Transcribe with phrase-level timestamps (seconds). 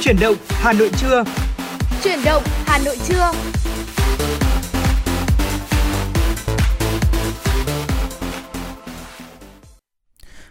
[0.00, 1.24] Chuyển động Hà Nội trưa.
[2.04, 3.32] Chuyển động Hà Nội trưa.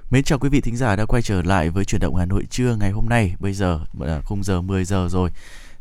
[0.09, 2.43] Mến chào quý vị thính giả đã quay trở lại với chuyển động Hà Nội
[2.49, 3.35] trưa ngày hôm nay.
[3.39, 5.29] Bây giờ là khung giờ 10 giờ rồi.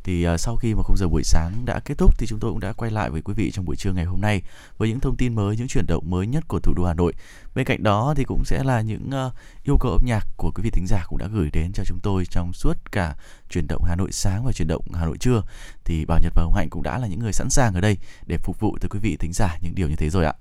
[0.09, 2.51] Thì uh, sau khi mà khung giờ buổi sáng đã kết thúc thì chúng tôi
[2.51, 4.43] cũng đã quay lại với quý vị trong buổi trưa ngày hôm nay
[4.79, 7.13] với những thông tin mới, những chuyển động mới nhất của thủ đô Hà Nội.
[7.55, 9.33] Bên cạnh đó thì cũng sẽ là những uh,
[9.65, 11.99] yêu cầu âm nhạc của quý vị thính giả cũng đã gửi đến cho chúng
[12.03, 13.15] tôi trong suốt cả
[13.51, 15.43] chuyển động Hà Nội sáng và chuyển động Hà Nội trưa.
[15.85, 17.97] Thì Bảo Nhật và Hồng Hạnh cũng đã là những người sẵn sàng ở đây
[18.27, 20.35] để phục vụ tới quý vị thính giả những điều như thế rồi ạ.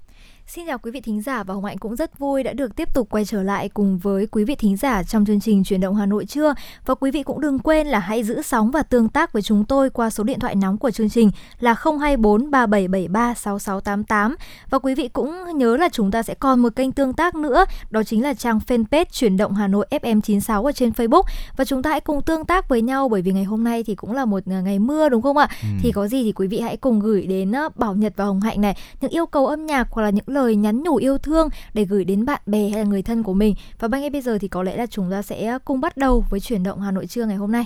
[0.50, 2.94] Xin chào quý vị thính giả và Hồng Hạnh cũng rất vui đã được tiếp
[2.94, 5.96] tục quay trở lại cùng với quý vị thính giả trong chương trình Chuyển động
[5.96, 6.54] Hà Nội trưa.
[6.86, 9.66] Và quý vị cũng đừng quên là hãy giữ sóng và tương tác với chúng
[9.66, 14.36] tôi qua số điện thoại nóng của chương trình là 024 3773 6688.
[14.70, 17.66] Và quý vị cũng nhớ là chúng ta sẽ còn một kênh tương tác nữa,
[17.90, 21.24] đó chính là trang fanpage Chuyển động Hà Nội FM 96 ở trên Facebook.
[21.58, 23.96] Và chúng ta hãy cùng tương tác với nhau bởi vì ngày hôm nay thì
[23.96, 25.50] cũng là một ngày mưa đúng không ạ?
[25.62, 25.68] Ừ.
[25.82, 28.62] Thì có gì thì quý vị hãy cùng gửi đến Bảo Nhật và Hồng Hạnh
[28.62, 31.86] này những yêu cầu âm nhạc hoặc là những lời nhắn nhủ yêu thương để
[31.86, 34.48] gửi đến bạn bè hay là người thân của mình và ngay bây giờ thì
[34.48, 37.26] có lẽ là chúng ta sẽ cùng bắt đầu với chuyển động Hà Nội trưa
[37.26, 37.66] ngày hôm nay.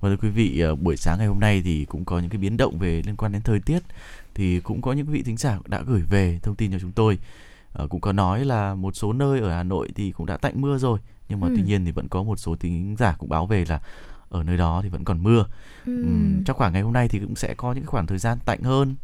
[0.00, 2.38] Và thưa quý vị, ờ, buổi sáng ngày hôm nay thì cũng có những cái
[2.38, 3.82] biến động về liên quan đến thời tiết
[4.34, 7.18] thì cũng có những vị thính giả đã gửi về thông tin cho chúng tôi.
[7.72, 10.60] À, cũng có nói là một số nơi ở Hà Nội thì cũng đã tạnh
[10.60, 11.54] mưa rồi nhưng mà ừ.
[11.56, 13.80] tuy nhiên thì vẫn có một số thính giả cũng báo về là
[14.28, 15.44] ở nơi đó thì vẫn còn mưa.
[15.86, 16.02] Ừ.
[16.02, 18.62] Uhm, chắc khoảng ngày hôm nay thì cũng sẽ có những khoảng thời gian tạnh
[18.62, 18.94] hơn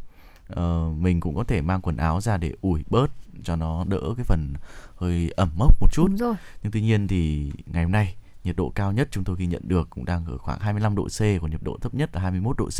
[0.53, 3.11] uh, mình cũng có thể mang quần áo ra để ủi bớt
[3.43, 4.53] cho nó đỡ cái phần
[4.95, 6.07] hơi ẩm mốc một chút.
[6.07, 6.35] Đúng rồi.
[6.63, 9.61] Nhưng tuy nhiên thì ngày hôm nay nhiệt độ cao nhất chúng tôi ghi nhận
[9.65, 12.57] được cũng đang ở khoảng 25 độ C còn nhiệt độ thấp nhất là 21
[12.57, 12.79] độ C.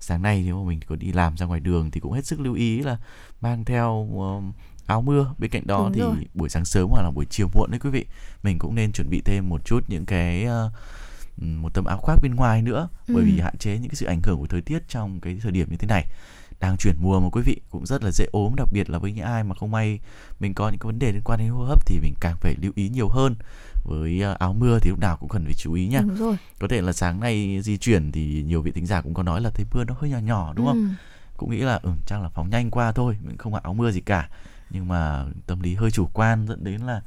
[0.00, 2.40] Sáng nay nếu mà mình có đi làm ra ngoài đường thì cũng hết sức
[2.40, 2.96] lưu ý là
[3.40, 4.44] mang theo uh,
[4.86, 6.14] áo mưa bên cạnh đó Đúng thì rồi.
[6.34, 8.06] buổi sáng sớm hoặc là buổi chiều muộn đấy quý vị
[8.42, 10.72] mình cũng nên chuẩn bị thêm một chút những cái uh,
[11.42, 13.14] một tấm áo khoác bên ngoài nữa ừ.
[13.14, 15.52] bởi vì hạn chế những cái sự ảnh hưởng của thời tiết trong cái thời
[15.52, 16.06] điểm như thế này
[16.60, 19.12] đang chuyển mùa mà quý vị cũng rất là dễ ốm đặc biệt là với
[19.12, 20.00] những ai mà không may
[20.40, 22.54] mình có những cái vấn đề liên quan đến hô hấp thì mình càng phải
[22.62, 23.34] lưu ý nhiều hơn
[23.84, 26.36] với ờ, áo mưa thì lúc nào cũng cần phải chú ý nha đúng rồi.
[26.60, 29.40] có thể là sáng nay di chuyển thì nhiều vị thính giả cũng có nói
[29.40, 30.88] là thấy mưa nó hơi nhỏ nhỏ đúng không ừ.
[31.36, 33.90] cũng nghĩ là ừ, chắc là phóng nhanh qua thôi mình không mặc áo mưa
[33.90, 34.28] gì cả
[34.70, 37.00] nhưng mà tâm lý hơi chủ quan dẫn đến là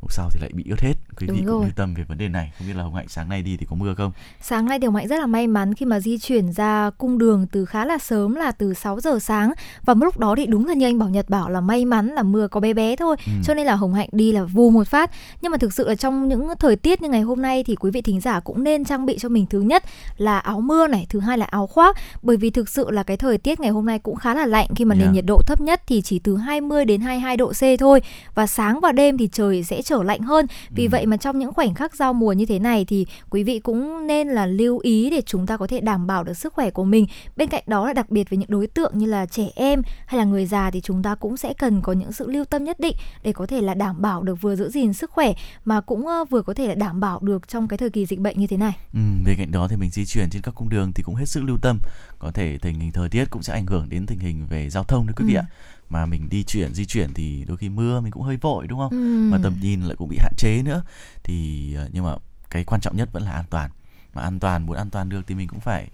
[0.00, 0.94] hôm sau thì lại bị ướt hết.
[1.16, 1.54] Quý Đúng vị rồi.
[1.54, 2.52] cũng lưu tâm về vấn đề này.
[2.58, 4.12] Không biết là hồng hạnh sáng nay đi thì có mưa không?
[4.40, 7.18] Sáng nay thì hồng hạnh rất là may mắn khi mà di chuyển ra cung
[7.18, 9.52] đường từ khá là sớm là từ 6 giờ sáng.
[9.84, 12.22] Và lúc đó thì đúng là như anh bảo nhật bảo là may mắn là
[12.22, 13.16] mưa có bé bé thôi.
[13.26, 13.32] Ừ.
[13.44, 15.10] cho nên là hồng hạnh đi là vù một phát.
[15.42, 17.90] Nhưng mà thực sự là trong những thời tiết như ngày hôm nay thì quý
[17.90, 19.84] vị thính giả cũng nên trang bị cho mình thứ nhất
[20.16, 21.96] là áo mưa này thứ hai là áo khoác.
[22.22, 24.68] Bởi vì thực sự là cái thời tiết ngày hôm nay cũng khá là lạnh.
[24.76, 25.06] Khi mà yeah.
[25.06, 28.02] nền nhiệt độ thấp nhất thì chỉ từ 20 đến 22 độ C thôi.
[28.34, 30.88] Và sáng và đêm thì trời sẽ trở lạnh hơn vì ừ.
[30.90, 34.06] vậy mà trong những khoảnh khắc giao mùa như thế này thì quý vị cũng
[34.06, 36.84] nên là lưu ý để chúng ta có thể đảm bảo được sức khỏe của
[36.84, 37.06] mình
[37.36, 40.18] bên cạnh đó là đặc biệt với những đối tượng như là trẻ em hay
[40.18, 42.80] là người già thì chúng ta cũng sẽ cần có những sự lưu tâm nhất
[42.80, 45.32] định để có thể là đảm bảo được vừa giữ gìn sức khỏe
[45.64, 48.38] mà cũng vừa có thể là đảm bảo được trong cái thời kỳ dịch bệnh
[48.38, 48.72] như thế này.
[48.94, 51.26] Ừ, bên cạnh đó thì mình di chuyển trên các cung đường thì cũng hết
[51.26, 51.78] sức lưu tâm
[52.18, 54.84] có thể tình hình thời tiết cũng sẽ ảnh hưởng đến tình hình về giao
[54.84, 55.38] thông đấy quý vị ừ.
[55.38, 55.46] ạ
[55.90, 58.78] mà mình đi chuyển di chuyển thì đôi khi mưa mình cũng hơi vội đúng
[58.78, 58.90] không?
[58.90, 59.28] Ừ.
[59.32, 60.82] mà tầm nhìn lại cũng bị hạn chế nữa.
[61.22, 62.14] Thì ờ, nhưng mà
[62.50, 63.70] cái quan trọng nhất vẫn là an toàn.
[64.14, 65.88] Mà an toàn muốn an toàn được thì mình cũng phải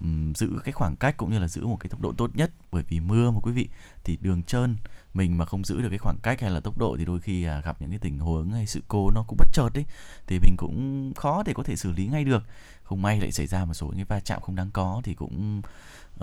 [0.00, 2.50] um, giữ cái khoảng cách cũng như là giữ một cái tốc độ tốt nhất.
[2.72, 3.68] Bởi vì mưa mà quý vị
[4.04, 4.76] thì đường trơn
[5.14, 7.44] mình mà không giữ được cái khoảng cách hay là tốc độ thì đôi khi
[7.44, 9.84] à, gặp những cái tình huống hay sự cố nó cũng bất chợt đấy
[10.26, 12.42] thì mình cũng khó để có thể xử lý ngay được
[12.90, 15.62] không may lại xảy ra một số những va chạm không đáng có thì cũng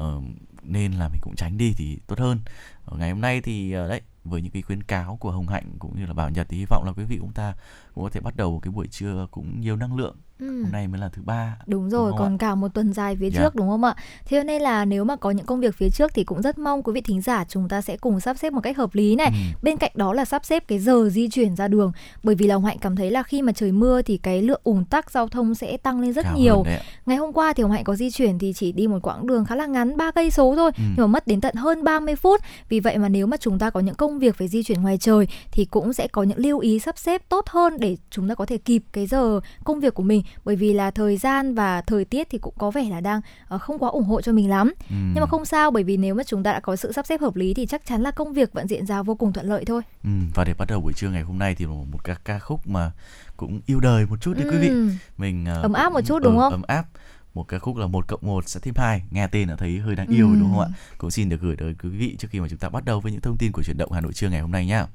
[0.02, 0.24] uh,
[0.64, 2.40] nên là mình cũng tránh đi thì tốt hơn
[2.86, 5.72] ở ngày hôm nay thì uh, đấy với những cái khuyến cáo của Hồng Hạnh
[5.80, 7.56] cũng như là Bảo Nhật thì hy vọng là quý vị chúng ta
[7.96, 10.64] cũng có thể bắt đầu cái buổi trưa cũng nhiều năng lượng Ừ.
[10.64, 12.38] hôm nay mới là thứ ba đúng rồi đúng còn ạ?
[12.40, 13.34] cả một tuần dài phía yeah.
[13.34, 13.42] Dạ.
[13.42, 13.96] trước đúng không ạ
[14.26, 16.84] thế nên là nếu mà có những công việc phía trước thì cũng rất mong
[16.84, 19.28] quý vị thính giả chúng ta sẽ cùng sắp xếp một cách hợp lý này
[19.28, 19.60] ừ.
[19.62, 21.92] bên cạnh đó là sắp xếp cái giờ di chuyển ra đường
[22.24, 24.62] bởi vì là hồng hạnh cảm thấy là khi mà trời mưa thì cái lượng
[24.64, 26.57] ủng tắc giao thông sẽ tăng lên rất Cao nhiều
[27.06, 29.46] ngày hôm qua thì hồng hạnh có di chuyển thì chỉ đi một quãng đường
[29.46, 30.84] khá là ngắn ba cây số thôi ừ.
[30.88, 32.42] nhưng mà mất đến tận hơn 30 phút.
[32.70, 34.98] Vì vậy mà nếu mà chúng ta có những công việc phải di chuyển ngoài
[34.98, 38.36] trời thì cũng sẽ có những lưu ý sắp xếp tốt hơn để chúng ta
[38.36, 40.24] có thể kịp cái giờ công việc của mình.
[40.46, 43.22] Bởi vì là thời gian và thời tiết thì cũng có vẻ là đang
[43.56, 44.74] uh, không quá ủng hộ cho mình lắm.
[44.90, 44.96] Ừ.
[45.14, 47.22] nhưng mà không sao bởi vì nếu mà chúng ta đã có sự sắp xếp
[47.22, 49.66] hợp lý thì chắc chắn là công việc vẫn diễn ra vô cùng thuận lợi
[49.66, 49.82] thôi.
[50.04, 52.68] Ừ, và để bắt đầu buổi trưa ngày hôm nay thì một ca ca khúc
[52.68, 52.92] mà
[53.38, 54.50] cũng yêu đời một chút đi ừ.
[54.52, 54.90] quý vị ừ.
[55.18, 56.86] mình uh, ấm áp một chút đúng ừ, không ấm áp
[57.34, 59.96] một ca khúc là một cộng một sẽ thêm hai nghe tên là thấy hơi
[59.96, 60.36] đáng yêu ừ.
[60.40, 60.68] đúng không ạ
[60.98, 63.12] cũng xin được gửi tới quý vị trước khi mà chúng ta bắt đầu với
[63.12, 64.86] những thông tin của chuyển động hà nội trưa ngày hôm nay nhé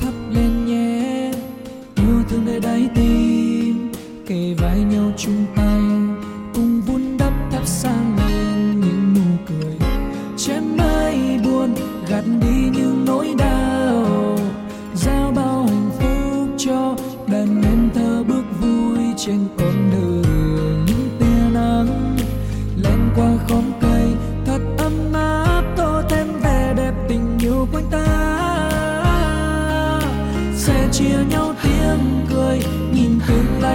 [0.00, 1.32] thắp lên nhé
[1.96, 3.05] yêu thương nơi đây
[5.16, 5.80] chung tay,
[6.54, 9.76] cùng vun đắp thắp sáng lên những nụ cười.
[10.36, 11.74] Chém mây buồn,
[12.08, 14.38] gạt đi những nỗi đau.
[14.94, 16.96] Giao bao hạnh phúc cho
[17.26, 19.38] đàn em thơ bước vui trên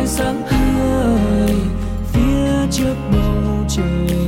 [0.05, 1.55] sáng tươi
[2.13, 4.20] phía trước bầu trời.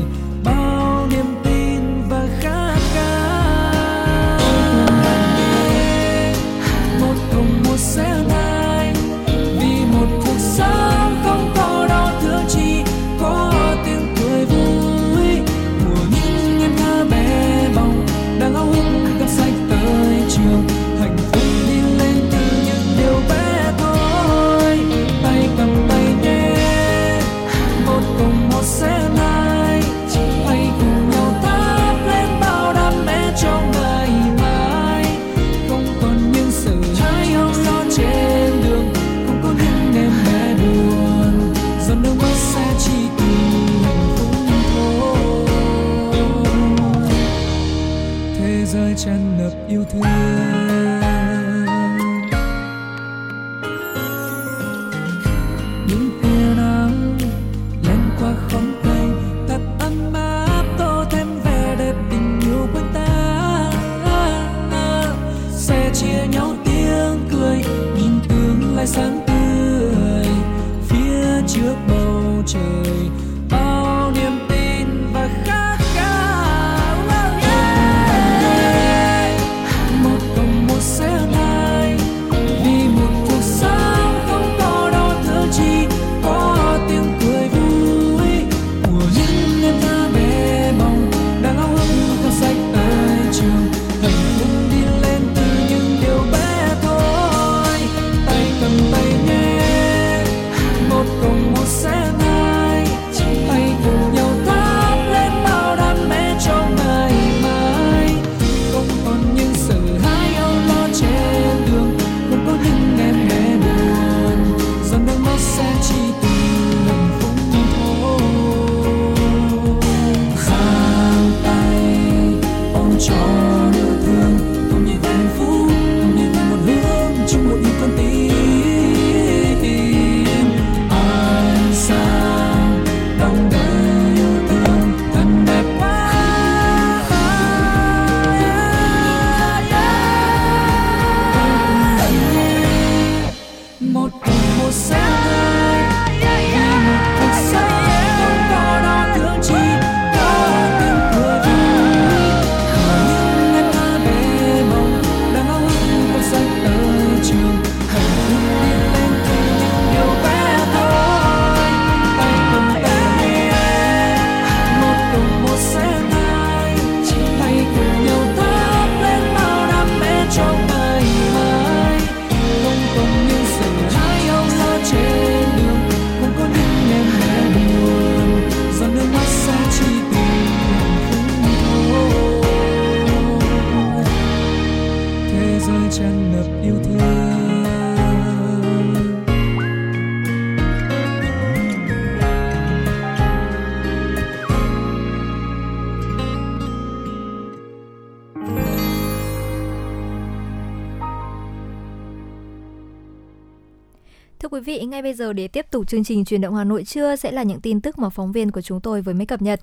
[204.93, 207.43] Ngay bây giờ để tiếp tục chương trình truyền động Hà Nội trưa sẽ là
[207.43, 209.59] những tin tức mà phóng viên của chúng tôi vừa mới cập nhật.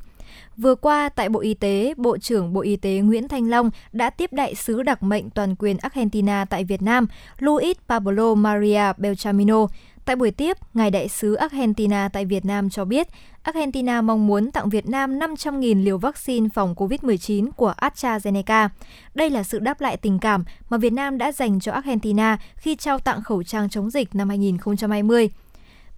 [0.57, 4.11] Vừa qua, tại Bộ Y tế, Bộ trưởng Bộ Y tế Nguyễn Thanh Long đã
[4.11, 7.07] tiếp đại sứ đặc mệnh toàn quyền Argentina tại Việt Nam,
[7.39, 9.67] Luis Pablo Maria Beltramino.
[10.05, 13.09] Tại buổi tiếp, Ngài Đại sứ Argentina tại Việt Nam cho biết,
[13.43, 18.69] Argentina mong muốn tặng Việt Nam 500.000 liều vaccine phòng COVID-19 của AstraZeneca.
[19.15, 22.77] Đây là sự đáp lại tình cảm mà Việt Nam đã dành cho Argentina khi
[22.77, 25.31] trao tặng khẩu trang chống dịch năm 2020.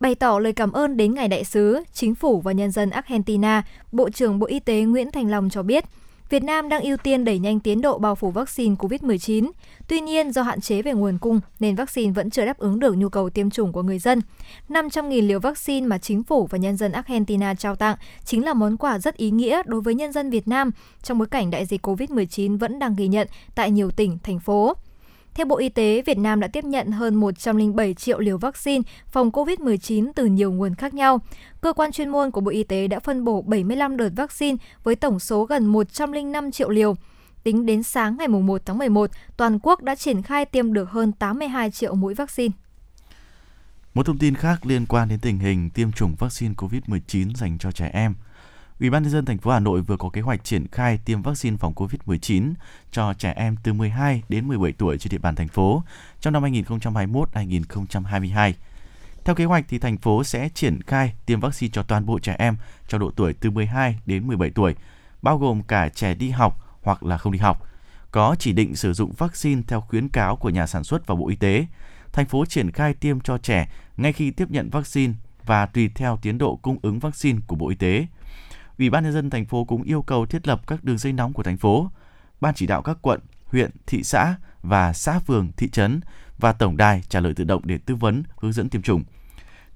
[0.01, 3.63] Bày tỏ lời cảm ơn đến Ngài Đại sứ, Chính phủ và nhân dân Argentina,
[3.93, 5.85] Bộ trưởng Bộ Y tế Nguyễn Thành Long cho biết,
[6.33, 9.51] Việt Nam đang ưu tiên đẩy nhanh tiến độ bao phủ vaccine COVID-19.
[9.89, 12.97] Tuy nhiên, do hạn chế về nguồn cung nên vaccine vẫn chưa đáp ứng được
[12.97, 14.21] nhu cầu tiêm chủng của người dân.
[14.69, 18.77] 500.000 liều vaccine mà chính phủ và nhân dân Argentina trao tặng chính là món
[18.77, 20.71] quà rất ý nghĩa đối với nhân dân Việt Nam
[21.03, 24.75] trong bối cảnh đại dịch COVID-19 vẫn đang ghi nhận tại nhiều tỉnh, thành phố.
[25.35, 29.31] Theo Bộ Y tế, Việt Nam đã tiếp nhận hơn 107 triệu liều vaccine phòng
[29.31, 31.21] COVID-19 từ nhiều nguồn khác nhau.
[31.63, 34.97] Cơ quan chuyên môn của Bộ Y tế đã phân bổ 75 đợt vaccine với
[34.97, 36.97] tổng số gần 105 triệu liều.
[37.43, 41.13] Tính đến sáng ngày 1 tháng 11, toàn quốc đã triển khai tiêm được hơn
[41.13, 42.53] 82 triệu mũi vaccine.
[43.95, 47.73] Một thông tin khác liên quan đến tình hình tiêm chủng vaccine COVID-19 dành cho
[47.73, 48.15] trẻ em.
[48.81, 51.23] Ủy ban nhân dân thành phố Hà Nội vừa có kế hoạch triển khai tiêm
[51.23, 52.53] vaccine phòng COVID-19
[52.93, 55.83] cho trẻ em từ 12 đến 17 tuổi trên địa bàn thành phố
[56.21, 58.53] trong năm 2021-2022.
[59.25, 62.37] Theo kế hoạch thì thành phố sẽ triển khai tiêm vaccine cho toàn bộ trẻ
[62.39, 62.57] em
[62.89, 64.75] trong độ tuổi từ 12 đến 17 tuổi,
[65.23, 67.67] bao gồm cả trẻ đi học hoặc là không đi học,
[68.11, 71.29] có chỉ định sử dụng vaccine theo khuyến cáo của nhà sản xuất và Bộ
[71.29, 71.67] Y tế.
[72.13, 75.13] Thành phố triển khai tiêm cho trẻ ngay khi tiếp nhận vaccine
[75.47, 78.07] và tùy theo tiến độ cung ứng vaccine của Bộ Y tế.
[78.79, 81.33] Ủy ban nhân dân thành phố cũng yêu cầu thiết lập các đường dây nóng
[81.33, 81.91] của thành phố,
[82.41, 86.01] ban chỉ đạo các quận, huyện, thị xã và xã phường, thị trấn
[86.39, 89.05] và tổng đài trả lời tự động để tư vấn, hướng dẫn tiêm chủng.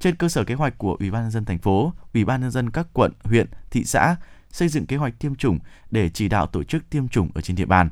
[0.00, 2.50] Trên cơ sở kế hoạch của Ủy ban nhân dân thành phố, Ủy ban nhân
[2.50, 4.16] dân các quận, huyện, thị xã
[4.50, 5.58] xây dựng kế hoạch tiêm chủng
[5.90, 7.90] để chỉ đạo tổ chức tiêm chủng ở trên địa bàn.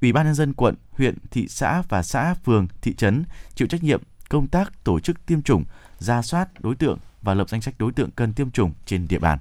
[0.00, 3.84] Ủy ban nhân dân quận, huyện, thị xã và xã, phường, thị trấn chịu trách
[3.84, 5.64] nhiệm công tác tổ chức tiêm chủng,
[5.98, 9.18] ra soát đối tượng và lập danh sách đối tượng cần tiêm chủng trên địa
[9.18, 9.38] bàn.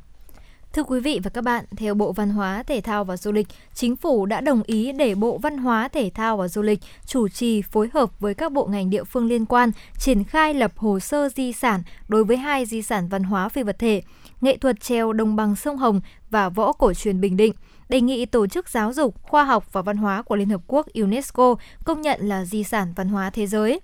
[0.75, 3.47] Thưa quý vị và các bạn, theo Bộ Văn hóa, Thể thao và Du lịch,
[3.73, 7.27] Chính phủ đã đồng ý để Bộ Văn hóa, Thể thao và Du lịch chủ
[7.27, 10.99] trì phối hợp với các bộ ngành địa phương liên quan triển khai lập hồ
[10.99, 14.01] sơ di sản đối với hai di sản văn hóa phi vật thể,
[14.41, 17.53] nghệ thuật treo đồng bằng sông Hồng và võ cổ truyền Bình Định
[17.89, 20.87] đề nghị Tổ chức Giáo dục, Khoa học và Văn hóa của Liên Hợp Quốc
[20.93, 21.55] UNESCO
[21.85, 23.79] công nhận là di sản văn hóa thế giới.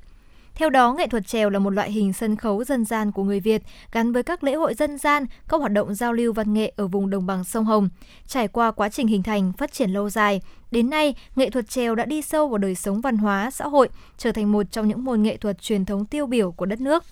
[0.55, 3.39] Theo đó, nghệ thuật trèo là một loại hình sân khấu dân gian của người
[3.39, 6.73] Việt gắn với các lễ hội dân gian, các hoạt động giao lưu văn nghệ
[6.75, 7.89] ở vùng đồng bằng sông Hồng.
[8.27, 10.41] Trải qua quá trình hình thành, phát triển lâu dài,
[10.71, 13.89] đến nay, nghệ thuật trèo đã đi sâu vào đời sống văn hóa, xã hội,
[14.17, 17.03] trở thành một trong những môn nghệ thuật truyền thống tiêu biểu của đất nước.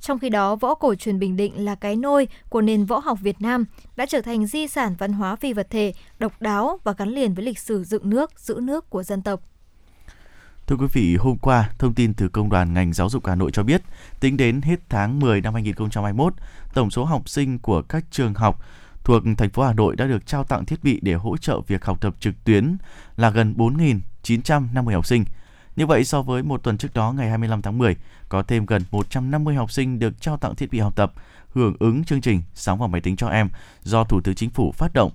[0.00, 3.18] Trong khi đó, võ cổ truyền Bình Định là cái nôi của nền võ học
[3.22, 3.64] Việt Nam,
[3.96, 7.34] đã trở thành di sản văn hóa phi vật thể, độc đáo và gắn liền
[7.34, 9.40] với lịch sử dựng nước, giữ nước của dân tộc.
[10.66, 13.50] Thưa quý vị, hôm qua, thông tin từ Công đoàn ngành giáo dục Hà Nội
[13.50, 13.82] cho biết,
[14.20, 16.34] tính đến hết tháng 10 năm 2021,
[16.74, 18.60] tổng số học sinh của các trường học
[19.04, 21.84] thuộc thành phố Hà Nội đã được trao tặng thiết bị để hỗ trợ việc
[21.84, 22.76] học tập trực tuyến
[23.16, 25.24] là gần 4.950 học sinh.
[25.76, 27.96] Như vậy, so với một tuần trước đó, ngày 25 tháng 10,
[28.28, 31.12] có thêm gần 150 học sinh được trao tặng thiết bị học tập,
[31.54, 33.48] hưởng ứng chương trình Sóng vào máy tính cho em
[33.82, 35.10] do Thủ tướng Chính phủ phát động.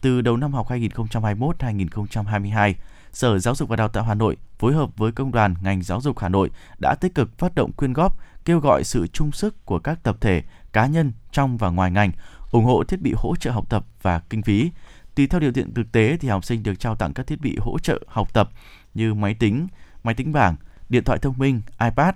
[0.00, 2.74] Từ đầu năm học 2021-2022,
[3.12, 6.00] Sở Giáo dục và Đào tạo Hà Nội phối hợp với Công đoàn ngành giáo
[6.00, 9.64] dục Hà Nội đã tích cực phát động quyên góp, kêu gọi sự chung sức
[9.64, 10.42] của các tập thể,
[10.72, 12.12] cá nhân trong và ngoài ngành,
[12.50, 14.70] ủng hộ thiết bị hỗ trợ học tập và kinh phí.
[15.14, 17.56] Tùy theo điều kiện thực tế thì học sinh được trao tặng các thiết bị
[17.60, 18.50] hỗ trợ học tập
[18.94, 19.66] như máy tính,
[20.02, 20.56] máy tính bảng,
[20.88, 22.14] điện thoại thông minh, iPad.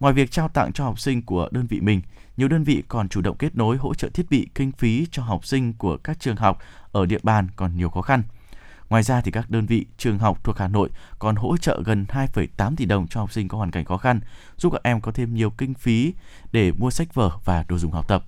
[0.00, 2.02] Ngoài việc trao tặng cho học sinh của đơn vị mình,
[2.36, 5.22] nhiều đơn vị còn chủ động kết nối hỗ trợ thiết bị kinh phí cho
[5.22, 6.58] học sinh của các trường học
[6.92, 8.22] ở địa bàn còn nhiều khó khăn.
[8.88, 12.06] Ngoài ra thì các đơn vị trường học thuộc Hà Nội còn hỗ trợ gần
[12.08, 14.20] 2,8 tỷ đồng cho học sinh có hoàn cảnh khó khăn,
[14.56, 16.14] giúp các em có thêm nhiều kinh phí
[16.52, 18.24] để mua sách vở và đồ dùng học tập.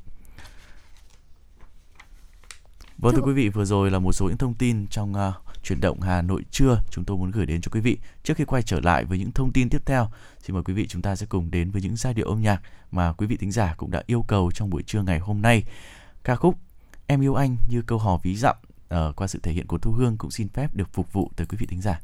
[2.98, 5.80] Vâng thưa quý vị, vừa rồi là một số những thông tin trong uh, chuyển
[5.80, 7.98] động Hà Nội trưa chúng tôi muốn gửi đến cho quý vị.
[8.22, 10.08] Trước khi quay trở lại với những thông tin tiếp theo,
[10.42, 12.62] xin mời quý vị chúng ta sẽ cùng đến với những giai điệu âm nhạc
[12.90, 15.64] mà quý vị thính giả cũng đã yêu cầu trong buổi trưa ngày hôm nay.
[16.24, 16.58] Ca khúc
[17.10, 18.56] Em yêu anh như câu hò ví dặm
[18.94, 21.46] uh, qua sự thể hiện của Thu Hương cũng xin phép được phục vụ tới
[21.46, 22.00] quý vị thính giả.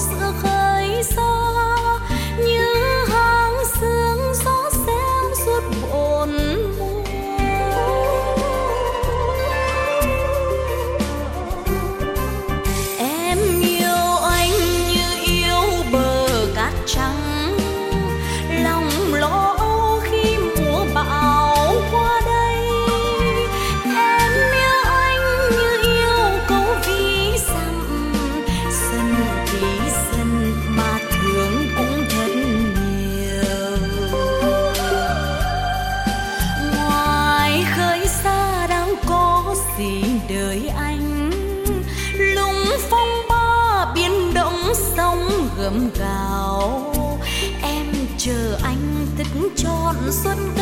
[0.00, 0.06] 是
[0.42, 1.20] 黑色
[50.12, 50.59] xuân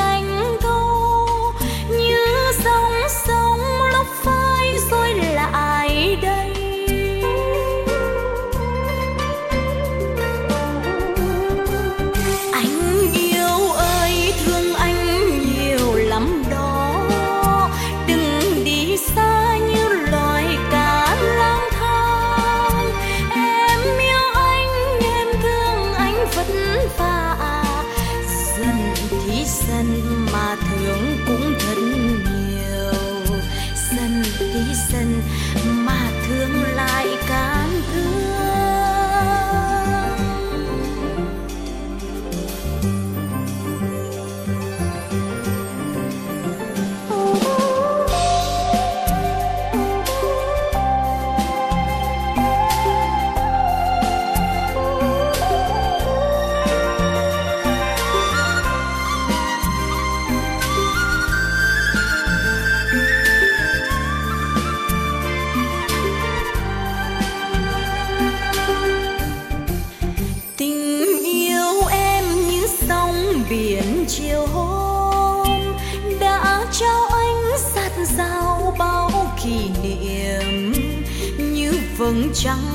[82.32, 82.67] vầng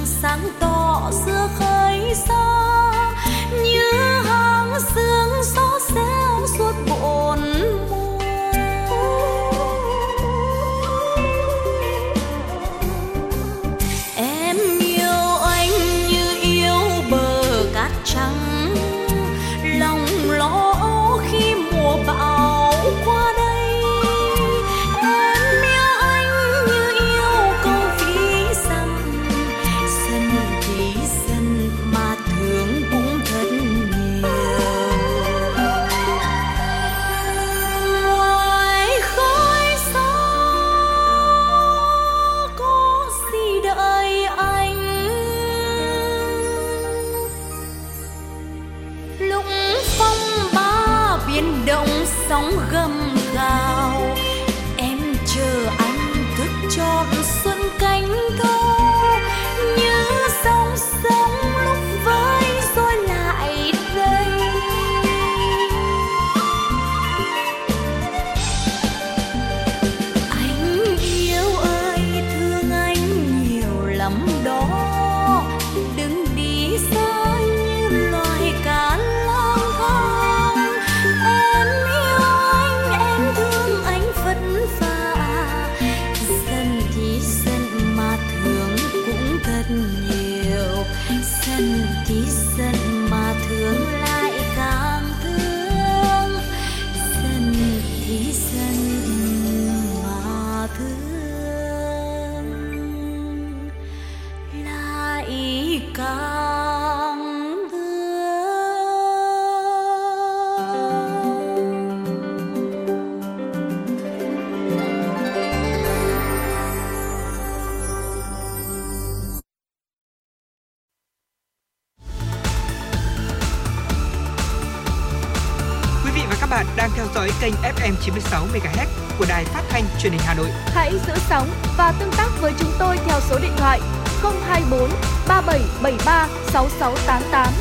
[127.16, 128.88] dõi kênh FM 96 MHz
[129.20, 130.48] của đài phát thanh truyền hình Hà Nội.
[130.66, 131.48] Hãy giữ sóng
[131.78, 133.80] và tương tác với chúng tôi theo số điện thoại
[134.22, 134.90] 024
[135.28, 137.54] 3773 6688.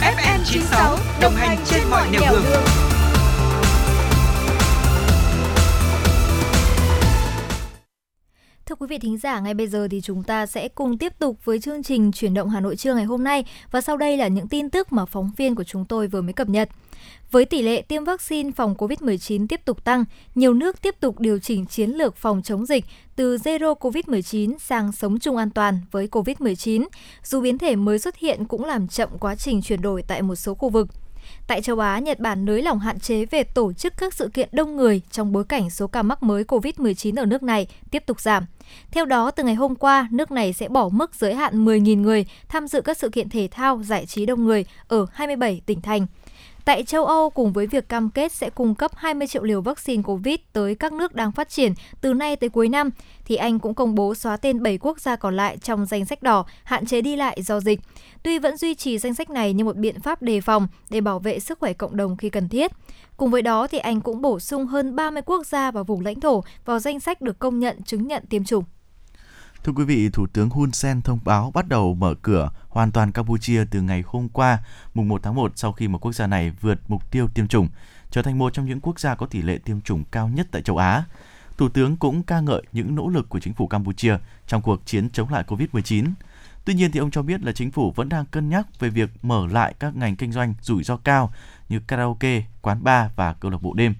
[0.00, 2.62] FM 96 đồng hành trên mọi nẻo đường.
[8.66, 11.38] Thưa quý vị thính giả, ngay bây giờ thì chúng ta sẽ cùng tiếp tục
[11.44, 14.28] với chương trình chuyển động Hà Nội trưa ngày hôm nay và sau đây là
[14.28, 16.68] những tin tức mà phóng viên của chúng tôi vừa mới cập nhật.
[17.30, 21.38] Với tỷ lệ tiêm vaccine phòng COVID-19 tiếp tục tăng, nhiều nước tiếp tục điều
[21.38, 22.84] chỉnh chiến lược phòng chống dịch
[23.16, 26.86] từ zero COVID-19 sang sống chung an toàn với COVID-19,
[27.24, 30.34] dù biến thể mới xuất hiện cũng làm chậm quá trình chuyển đổi tại một
[30.34, 30.88] số khu vực.
[31.46, 34.48] Tại châu Á, Nhật Bản nới lỏng hạn chế về tổ chức các sự kiện
[34.52, 38.20] đông người trong bối cảnh số ca mắc mới COVID-19 ở nước này tiếp tục
[38.20, 38.44] giảm.
[38.90, 42.26] Theo đó, từ ngày hôm qua, nước này sẽ bỏ mức giới hạn 10.000 người
[42.48, 46.06] tham dự các sự kiện thể thao, giải trí đông người ở 27 tỉnh thành.
[46.66, 50.02] Tại châu Âu, cùng với việc cam kết sẽ cung cấp 20 triệu liều vaccine
[50.02, 52.90] COVID tới các nước đang phát triển từ nay tới cuối năm,
[53.24, 56.22] thì Anh cũng công bố xóa tên 7 quốc gia còn lại trong danh sách
[56.22, 57.80] đỏ, hạn chế đi lại do dịch.
[58.22, 61.18] Tuy vẫn duy trì danh sách này như một biện pháp đề phòng để bảo
[61.18, 62.72] vệ sức khỏe cộng đồng khi cần thiết.
[63.16, 66.20] Cùng với đó, thì Anh cũng bổ sung hơn 30 quốc gia và vùng lãnh
[66.20, 68.64] thổ vào danh sách được công nhận chứng nhận tiêm chủng.
[69.66, 73.12] Thưa quý vị, Thủ tướng Hun Sen thông báo bắt đầu mở cửa hoàn toàn
[73.12, 74.58] Campuchia từ ngày hôm qua,
[74.94, 77.68] mùng 1 tháng 1 sau khi một quốc gia này vượt mục tiêu tiêm chủng,
[78.10, 80.62] trở thành một trong những quốc gia có tỷ lệ tiêm chủng cao nhất tại
[80.62, 81.04] châu Á.
[81.58, 85.10] Thủ tướng cũng ca ngợi những nỗ lực của chính phủ Campuchia trong cuộc chiến
[85.10, 86.06] chống lại COVID-19.
[86.64, 89.10] Tuy nhiên thì ông cho biết là chính phủ vẫn đang cân nhắc về việc
[89.22, 91.32] mở lại các ngành kinh doanh rủi ro cao
[91.68, 93.94] như karaoke, quán bar và câu lạc bộ đêm.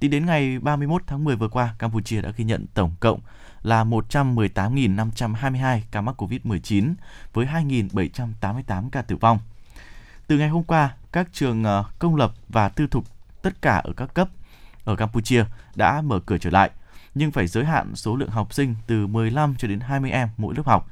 [0.00, 3.20] Tính đến ngày 31 tháng 10 vừa qua, Campuchia đã ghi nhận tổng cộng
[3.62, 6.94] là 118.522 ca mắc COVID-19
[7.32, 9.38] với 2.788 ca tử vong.
[10.26, 13.04] Từ ngày hôm qua, các trường ờ, công lập và tư thục
[13.42, 14.28] tất cả ở các cấp
[14.84, 15.44] ở Campuchia
[15.74, 16.70] đã mở cửa trở lại,
[17.14, 20.54] nhưng phải giới hạn số lượng học sinh từ 15 cho đến 20 em mỗi
[20.54, 20.88] lớp học.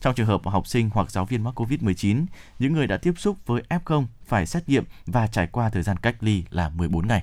[0.00, 2.24] Trong trường hợp học sinh hoặc giáo viên mắc COVID-19,
[2.58, 5.96] những người đã tiếp xúc với F0 phải xét nghiệm và trải qua thời gian
[5.96, 7.22] cách ly là 14 ngày.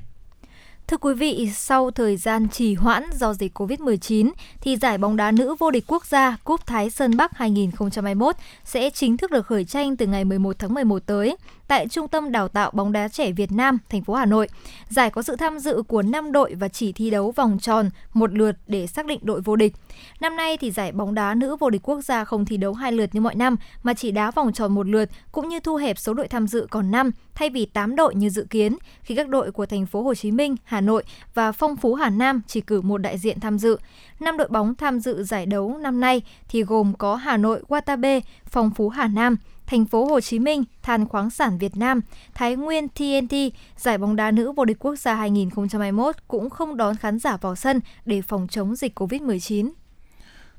[0.87, 5.31] Thưa quý vị, sau thời gian trì hoãn do dịch Covid-19 thì giải bóng đá
[5.31, 9.65] nữ vô địch quốc gia Cúp Thái Sơn Bắc 2021 sẽ chính thức được khởi
[9.65, 11.35] tranh từ ngày 11 tháng 11 tới
[11.71, 14.47] tại Trung tâm Đào tạo bóng đá trẻ Việt Nam, thành phố Hà Nội.
[14.89, 18.33] Giải có sự tham dự của 5 đội và chỉ thi đấu vòng tròn một
[18.33, 19.73] lượt để xác định đội vô địch.
[20.19, 22.91] Năm nay thì giải bóng đá nữ vô địch quốc gia không thi đấu hai
[22.91, 25.99] lượt như mọi năm mà chỉ đá vòng tròn một lượt cũng như thu hẹp
[25.99, 29.29] số đội tham dự còn 5 thay vì 8 đội như dự kiến khi các
[29.29, 31.03] đội của thành phố Hồ Chí Minh, Hà Nội
[31.33, 33.77] và Phong Phú Hà Nam chỉ cử một đại diện tham dự.
[34.19, 38.21] Năm đội bóng tham dự giải đấu năm nay thì gồm có Hà Nội Watabe,
[38.45, 39.37] Phong Phú Hà Nam,
[39.71, 42.01] Thành phố Hồ Chí Minh, Than khoáng sản Việt Nam,
[42.33, 43.35] Thái Nguyên TNT,
[43.77, 47.55] giải bóng đá nữ vô địch quốc gia 2021 cũng không đón khán giả vào
[47.55, 49.71] sân để phòng chống dịch COVID-19.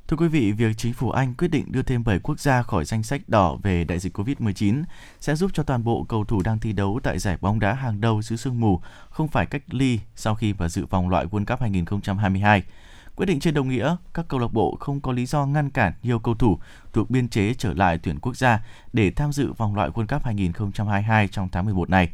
[0.08, 2.84] Thưa quý vị, việc chính phủ Anh quyết định đưa thêm 7 quốc gia khỏi
[2.84, 4.82] danh sách đỏ về đại dịch COVID-19
[5.20, 8.00] sẽ giúp cho toàn bộ cầu thủ đang thi đấu tại giải bóng đá hàng
[8.00, 11.44] đầu xứ sương mù không phải cách ly sau khi vào dự vòng loại World
[11.44, 12.62] Cup 2022.
[13.16, 15.92] Quyết định trên đồng nghĩa các câu lạc bộ không có lý do ngăn cản
[16.02, 16.58] nhiều cầu thủ
[16.92, 20.24] thuộc biên chế trở lại tuyển quốc gia để tham dự vòng loại World Cup
[20.24, 22.10] 2022 trong tháng 11 này.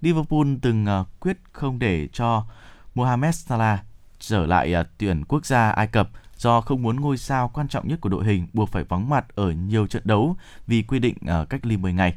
[0.00, 2.46] Liverpool từng à, quyết không để cho
[2.94, 3.84] Mohamed Salah
[4.18, 7.88] trở lại à, tuyển quốc gia Ai Cập do không muốn ngôi sao quan trọng
[7.88, 11.16] nhất của đội hình buộc phải vắng mặt ở nhiều trận đấu vì quy định
[11.26, 12.14] à, cách ly 10 ngày.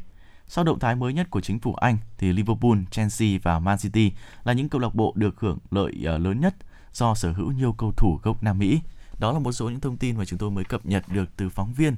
[0.47, 4.11] Sau động thái mới nhất của chính phủ Anh thì Liverpool, Chelsea và Man City
[4.43, 6.55] là những câu lạc bộ được hưởng lợi lớn nhất
[6.93, 8.81] do sở hữu nhiều cầu thủ gốc Nam Mỹ.
[9.19, 11.49] Đó là một số những thông tin mà chúng tôi mới cập nhật được từ
[11.49, 11.95] phóng viên.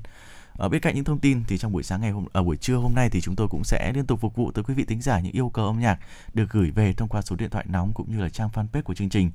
[0.54, 2.58] Ở bên cạnh những thông tin thì trong buổi sáng ngày hôm ở à, buổi
[2.58, 4.86] trưa hôm nay thì chúng tôi cũng sẽ liên tục phục vụ tới quý vị
[4.86, 6.00] thính giả những yêu cầu âm nhạc
[6.34, 8.94] được gửi về thông qua số điện thoại nóng cũng như là trang fanpage của
[8.94, 9.32] chương trình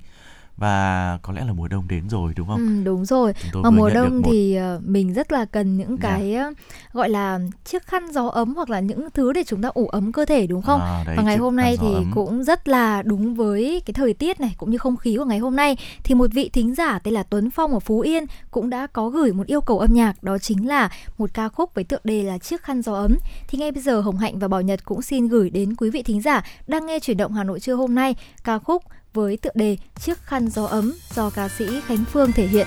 [0.57, 2.57] và có lẽ là mùa đông đến rồi đúng không?
[2.57, 3.33] Ừ, đúng rồi.
[3.55, 4.23] Mà mùa đông một...
[4.33, 6.09] thì ờ, mình rất là cần những dạ.
[6.09, 6.55] cái yeah.
[6.93, 10.13] gọi là chiếc khăn gió ấm hoặc là những thứ để chúng ta ủ ấm
[10.13, 10.81] cơ thể đúng không?
[10.81, 12.11] À, đấy, và ngày hôm nay thì ấm.
[12.15, 15.39] cũng rất là đúng với cái thời tiết này cũng như không khí của ngày
[15.39, 18.71] hôm nay thì một vị thính giả tên là Tuấn Phong ở Phú Yên cũng
[18.71, 21.85] đã có gửi một yêu cầu âm nhạc đó chính là một ca khúc với
[21.85, 23.17] tựa đề là chiếc khăn gió ấm.
[23.49, 26.03] Thì ngay bây giờ Hồng Hạnh và Bảo Nhật cũng xin gửi đến quý vị
[26.03, 28.15] thính giả đang nghe chuyển động Hà Nội trưa hôm nay
[28.45, 28.83] ca khúc
[29.17, 32.67] với tựa đề Chiếc khăn gió ấm do ca sĩ Khánh Phương thể hiện.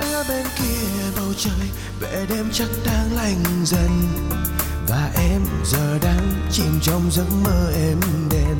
[0.00, 1.68] ở bên kia bầu trời,
[2.00, 3.90] vẻ đêm chắc đang lạnh dần
[4.88, 8.58] và em giờ đang chìm trong giấc mơ êm đềm.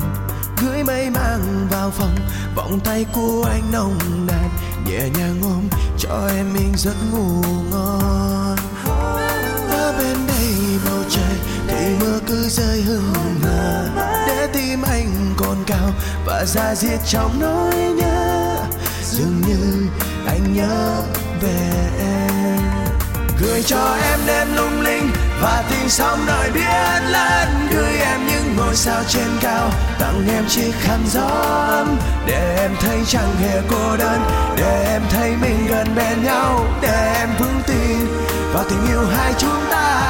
[0.61, 2.15] Gửi mây mang vào phòng,
[2.55, 4.49] vòng tay của anh nồng nàn,
[4.85, 8.55] nhẹ nhàng ôm, cho em mình giấc ngủ ngon.
[9.69, 10.53] Ở bên đây
[10.85, 11.35] bầu trời,
[11.67, 13.13] thì mưa cứ rơi hừng
[13.43, 13.89] hờ.
[14.27, 15.91] Để tim anh còn cao
[16.25, 18.57] và ra diệt trong nỗi nhớ.
[19.03, 19.87] Dường như
[20.25, 21.01] anh nhớ
[21.41, 22.59] về em.
[23.41, 28.55] Gửi cho em đêm lung linh và tình sóng nổi biết lên gửi em những
[28.57, 29.69] ngôi sao trên cao,
[29.99, 31.27] tặng em chiếc khăn gió
[31.67, 34.21] ấm để em thấy chẳng hề cô đơn,
[34.57, 38.07] để em thấy mình gần bên nhau, để em vững tin
[38.53, 40.03] vào tình yêu hai chúng ta.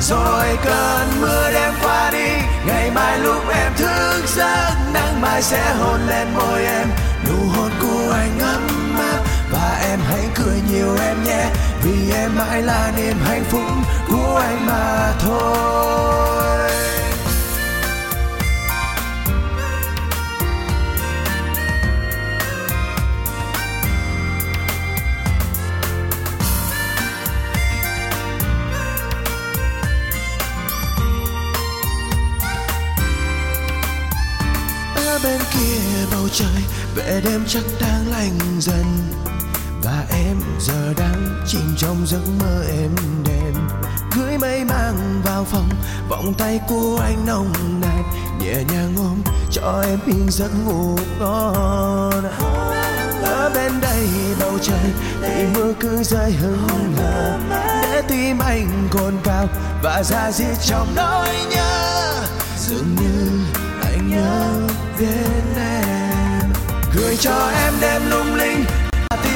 [0.00, 2.28] Rồi cơn mưa đêm qua đi,
[2.66, 6.88] ngày mai lúc em thức giấc, nắng mai sẽ hôn lên môi em.
[7.28, 9.20] Nụ hôn của anh ấm áp
[9.52, 11.44] và em hãy cười nhiều em nhé
[11.84, 13.62] vì em mãi là niềm hạnh phúc
[14.08, 16.70] của anh mà thôi.
[34.96, 36.48] Ở bên kia bầu trời,
[36.94, 38.84] vẻ đêm chắc đang lạnh dần
[39.84, 42.90] và em giờ đang chìm trong giấc mơ êm
[43.24, 43.54] đềm.
[44.10, 45.68] Cưới mây mang vào phòng,
[46.08, 48.02] vòng tay của anh nồng nàn,
[48.40, 52.24] nhẹ nhàng ôm cho em yên giấc ngủ ngon.
[53.24, 54.08] Ở bên đây
[54.40, 54.90] bầu trời,
[55.22, 57.38] thì mưa cứ rơi hững hờ.
[57.82, 59.46] Để tim anh cồn cao
[59.82, 62.14] và ra diết trong nỗi nhớ.
[62.58, 63.40] Dường như
[63.82, 64.52] anh nhớ
[64.98, 66.52] đến em.
[66.94, 68.64] Gửi cho em đêm lung linh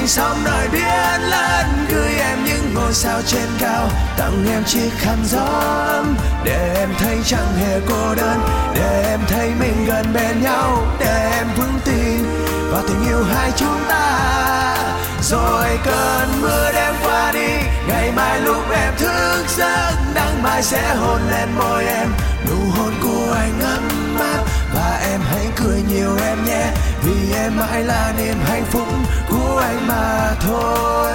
[0.09, 1.87] sóng nổi biển lớn.
[1.91, 6.05] Gửi em những ngôi sao trên cao, tặng em chiếc khăn gió
[6.45, 8.41] để em thấy chẳng hề cô đơn,
[8.75, 10.87] để em thấy mình gần bên nhau.
[11.01, 12.25] Để em vững tin
[12.71, 14.77] vào tình yêu hai chúng ta.
[15.23, 17.51] Rồi cơn mưa đêm qua đi,
[17.89, 22.09] ngày mai lúc em thức giấc, nắng mai sẽ hôn lên môi em.
[22.51, 24.45] Nụ hôn của anh ấm áp,
[24.75, 26.67] và em hãy cười nhiều em nhé.
[27.03, 28.89] Vì em mãi là niềm hạnh phúc
[29.31, 31.13] của anh mà thôi.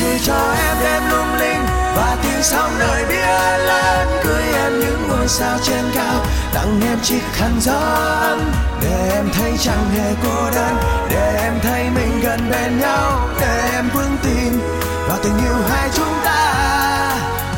[0.00, 1.66] Gửi cho em đêm lung linh
[1.96, 7.00] và tiếng sóng nơi bia lớn gửi em những ngôi sao trên cao, tặng em
[7.02, 7.78] chiếc khăn gió
[8.20, 10.76] ấm để em thấy chẳng hề cô đơn,
[11.10, 13.28] để em thấy mình gần bên nhau.
[13.40, 14.60] Để em vững tin
[15.08, 16.54] vào tình yêu hai chúng ta.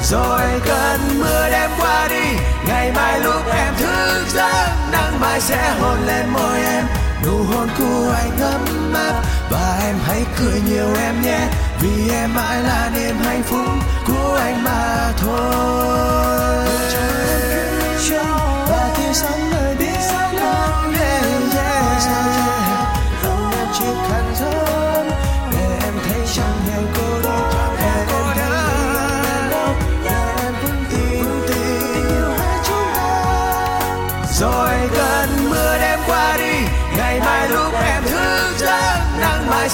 [0.02, 5.74] Rồi cơn mưa đêm qua đi, ngày mai lúc em thức giấc, nắng mai sẽ
[5.80, 6.84] hôn lên môi em
[7.26, 11.48] nụ hôn của anh ấm áp và em hãy cười nhiều em nhé
[11.80, 13.66] vì em mãi là niềm hạnh phúc
[14.06, 16.66] của anh mà thôi
[18.68, 20.00] và tiếng sóng nơi biển
[20.34, 21.22] lắm yeah,
[21.54, 21.78] yeah.
[23.58, 25.06] Em chiếc khăn thơm
[25.52, 26.95] để em thấy chẳng hề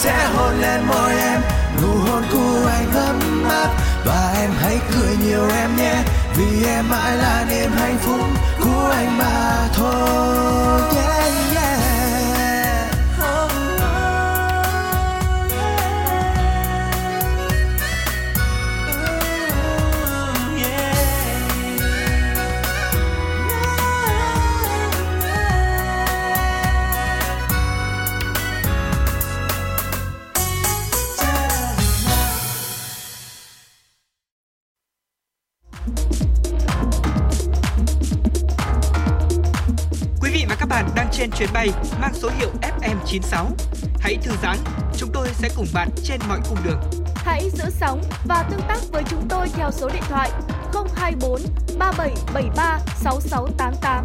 [0.02, 1.40] sẽ hôn lên môi em.
[1.82, 3.70] Nụ hôn của anh ấm áp
[4.04, 5.94] và em hãy cười nhiều em nhé.
[6.36, 8.20] Vì em mãi là niềm hạnh phúc
[8.60, 10.80] của anh mà thôi.
[10.94, 12.01] Yeah, yeah.
[41.42, 41.68] Chuyến bay
[42.00, 43.46] mang số hiệu FM96.
[44.00, 44.56] Hãy thư giãn,
[44.96, 46.80] chúng tôi sẽ cùng bạn trên mọi cung đường.
[47.16, 50.30] Hãy giữ sóng và tương tác với chúng tôi theo số điện thoại
[50.96, 51.40] 024
[51.78, 54.04] 3773 6688.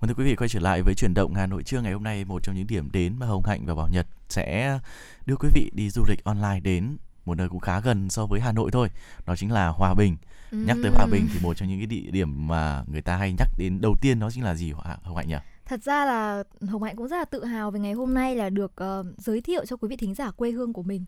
[0.00, 2.02] Vâng thưa quý vị quay trở lại với chuyển động Hà Nội trưa ngày hôm
[2.02, 4.78] nay một trong những điểm đến mà Hồng Hạnh và Bảo Nhật sẽ
[5.26, 6.96] đưa quý vị đi du lịch online đến
[7.26, 8.88] một nơi cũng khá gần so với Hà Nội thôi.
[9.26, 10.16] Đó chính là Hòa Bình.
[10.50, 13.34] Nhắc tới Hòa Bình thì một trong những cái địa điểm mà người ta hay
[13.38, 15.36] nhắc đến đầu tiên đó chính là gì Hồng Hạnh nhỉ?
[15.64, 18.50] Thật ra là Hồng Hạnh cũng rất là tự hào về ngày hôm nay là
[18.50, 21.04] được ờ, giới thiệu cho quý vị thính giả quê hương của mình.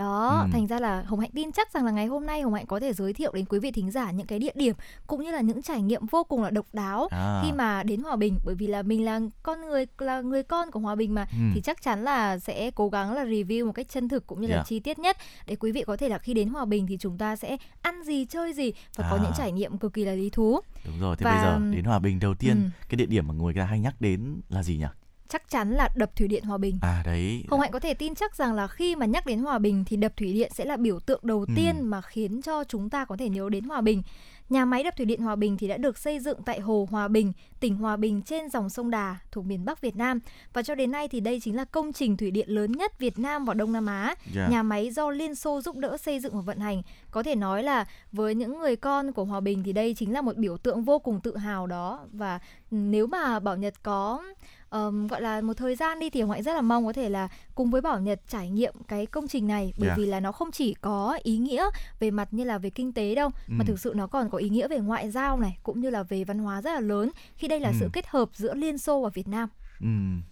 [0.00, 0.48] Đó, Ừ.
[0.52, 2.80] thành ra là Hồng Hạnh tin chắc rằng là ngày hôm nay Hồng Hạnh có
[2.80, 4.74] thể giới thiệu đến quý vị thính giả những cái địa điểm
[5.06, 8.00] cũng như là những trải nghiệm vô cùng là độc đáo à, khi mà đến
[8.02, 11.14] Hòa Bình bởi vì là mình là con người là người con của Hòa Bình
[11.14, 11.38] mà Ừ.
[11.54, 14.46] thì chắc chắn là sẽ cố gắng là review một cách chân thực cũng như
[14.46, 14.66] là Yeah.
[14.66, 17.18] chi tiết nhất để quý vị có thể là khi đến Hòa Bình thì chúng
[17.18, 19.20] ta sẽ ăn gì chơi gì và có À.
[19.22, 20.60] những trải nghiệm cực kỳ là lý thú.
[20.86, 22.86] đúng rồi thế và- bây giờ đến Hòa Bình đầu tiên Ừ.
[22.88, 24.84] cái địa điểm mà người ta hay nhắc đến là gì nhỉ
[25.30, 26.78] Chắc chắn là đập thủy điện Hòa Bình.
[26.82, 29.58] à đấy Hồng Hạnh có thể tin chắc rằng là khi mà nhắc đến Hòa
[29.58, 31.52] Bình thì đập thủy điện sẽ là biểu tượng đầu Ừ.
[31.56, 34.02] tiên mà khiến cho chúng ta có thể nhớ đến Hòa Bình.
[34.48, 37.08] Nhà máy đập thủy điện Hòa Bình thì đã được xây dựng tại Hồ Hòa
[37.08, 40.18] Bình, tỉnh Hòa Bình trên dòng sông Đà thuộc miền Bắc Việt Nam.
[40.52, 43.18] Và cho đến nay thì đây chính là công trình thủy điện lớn nhất Việt
[43.18, 44.14] Nam và Đông Nam Á.
[44.36, 44.50] Yeah.
[44.50, 46.82] Nhà máy do Liên Xô giúp đỡ xây dựng và vận hành.
[47.10, 50.20] Có thể nói là với những người con của Hòa Bình thì đây chính là
[50.22, 52.00] một biểu tượng vô cùng tự hào đó.
[52.12, 52.40] Và
[52.70, 54.22] nếu mà Bảo Nhật có
[54.70, 57.08] ờm, gọi là một thời gian đi thì Hồng Hạnh rất là mong có thể
[57.08, 59.98] là cùng với Bảo Nhật trải nghiệm cái công trình này bởi Yeah.
[59.98, 61.64] vì là nó không chỉ có ý nghĩa
[62.00, 63.64] về mặt như là về kinh tế đâu mà Ừ.
[63.66, 66.24] thực sự nó còn có ý nghĩa về ngoại giao này cũng như là về
[66.24, 67.74] văn hóa rất là lớn khi đây là Ừ.
[67.80, 69.48] sự kết hợp giữa Liên Xô và Việt Nam.
[69.80, 70.22] Ừm.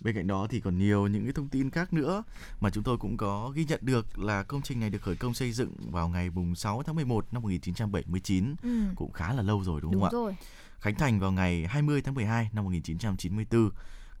[0.00, 2.22] Bên cạnh đó thì còn nhiều những cái thông tin khác nữa
[2.60, 5.34] mà chúng tôi cũng có ghi nhận được là công trình này được khởi công
[5.34, 8.80] xây dựng vào ngày mùng 6 tháng 11 năm 1979 Ừ.
[8.96, 10.32] cũng khá là lâu rồi đúng, Đúng không ạ?
[10.80, 13.70] Khánh thành vào ngày 20 tháng 12 năm 1994.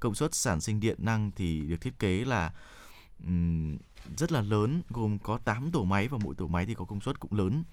[0.00, 2.52] Công suất sản sinh điện năng thì được thiết kế là
[3.24, 3.76] um,
[4.16, 7.00] rất là lớn, gồm có 8 tổ máy và mỗi tổ máy thì có công
[7.00, 7.64] suất cũng lớn,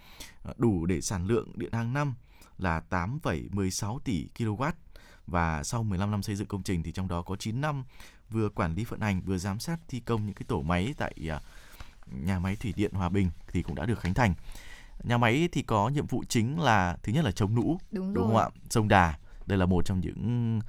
[0.43, 2.13] ờ, đủ để sản lượng điện hàng năm
[2.57, 4.71] là 8,16 tỷ kW
[5.27, 7.83] và sau 15 năm xây dựng công trình thì trong đó có 9 năm
[8.29, 11.13] vừa quản lý vận hành vừa giám sát thi công những cái tổ máy tại
[11.29, 11.41] à,
[12.11, 14.33] nhà máy thủy điện Hòa Bình thì cũng đã được khánh thành.
[15.03, 18.27] Nhà máy thì có nhiệm vụ chính là thứ nhất là chống lũ, đúng, đúng
[18.27, 18.49] không ạ?
[18.69, 20.59] Sông Đà, đây là một trong những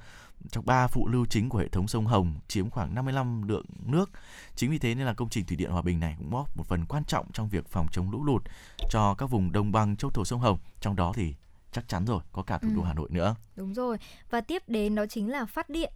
[0.51, 4.11] trong ba phụ lưu chính của hệ thống sông Hồng chiếm khoảng 55 lượng nước.
[4.55, 6.67] Chính vì thế nên là công trình thủy điện Hòa Bình này cũng góp một
[6.67, 8.43] phần quan trọng trong việc phòng chống lũ lụt
[8.89, 10.57] cho các vùng đồng bằng châu thổ sông Hồng.
[10.81, 11.35] Trong đó thì
[11.71, 12.85] chắc chắn rồi, có cả thủ đô ừ.
[12.85, 13.35] Hà Nội nữa.
[13.55, 13.97] Đúng rồi.
[14.29, 15.93] Và tiếp đến đó chính là phát điện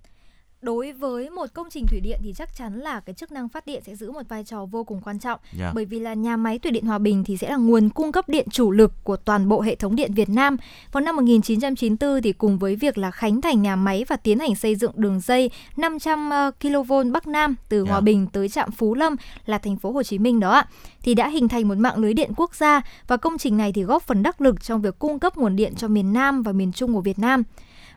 [0.61, 3.65] đối với một công trình thủy điện thì chắc chắn là cái chức năng phát
[3.65, 5.59] điện sẽ giữ một vai trò vô cùng quan trọng yeah.
[5.59, 5.71] Dạ.
[5.75, 8.29] bởi vì là nhà máy thủy điện Hòa Bình thì sẽ là nguồn cung cấp
[8.29, 10.57] điện chủ lực của toàn bộ hệ thống điện Việt Nam.
[10.91, 14.55] Vào năm 1994 thì cùng với việc là khánh thành nhà máy và tiến hành
[14.55, 16.29] xây dựng đường dây 500
[16.61, 17.87] kV Bắc Nam từ yeah.
[17.87, 18.01] Hòa dạ.
[18.01, 20.67] Bình tới trạm Phú Lâm là thành phố Hồ Chí Minh đó ạ
[21.03, 23.83] thì đã hình thành một mạng lưới điện quốc gia và công trình này thì
[23.83, 26.71] góp phần đắc lực trong việc cung cấp nguồn điện cho miền Nam và miền
[26.71, 27.43] Trung của Việt Nam.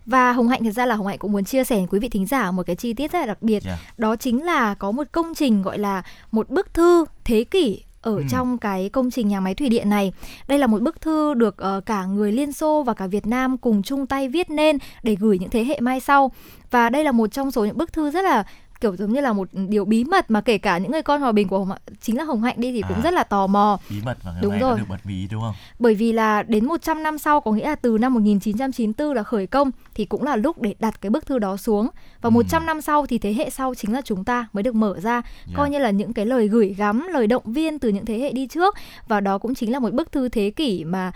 [0.06, 2.08] Và Hồng Hạnh thật ra là Hồng Hạnh cũng muốn chia sẻ với quý vị
[2.08, 3.64] thính giả một cái chi tiết rất là đặc biệt.
[3.64, 3.78] Yeah.
[3.78, 3.92] Dạ.
[3.98, 8.16] Đó chính là có một công trình gọi là một bức thư thế kỷ ở
[8.16, 8.22] ừ.
[8.30, 10.12] trong cái công trình nhà máy thủy điện này.
[10.48, 13.58] Đây là một bức thư được uh, cả người Liên Xô và cả Việt Nam
[13.58, 16.32] cùng chung tay viết nên để gửi những thế hệ mai sau.
[16.70, 18.44] Và đây là một trong số những bức thư rất là
[18.80, 21.32] kiểu giống như là một điều bí mật mà kể cả những người con hòa
[21.32, 23.78] bình của hồng chính là hồng hạnh đi thì cũng à, rất là tò mò.
[23.90, 24.78] Bí mật mà đúng rồi.
[24.78, 25.54] được bật mí đúng không?
[25.78, 29.46] Bởi vì là đến 100 năm sau có nghĩa là từ năm 1994 là khởi
[29.46, 31.88] công thì cũng là lúc để đặt cái bức thư đó xuống.
[32.20, 32.30] Và ừ.
[32.30, 35.12] 100 năm sau thì thế hệ sau chính là chúng ta mới được mở ra
[35.12, 35.56] yeah.
[35.56, 38.32] coi như là những cái lời gửi gắm lời động viên từ những thế hệ
[38.32, 38.74] đi trước.
[39.08, 41.12] Và đó cũng chính là một bức thư thế kỷ mà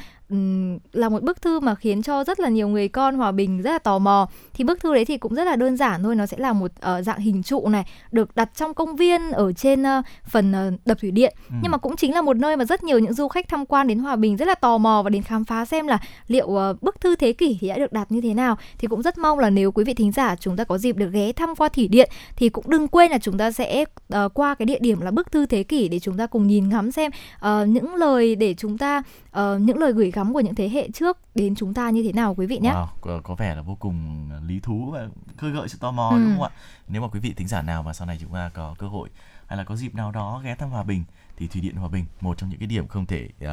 [0.92, 3.70] là một bức thư mà khiến cho rất là nhiều người con hòa bình rất
[3.70, 4.28] là tò mò.
[4.54, 6.70] Thì bức thư đấy thì cũng rất là đơn giản thôi nó sẽ là một
[6.98, 10.86] uh, dạng hình trụ này được đặt trong công viên ở trên uh, phần uh,
[10.86, 11.34] đập thủy điện.
[11.48, 11.54] Ừ.
[11.62, 13.86] nhưng mà cũng chính là một nơi mà rất nhiều những du khách tham quan
[13.86, 16.82] đến hòa bình rất là tò mò và đến khám phá xem là liệu uh,
[16.82, 18.56] bức thư thế kỷ thì đã được đặt như thế nào.
[18.78, 21.10] Thì cũng rất mong là nếu quý vị thính giả chúng ta có dịp được
[21.12, 24.54] ghé thăm qua thủy điện thì cũng đừng quên là chúng ta sẽ uh, qua
[24.54, 27.10] cái địa điểm là bức thư thế kỷ để chúng ta cùng nhìn ngắm xem
[27.36, 29.02] uh, những lời để chúng ta
[29.40, 32.12] uh, những lời gửi gắm của những thế hệ trước đến chúng ta như thế
[32.12, 32.70] nào quý vị nhé.
[32.70, 36.10] Wow, có, có vẻ là vô cùng lý thú và khơi gợi sự tò mò
[36.10, 36.18] ừ.
[36.18, 36.50] đúng không ạ?
[36.88, 39.08] Nếu mà quý vị thính giả nào mà sau này chúng ta có cơ hội
[39.46, 41.04] hay là có dịp nào đó ghé thăm Hòa Bình
[41.36, 43.50] thì thủy điện Hòa Bình một trong những cái điểm không thể uh,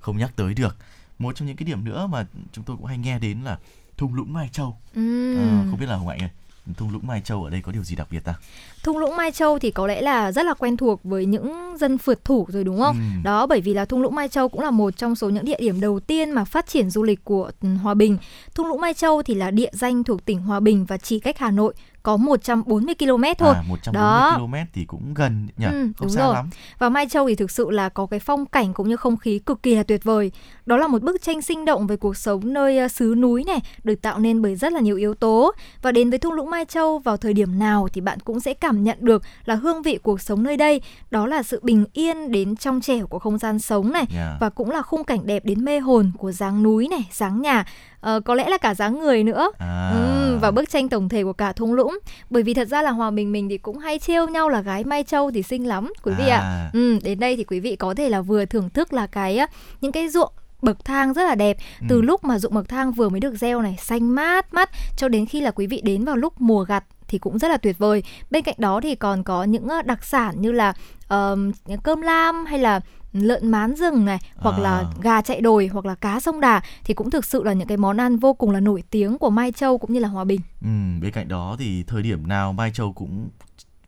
[0.00, 0.76] không nhắc tới được.
[1.18, 3.58] Một trong những cái điểm nữa mà chúng tôi cũng hay nghe đến là
[3.96, 4.76] thung lũng Mai Châu.
[4.94, 5.36] Ừ.
[5.36, 6.30] À, không biết là Hồng Hạnh ơi,
[6.76, 8.34] thung lũng Mai Châu ở đây có điều gì đặc biệt ta?
[8.82, 11.98] Thung lũng Mai Châu thì có lẽ là rất là quen thuộc với những dân
[11.98, 12.96] phượt thủ rồi đúng không?
[12.96, 13.22] Ừ.
[13.24, 15.58] Đó bởi vì là thung lũng Mai Châu cũng là một trong số những địa
[15.60, 17.50] điểm đầu tiên mà phát triển du lịch của
[17.82, 18.18] Hòa Bình.
[18.54, 21.38] Thung lũng Mai Châu thì là địa danh thuộc tỉnh Hòa Bình và chỉ cách
[21.38, 23.54] Hà Nội có 140 km thôi.
[23.54, 24.38] À, 140 Đó.
[24.38, 26.34] km thì cũng gần nhỉ, ừ, không đúng xa rồi.
[26.34, 26.50] lắm.
[26.78, 29.38] Và Mai Châu thì thực sự là có cái phong cảnh cũng như không khí
[29.38, 30.32] cực kỳ là tuyệt vời.
[30.68, 33.60] Đó là một bức tranh sinh động về cuộc sống nơi uh, xứ núi này,
[33.84, 35.52] được tạo nên bởi rất là nhiều yếu tố.
[35.82, 38.54] Và đến với thung lũng Mai Châu vào thời điểm nào thì bạn cũng sẽ
[38.54, 40.80] cảm nhận được là hương vị cuộc sống nơi đây.
[41.10, 44.40] Đó là sự bình yên đến trong trẻo của không gian sống này yeah.
[44.40, 47.64] và cũng là khung cảnh đẹp đến mê hồn của dáng núi này, dáng nhà
[48.06, 49.90] uh, có lẽ là cả dáng người nữa à.
[49.94, 51.98] ừ, và bức tranh tổng thể của cả thung lũng
[52.30, 54.84] bởi vì thật ra là hòa bình mình thì cũng hay trêu nhau là gái
[54.84, 56.70] mai châu thì xinh lắm quý vị ạ à.
[56.72, 59.40] ừ, đến đây thì quý vị có thể là vừa thưởng thức là cái
[59.80, 61.56] những cái ruộng bậc thang rất là đẹp
[61.88, 62.02] từ ừ.
[62.02, 65.26] lúc mà ruộng bậc thang vừa mới được gieo này xanh mát mắt cho đến
[65.26, 68.02] khi là quý vị đến vào lúc mùa gặt thì cũng rất là tuyệt vời
[68.30, 70.72] bên cạnh đó thì còn có những đặc sản như là
[71.14, 72.80] uh, cơm lam hay là
[73.12, 74.62] lợn mán rừng này hoặc à.
[74.62, 77.68] là gà chạy đồi hoặc là cá sông đà thì cũng thực sự là những
[77.68, 80.24] cái món ăn vô cùng là nổi tiếng của Mai Châu cũng như là Hòa
[80.24, 80.40] Bình.
[80.62, 80.68] Ừ,
[81.02, 83.28] bên cạnh đó thì thời điểm nào Mai Châu cũng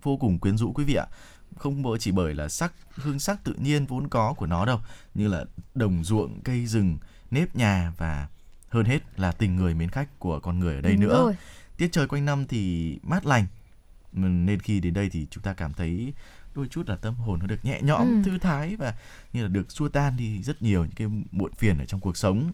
[0.02, 1.06] vô cùng quyến rũ quý vị ạ
[1.56, 4.80] không chỉ bởi là sắc hương sắc tự nhiên vốn có của nó đâu
[5.14, 5.44] như là
[5.74, 6.98] đồng ruộng cây rừng
[7.30, 8.28] nếp nhà và
[8.68, 11.36] hơn hết là tình người mến khách của con người ở đây Đúng nữa rồi.
[11.76, 13.46] tiết trời quanh năm thì mát lành
[14.12, 16.12] nên khi đến đây thì chúng ta cảm thấy
[16.54, 18.22] đôi chút là tâm hồn nó được nhẹ nhõm ừ.
[18.24, 18.94] thư thái và
[19.32, 22.16] như là được xua tan đi rất nhiều những cái muộn phiền ở trong cuộc
[22.16, 22.52] sống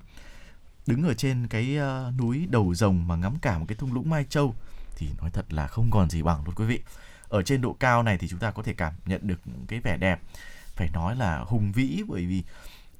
[0.86, 4.10] đứng ở trên cái uh, núi đầu rồng mà ngắm cả một cái thung lũng
[4.10, 4.54] mai châu
[4.96, 6.80] thì nói thật là không còn gì bằng luôn quý vị
[7.28, 9.96] ở trên độ cao này thì chúng ta có thể cảm nhận được cái vẻ
[9.96, 10.20] đẹp.
[10.74, 12.42] Phải nói là hùng vĩ bởi vì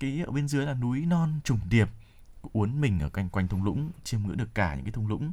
[0.01, 1.89] cái ở bên dưới là núi non trùng điệp,
[2.53, 5.33] uốn mình ở quanh quanh thung lũng, chiêm ngưỡng được cả những cái thung lũng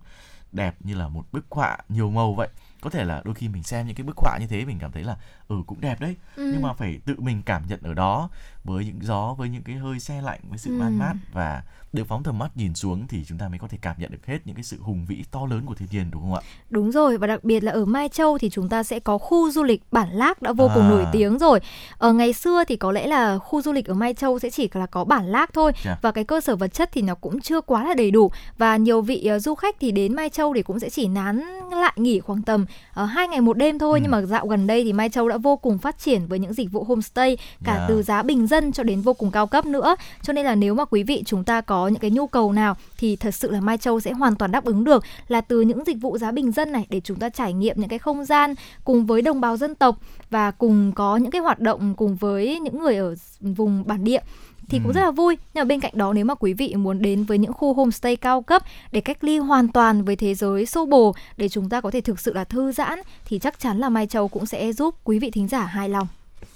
[0.51, 2.49] đẹp như là một bức họa nhiều màu vậy.
[2.81, 4.91] Có thể là đôi khi mình xem những cái bức họa như thế mình cảm
[4.91, 5.17] thấy là
[5.53, 6.49] ừ cũng đẹp đấy ừ.
[6.53, 8.29] nhưng mà phải tự mình cảm nhận ở đó
[8.63, 10.79] với những gió với những cái hơi xe lạnh với sự ừ.
[10.79, 13.77] man mát và được phóng tầm mắt nhìn xuống thì chúng ta mới có thể
[13.81, 16.21] cảm nhận được hết những cái sự hùng vĩ to lớn của thiên nhiên đúng
[16.21, 16.41] không ạ?
[16.69, 19.51] Đúng rồi và đặc biệt là ở Mai Châu thì chúng ta sẽ có khu
[19.51, 20.75] du lịch Bản Lác đã vô à.
[20.75, 21.59] cùng nổi tiếng rồi.
[21.97, 24.69] Ở ngày xưa thì có lẽ là khu du lịch ở Mai Châu sẽ chỉ
[24.73, 25.85] là có Bản Lác thôi yeah.
[25.85, 25.97] Dạ.
[26.01, 28.77] và cái cơ sở vật chất thì nó cũng chưa quá là đầy đủ và
[28.77, 31.39] nhiều vị uh, du khách thì đến Mai Châu thì cũng sẽ chỉ nán
[31.71, 32.65] lại nghỉ khoảng tầm
[33.03, 34.01] uh, hai ngày một đêm thôi ừ.
[34.03, 36.53] nhưng mà dạo gần đây thì Mai Châu đã vô cùng phát triển với những
[36.53, 37.79] dịch vụ homestay cả yeah.
[37.81, 37.85] Dạ.
[37.89, 39.95] từ giá bình dân cho đến vô cùng cao cấp nữa.
[40.21, 42.75] Cho nên là nếu mà quý vị chúng ta có những cái nhu cầu nào
[42.97, 45.83] thì thật sự là Mai Châu sẽ hoàn toàn đáp ứng được là từ những
[45.85, 48.55] dịch vụ giá bình dân này để chúng ta trải nghiệm những cái không gian
[48.83, 49.97] cùng với đồng bào dân tộc
[50.29, 54.21] và cùng có những cái hoạt động cùng với những người ở vùng bản địa
[54.69, 54.93] thì cũng ừ.
[54.93, 57.37] rất là vui nhưng mà bên cạnh đó nếu mà quý vị muốn đến với
[57.37, 61.15] những khu homestay cao cấp để cách ly hoàn toàn với thế giới xô bồ
[61.37, 64.07] để chúng ta có thể thực sự là thư giãn thì chắc chắn là Mai
[64.07, 66.07] Châu cũng sẽ giúp quý vị thính giả hài lòng.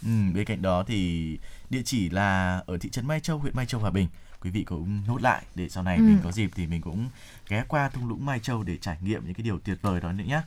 [0.03, 1.31] Ừ, bên cạnh đó thì
[1.69, 4.07] địa chỉ là ở thị trấn Mai Châu, huyện Mai Châu, Hòa Bình
[4.41, 6.01] quý vị cũng nốt lại để sau này ừ.
[6.01, 7.09] mình có dịp thì mình cũng
[7.49, 10.11] ghé qua thung lũng Mai Châu để trải nghiệm những cái điều tuyệt vời đó
[10.11, 10.41] nữa nhé.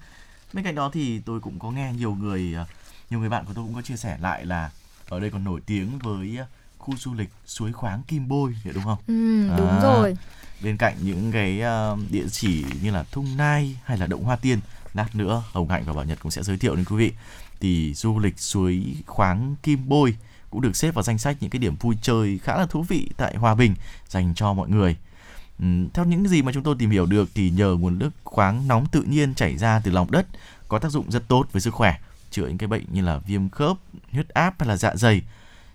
[0.52, 2.66] Bên cạnh đó thì tôi cũng có nghe nhiều người ờ,
[3.11, 4.70] nhiều người bạn của tôi cũng có chia sẻ lại là
[5.08, 6.38] ở đây còn nổi tiếng với
[6.80, 8.98] khu du lịch suối khoáng Kim Bôi đúng không?
[9.06, 10.16] Ừ, đúng à, rồi.
[10.62, 11.62] Bên cạnh những cái
[11.92, 14.60] uh, địa chỉ như là Thung Nai hay là Động Hoa Tiên,
[14.94, 17.12] lát nữa Hồng Hạnh và Bảo Nhật cũng sẽ giới thiệu đến quý vị.
[17.60, 20.16] Thì du lịch suối khoáng Kim Bôi
[20.50, 23.10] cũng được xếp vào danh sách những cái điểm vui chơi khá là thú vị
[23.16, 23.74] tại Hòa Bình
[24.08, 24.96] dành cho mọi người.
[25.58, 28.68] Ừ, theo những gì mà chúng tôi tìm hiểu được thì nhờ nguồn nước khoáng
[28.68, 30.26] nóng tự nhiên chảy ra từ lòng đất
[30.68, 31.98] có tác dụng rất tốt với sức khỏe,
[32.30, 33.76] chữa những cái bệnh như là viêm khớp,
[34.12, 35.22] huyết áp hay là dạ dày.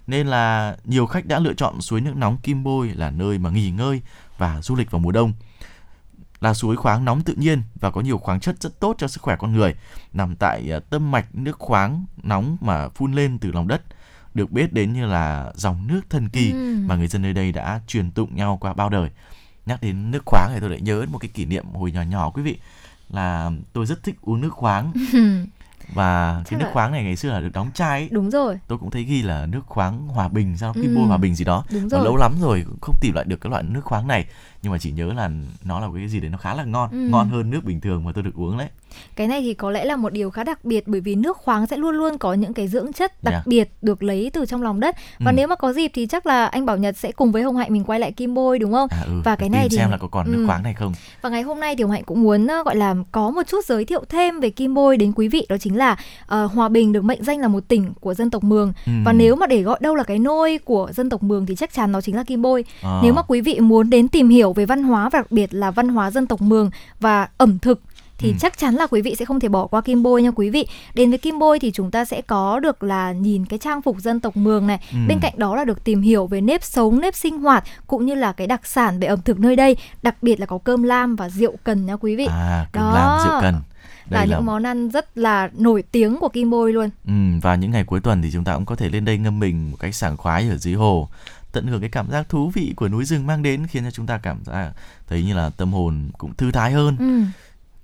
[0.07, 3.49] Nên là nhiều khách đã lựa chọn suối nước nóng Kim Bôi là nơi mà
[3.49, 4.01] nghỉ ngơi
[4.37, 5.33] và du lịch vào mùa đông.
[6.39, 9.21] Là suối khoáng nóng tự nhiên và có nhiều khoáng chất rất tốt cho sức
[9.21, 9.75] khỏe con người,
[10.13, 13.81] nằm tại à, tâm mạch nước khoáng nóng mà phun lên từ lòng đất
[14.33, 16.75] được biết đến như là dòng nước thần kỳ ừ.
[16.85, 19.09] mà người dân nơi đây đã truyền tụng nhau qua bao đời.
[19.65, 22.29] Nhắc đến nước khoáng thì tôi lại nhớ một cái kỷ niệm hồi nhỏ nhỏ
[22.29, 22.57] quý vị
[23.09, 24.93] là tôi rất thích uống nước khoáng.
[25.93, 26.73] và Chắc cái nước là...
[26.73, 28.09] khoáng này ngày xưa là được đóng chai ấy.
[28.11, 30.95] đúng rồi tôi cũng thấy ghi là nước khoáng hòa bình sao kim ừ.
[30.95, 32.03] bôi hòa bình gì đó đúng rồi.
[32.03, 34.25] lâu lắm rồi không tìm lại được cái loại nước khoáng này
[34.65, 35.29] nhưng mà chỉ nhớ là
[35.63, 36.97] nó là cái gì đấy nó khá là ngon ừ.
[36.97, 38.67] ngon hơn nước bình thường mà tôi được uống đấy
[39.15, 41.67] cái này thì có lẽ là một điều khá đặc biệt bởi vì nước khoáng
[41.67, 43.47] sẽ luôn luôn có những cái dưỡng chất đặc yeah.
[43.47, 45.35] biệt được lấy từ trong lòng đất và ừ.
[45.35, 47.73] nếu mà có dịp thì chắc là anh Bảo Nhật sẽ cùng với Hồng Hạnh
[47.73, 48.87] mình quay lại Kim Bôi đúng không?
[48.91, 49.21] À, ừ.
[49.23, 50.31] Và cái này thì xem là có còn ừ.
[50.31, 50.93] nước khoáng này không.
[51.21, 53.65] Và ngày hôm nay thì Hồng Hạnh cũng muốn uh, gọi là có một chút
[53.65, 56.91] giới thiệu thêm về Kim Bôi đến quý vị đó chính là uh, Hòa Bình
[56.91, 58.91] được mệnh danh là một tỉnh của dân tộc Mường ừ.
[59.05, 61.73] và nếu mà để gọi đâu là cái nôi của dân tộc Mường thì chắc
[61.73, 62.65] chắn nó chính là Kim Bôi.
[62.81, 62.99] À.
[63.03, 65.71] Nếu mà quý vị muốn đến tìm hiểu về văn hóa và đặc biệt là
[65.71, 67.81] văn hóa dân tộc Mường và ẩm thực
[68.17, 68.35] thì ừ.
[68.39, 70.67] chắc chắn là quý vị sẽ không thể bỏ qua Kim Bôi nha quý vị.
[70.93, 73.99] Đến với Kim Bôi thì chúng ta sẽ có được là nhìn cái trang phục
[73.99, 74.97] dân tộc Mường này, ừ.
[75.07, 78.15] bên cạnh đó là được tìm hiểu về nếp sống, nếp sinh hoạt cũng như
[78.15, 81.15] là cái đặc sản về ẩm thực nơi đây, đặc biệt là có cơm lam
[81.15, 82.25] và rượu cần nha quý vị.
[82.25, 82.93] À, cơm đó.
[82.93, 83.55] lam rượu cần
[84.09, 86.89] đây là, là những món ăn rất là nổi tiếng của Kim Bôi luôn.
[87.07, 89.39] Ừ, và những ngày cuối tuần thì chúng ta cũng có thể lên đây ngâm
[89.39, 91.09] mình một cách sảng khoái ở dưới hồ
[91.55, 94.05] tận hưởng cái cảm giác thú vị của núi rừng mang đến khiến cho chúng
[94.05, 94.71] ta cảm giác
[95.07, 97.21] thấy như là tâm hồn cũng thư thái hơn ừ.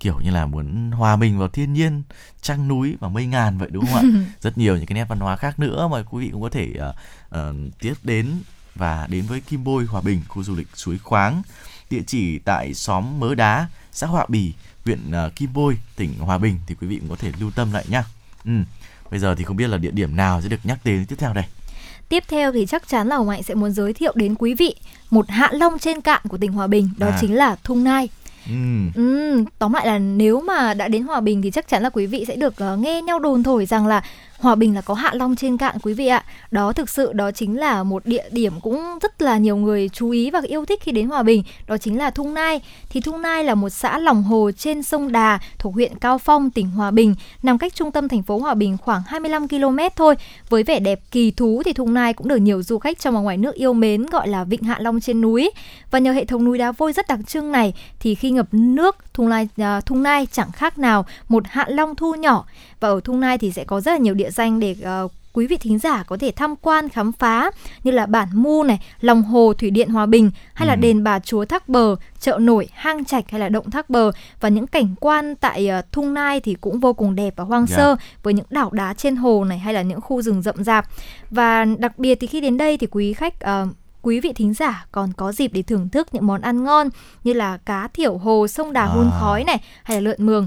[0.00, 2.02] kiểu như là muốn hòa mình vào thiên nhiên
[2.42, 4.02] trăng núi và mây ngàn vậy đúng không ạ
[4.40, 6.72] rất nhiều những cái nét văn hóa khác nữa mà quý vị cũng có thể
[6.76, 8.26] uh, uh, tiếp đến
[8.74, 11.42] và đến với Kim Bôi Hòa Bình khu du lịch suối khoáng
[11.90, 14.52] địa chỉ tại xóm Mớ Đá xã Hòa Bì
[14.84, 17.72] huyện uh, Kim Bôi tỉnh Hòa Bình thì quý vị cũng có thể lưu tâm
[17.72, 18.04] lại nhá
[18.44, 18.52] ừ.
[19.10, 21.32] bây giờ thì không biết là địa điểm nào sẽ được nhắc đến tiếp theo
[21.32, 21.44] đây
[22.12, 24.74] Tiếp theo thì chắc chắn là Hồng Hạnh sẽ muốn giới thiệu đến quý vị
[25.10, 27.18] một hạ long trên cạn của tỉnh Hòa Bình, đó à.
[27.20, 28.08] chính là Thung Nai.
[28.46, 28.52] Ừ.
[28.94, 32.06] Ừ, tóm lại là nếu mà đã đến Hòa Bình thì chắc chắn là quý
[32.06, 34.02] vị sẽ được uh, nghe nhau đồn thổi rằng là
[34.42, 36.24] Hòa Bình là có hạ long trên cạn quý vị ạ.
[36.50, 40.10] Đó thực sự đó chính là một địa điểm cũng rất là nhiều người chú
[40.10, 42.60] ý và yêu thích khi đến Hòa Bình, đó chính là Thung Nai.
[42.90, 46.50] Thì Thung Nai là một xã lòng hồ trên sông Đà thuộc huyện Cao Phong,
[46.50, 50.14] tỉnh Hòa Bình, nằm cách trung tâm thành phố Hòa Bình khoảng 25 km thôi.
[50.48, 53.20] Với vẻ đẹp kỳ thú thì Thung Nai cũng được nhiều du khách trong và
[53.20, 55.50] ngoài nước yêu mến gọi là Vịnh Hạ Long trên núi.
[55.90, 58.96] Và nhờ hệ thống núi đá vôi rất đặc trưng này thì khi ngập nước
[59.14, 62.44] Thung Nai uh, à, Thung Nai chẳng khác nào một hạ long thu nhỏ
[62.80, 65.46] và ở Thung Nai thì sẽ có rất là nhiều địa danh để uh, quý
[65.46, 67.50] vị thính giả có thể tham quan khám phá
[67.84, 70.80] như là bản Mu này, lòng hồ thủy điện Hòa Bình hay là ừ.
[70.80, 74.48] đền Bà Chúa Thác Bờ, chợ nổi Hang Trạch hay là động Thác Bờ và
[74.48, 77.76] những cảnh quan tại uh, Thung Nai thì cũng vô cùng đẹp và hoang yeah.
[77.76, 78.06] sơ dạ.
[78.22, 80.86] với những đảo đá trên hồ này hay là những khu rừng rậm rạp.
[81.30, 83.68] Và đặc biệt thì khi đến đây thì quý khách uh,
[84.02, 86.88] quý vị thính giả còn có dịp để thưởng thức những món ăn ngon
[87.24, 89.18] như là cá thiểu hồ sông Đà hun à.
[89.20, 90.46] khói này hay là lợn mường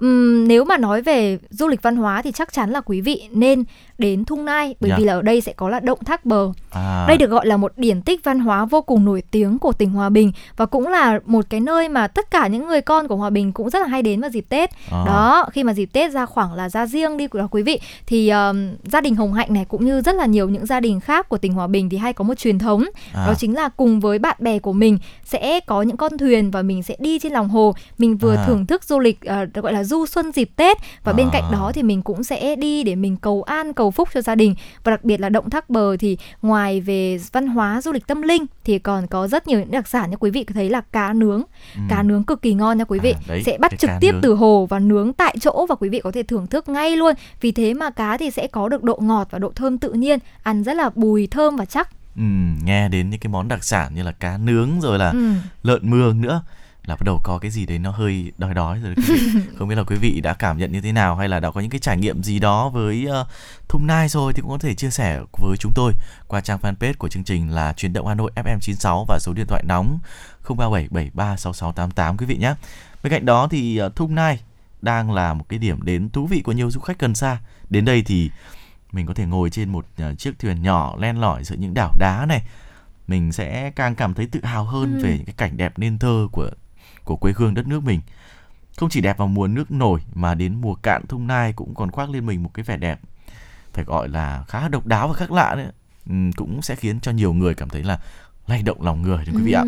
[0.00, 3.22] um, nếu mà nói về du lịch văn hóa thì chắc chắn là quý vị
[3.32, 3.64] nên
[4.00, 4.98] đến Thung Nai bởi yeah.
[4.98, 5.12] vì dạ.
[5.12, 6.52] là ở đây sẽ có là động thác bờ.
[6.70, 7.04] À.
[7.08, 9.90] Đây được gọi là một điển tích văn hóa vô cùng nổi tiếng của tỉnh
[9.90, 13.16] Hòa Bình và cũng là một cái nơi mà tất cả những người con của
[13.16, 14.70] Hòa Bình cũng rất là hay đến vào dịp Tết.
[14.90, 15.02] À.
[15.06, 18.28] Đó, khi mà dịp Tết ra khoảng là ra riêng đi của quý vị thì
[18.28, 21.28] um, gia đình Hồng Hạnh này cũng như rất là nhiều những gia đình khác
[21.28, 23.26] của tỉnh Hòa Bình thì hay có một truyền thống à.
[23.26, 26.62] đó chính là cùng với bạn bè của mình sẽ có những con thuyền và
[26.62, 28.44] mình sẽ đi trên lòng hồ, mình vừa à.
[28.46, 31.16] thưởng thức du lịch uh, gọi là du xuân dịp Tết và à.
[31.16, 34.20] bên cạnh đó thì mình cũng sẽ đi để mình cầu an cầu phúc cho
[34.20, 37.92] gia đình và đặc biệt là động thác bờ thì ngoài về văn hóa du
[37.92, 40.70] lịch tâm linh thì còn có rất nhiều những đặc sản như quý vị thấy
[40.70, 41.42] là cá nướng
[41.74, 41.80] ừ.
[41.88, 44.20] cá nướng cực kỳ ngon nha quý vị à, đấy, sẽ bắt trực tiếp nướng.
[44.22, 47.14] từ hồ và nướng tại chỗ và quý vị có thể thưởng thức ngay luôn
[47.40, 50.18] vì thế mà cá thì sẽ có được độ ngọt và độ thơm tự nhiên
[50.42, 52.22] ăn rất là bùi thơm và chắc Ừ,
[52.64, 55.32] nghe đến những cái món đặc sản như là cá nướng rồi là ừ.
[55.62, 56.42] lợn mương nữa
[56.86, 58.94] là bắt đầu có cái gì đấy nó hơi đói đói rồi
[59.58, 61.60] không biết là quý vị đã cảm nhận như thế nào hay là đã có
[61.60, 63.26] những cái trải nghiệm gì đó với uh,
[63.68, 65.92] Thung Nai rồi thì cũng có thể chia sẻ với chúng tôi
[66.28, 69.46] qua trang fanpage của chương trình là truyền động Hà Nội FM96 và số điện
[69.46, 69.98] thoại nóng
[70.44, 72.54] 0377366688 quý vị nhé.
[73.02, 74.40] Bên cạnh đó thì uh, Thung Nai
[74.82, 77.38] đang là một cái điểm đến thú vị của nhiều du khách gần xa.
[77.70, 78.30] Đến đây thì
[78.92, 81.94] mình có thể ngồi trên một uh, chiếc thuyền nhỏ len lỏi giữa những đảo
[81.98, 82.42] đá này
[83.10, 85.02] mình sẽ càng cảm thấy tự hào hơn ừ.
[85.02, 86.50] về những cái cảnh đẹp nên thơ của
[87.10, 88.00] của quê hương đất nước mình.
[88.76, 91.90] Không chỉ đẹp vào mùa nước nổi mà đến mùa cạn thung nai cũng còn
[91.90, 93.00] khoác lên mình một cái vẻ đẹp
[93.72, 95.66] phải gọi là khá độc đáo và khác lạ đấy.
[96.06, 98.00] Ừ, cũng sẽ khiến cho nhiều người cảm thấy là
[98.46, 99.64] lay động lòng người đấy quý vị ạ.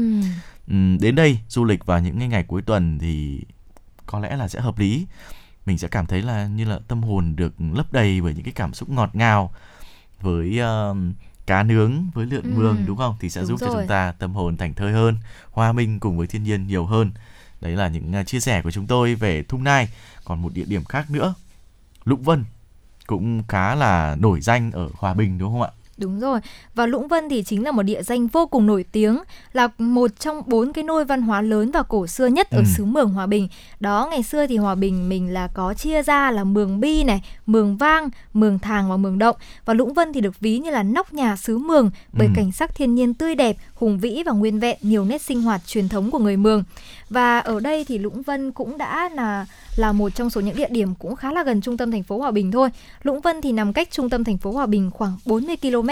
[0.69, 3.41] Ừ, đến đây du lịch vào những ngày cuối tuần thì
[4.07, 5.07] có lẽ là sẽ hợp lý.
[5.67, 8.53] Mình sẽ cảm thấy là như là tâm hồn được lấp đầy bởi những cái
[8.53, 9.53] cảm xúc ngọt ngào
[10.21, 10.97] với uh,
[11.47, 13.17] cá nướng với lượn ừ, mương đúng không?
[13.21, 13.71] Thì sẽ giúp rồi.
[13.71, 15.17] cho chúng ta tâm hồn thành thơi hơn
[15.51, 17.11] hòa minh cùng với thiên nhiên nhiều hơn
[17.63, 19.89] đấy là những uh, chia sẻ của chúng tôi về thung nai
[20.25, 21.35] còn một địa điểm khác nữa
[22.05, 22.45] lũng vân
[23.07, 26.41] cũng khá là nổi danh ở hòa bình đúng không ạ Đúng rồi,
[26.75, 29.19] và Lũng Vân thì chính là một địa danh vô cùng nổi tiếng,
[29.53, 32.65] là một trong bốn cái nôi văn hóa lớn và cổ xưa nhất ở ừ.
[32.77, 33.49] xứ Mường Hòa Bình.
[33.81, 37.23] Đó, ngày xưa thì Hòa Bình mình là có chia ra là Mường Bi này,
[37.47, 39.37] Mường Vang, Mường Thàng và Mường Động.
[39.65, 42.33] Và Lũng Vân thì được ví như là nóc nhà xứ Mường bởi ừ.
[42.37, 45.61] cảnh sắc thiên nhiên tươi đẹp, hùng vĩ và nguyên vẹn nhiều nét sinh hoạt
[45.67, 46.65] truyền thống của người Mường.
[47.11, 50.69] Và ở đây thì Lũng Vân cũng đã là là một trong số những địa
[50.71, 52.69] điểm cũng khá là gần trung tâm thành phố Hòa Bình thôi.
[53.03, 55.89] Lũng Vân thì nằm cách trung tâm thành phố Hòa Bình khoảng 40 km.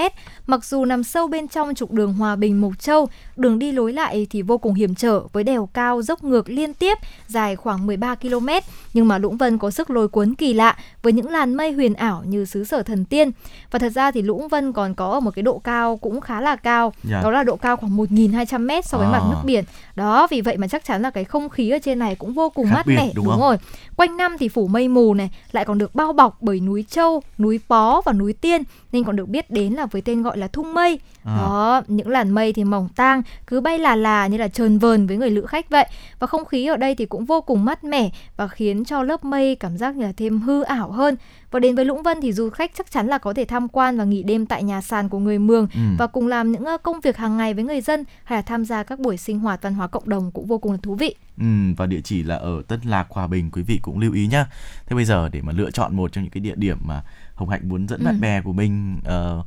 [0.47, 3.93] Mặc dù nằm sâu bên trong trục đường Hòa Bình Mộc Châu, đường đi lối
[3.93, 7.86] lại thì vô cùng hiểm trở với đèo cao dốc ngược liên tiếp dài khoảng
[7.86, 8.49] 13 km,
[8.95, 11.95] nhưng mà Lũng Vân có sức lôi cuốn kỳ lạ với những làn mây huyền
[11.95, 13.30] ảo như xứ sở thần tiên.
[13.70, 16.41] Và thật ra thì Lũng Vân còn có ở một cái độ cao cũng khá
[16.41, 17.05] là cao, yeah.
[17.05, 17.20] Dạ.
[17.22, 19.11] đó là độ cao khoảng 1.200 m so với à.
[19.11, 19.64] mặt nước biển.
[19.95, 22.51] Đó, vì vậy mà chắc chắn là cái không khí ở trên này cũng vô
[22.51, 23.57] cùng Khác mát mẻ đúng, đúng rồi.
[23.97, 27.22] Quanh năm thì phủ mây mù này, lại còn được bao bọc bởi núi Châu,
[27.39, 28.62] núi Pó và núi Tiên
[28.93, 31.01] nên còn được biết đến là với tên gọi là thung mây.
[31.24, 31.37] À.
[31.37, 35.07] Đó, những làn mây thì mỏng tang, cứ bay là là như là trơn vờn
[35.07, 35.87] với người lữ khách vậy.
[36.18, 39.24] Và không khí ở đây thì cũng vô cùng mát mẻ và khiến cho lớp
[39.24, 41.16] mây cảm giác như là thêm hư ảo hơn.
[41.51, 43.98] Và đến với Lũng Vân thì du khách chắc chắn là có thể tham quan
[43.98, 45.80] và nghỉ đêm tại nhà sàn của người Mường ừ.
[45.98, 48.82] và cùng làm những công việc hàng ngày với người dân hay là tham gia
[48.82, 51.14] các buổi sinh hoạt văn hóa cộng đồng cũng vô cùng là thú vị.
[51.38, 51.46] Ừ,
[51.76, 54.46] và địa chỉ là ở Tân Lạc, Hòa Bình quý vị cũng lưu ý nhá.
[54.86, 57.03] Thế bây giờ để mà lựa chọn một trong những cái địa điểm mà
[57.34, 58.05] Hồng Hạnh muốn dẫn ừ.
[58.05, 59.46] bạn bè của mình uh,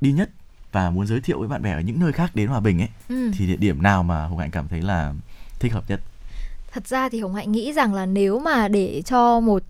[0.00, 0.30] đi nhất
[0.72, 2.88] và muốn giới thiệu với bạn bè ở những nơi khác đến Hòa Bình ấy
[3.08, 3.30] ừ.
[3.34, 5.12] thì địa điểm nào mà Hồng Hạnh cảm thấy là
[5.58, 6.00] thích hợp nhất?
[6.72, 9.62] Thật ra thì Hồng Hạnh nghĩ rằng là nếu mà để cho một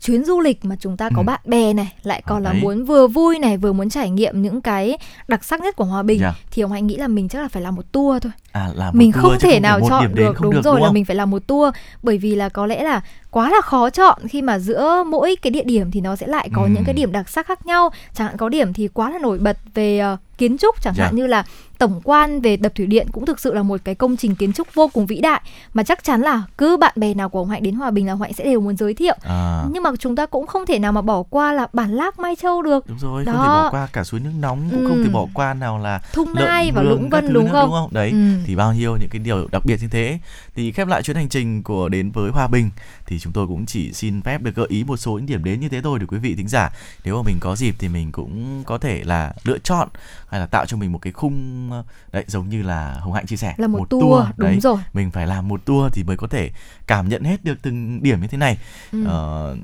[0.00, 1.24] chuyến du lịch mà chúng ta có ừ.
[1.24, 4.42] bạn bè này lại còn à, là muốn vừa vui này vừa muốn trải nghiệm
[4.42, 6.34] những cái đặc sắc nhất của hòa bình yeah.
[6.34, 6.44] Dạ.
[6.50, 8.98] thì ông hãy nghĩ là mình chắc là phải làm một tour thôi à, làm
[8.98, 11.16] mình tour, không thể không nào chọn được đúng được, rồi đúng là mình phải
[11.16, 14.58] làm một tour bởi vì là có lẽ là quá là khó chọn khi mà
[14.58, 16.68] giữa mỗi cái địa điểm thì nó sẽ lại có ừ.
[16.74, 19.38] những cái điểm đặc sắc khác nhau chẳng hạn có điểm thì quá là nổi
[19.38, 21.04] bật về uh, kiến trúc chẳng yeah.
[21.04, 21.16] hạn dạ.
[21.16, 21.44] như là
[21.78, 24.52] tổng quan về đập thủy điện cũng thực sự là một cái công trình kiến
[24.52, 25.40] trúc vô cùng vĩ đại
[25.74, 28.14] mà chắc chắn là cứ bạn bè nào của ông Hạnh đến Hòa Bình là
[28.14, 29.64] Hạnh sẽ đều muốn giới thiệu à.
[29.72, 32.36] nhưng mà chúng ta cũng không thể nào mà bỏ qua là bản lác Mai
[32.36, 33.32] Châu được đúng rồi Đó.
[33.32, 34.88] không thể bỏ qua cả suối nước nóng cũng ừ.
[34.88, 37.66] không thể bỏ qua nào là Thung Nai và Lũng Vân đúng không?
[37.66, 38.16] đúng không đấy ừ.
[38.46, 40.18] thì bao nhiêu những cái điều đặc biệt như thế
[40.54, 42.70] thì khép lại chuyến hành trình của đến với Hòa Bình
[43.06, 45.60] thì chúng tôi cũng chỉ xin phép được gợi ý một số những điểm đến
[45.60, 46.70] như thế thôi để quý vị thính giả
[47.04, 49.88] nếu mà mình có dịp thì mình cũng có thể là lựa chọn
[50.28, 51.70] hay là tạo cho mình một cái khung
[52.12, 54.58] đấy giống như là hồng hạnh chia sẻ là một, một tour, tour đúng đấy
[54.60, 56.50] rồi mình phải làm một tour thì mới có thể
[56.86, 58.58] cảm nhận hết được từng điểm như thế này
[58.92, 59.04] ừ.
[59.06, 59.56] ờ,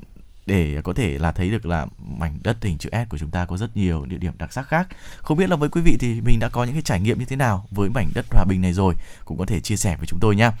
[0.45, 1.87] để có thể là thấy được là
[2.17, 4.67] mảnh đất hình chữ S của chúng ta có rất nhiều địa điểm đặc sắc
[4.67, 4.87] khác.
[5.17, 7.25] Không biết là với quý vị thì mình đã có những cái trải nghiệm như
[7.25, 8.93] thế nào với mảnh đất hòa bình này rồi,
[9.25, 10.51] cũng có thể chia sẻ với chúng tôi nhé.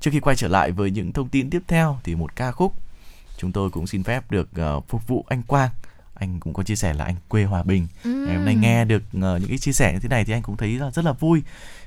[0.00, 2.74] Trước khi quay trở lại với những thông tin tiếp theo thì một ca khúc
[3.38, 5.70] chúng tôi cũng xin phép được uh, phục vụ anh Quang
[6.14, 7.86] anh cũng có chia sẻ là anh quê Hòa Bình.
[8.04, 8.24] Ừ.
[8.26, 10.42] Ngày hôm nay nghe được uh, những cái chia sẻ như thế này thì anh
[10.42, 11.42] cũng thấy là rất là vui.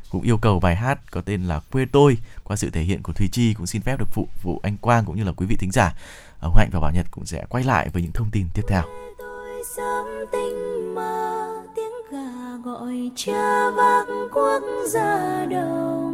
[0.10, 3.14] Cũng yêu cầu bài hát có tên là Quê tôi qua sự thể hiện của
[3.14, 5.56] Thùy Chi cũng xin phép được phụ vụ anh Quang cũng như là quý vị
[5.56, 5.94] thính giả.
[6.48, 8.84] Uh, Hạnh và Bảo Nhật cũng sẽ quay lại với những thông tin tiếp theo.
[9.76, 16.05] sớm tinh mơ tiếng gà gọi cha vác quốc gia đầu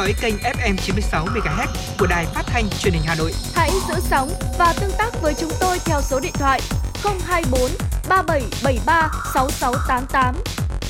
[0.00, 1.66] dõi kênh FM 96 MHz
[1.98, 3.32] của đài phát thanh truyền hình Hà Nội.
[3.54, 6.60] Hãy giữ sóng và tương tác với chúng tôi theo số điện thoại
[7.26, 7.60] 024
[8.08, 10.34] 3773 6688.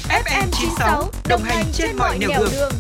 [0.08, 2.48] FM 96 đồng hành trên mọi nẻo đường.
[2.52, 2.72] đường.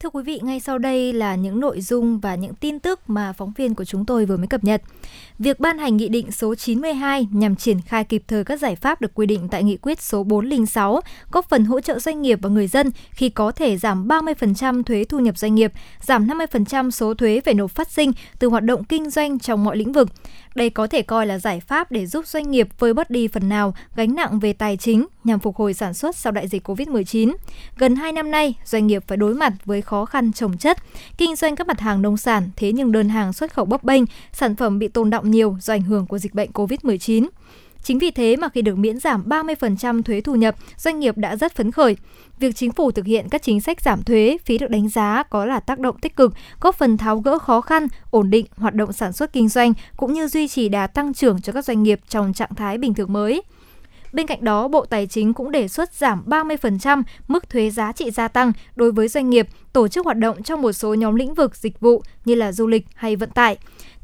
[0.00, 3.32] Thưa quý vị, ngay sau đây là những nội dung và những tin tức mà
[3.32, 4.82] phóng viên của chúng tôi vừa mới cập nhật.
[5.38, 9.00] Việc ban hành Nghị định số 92 nhằm triển khai kịp thời các giải pháp
[9.00, 12.48] được quy định tại Nghị quyết số 406, góp phần hỗ trợ doanh nghiệp và
[12.48, 17.14] người dân khi có thể giảm 30% thuế thu nhập doanh nghiệp, giảm 50% số
[17.14, 20.08] thuế phải nộp phát sinh từ hoạt động kinh doanh trong mọi lĩnh vực.
[20.58, 23.48] Đây có thể coi là giải pháp để giúp doanh nghiệp vơi bớt đi phần
[23.48, 27.34] nào gánh nặng về tài chính nhằm phục hồi sản xuất sau đại dịch COVID-19.
[27.76, 30.78] Gần 2 năm nay, doanh nghiệp phải đối mặt với khó khăn trồng chất,
[31.18, 34.02] kinh doanh các mặt hàng nông sản, thế nhưng đơn hàng xuất khẩu bấp bênh,
[34.32, 37.26] sản phẩm bị tồn động nhiều do ảnh hưởng của dịch bệnh COVID-19.
[37.82, 41.36] Chính vì thế mà khi được miễn giảm 30% thuế thu nhập, doanh nghiệp đã
[41.36, 41.96] rất phấn khởi.
[42.38, 45.44] Việc chính phủ thực hiện các chính sách giảm thuế, phí được đánh giá có
[45.44, 48.92] là tác động tích cực, góp phần tháo gỡ khó khăn, ổn định hoạt động
[48.92, 52.00] sản xuất kinh doanh cũng như duy trì đà tăng trưởng cho các doanh nghiệp
[52.08, 53.42] trong trạng thái bình thường mới.
[54.12, 58.10] Bên cạnh đó, Bộ Tài chính cũng đề xuất giảm 30% mức thuế giá trị
[58.10, 61.34] gia tăng đối với doanh nghiệp tổ chức hoạt động trong một số nhóm lĩnh
[61.34, 63.56] vực dịch vụ như là du lịch hay vận tải.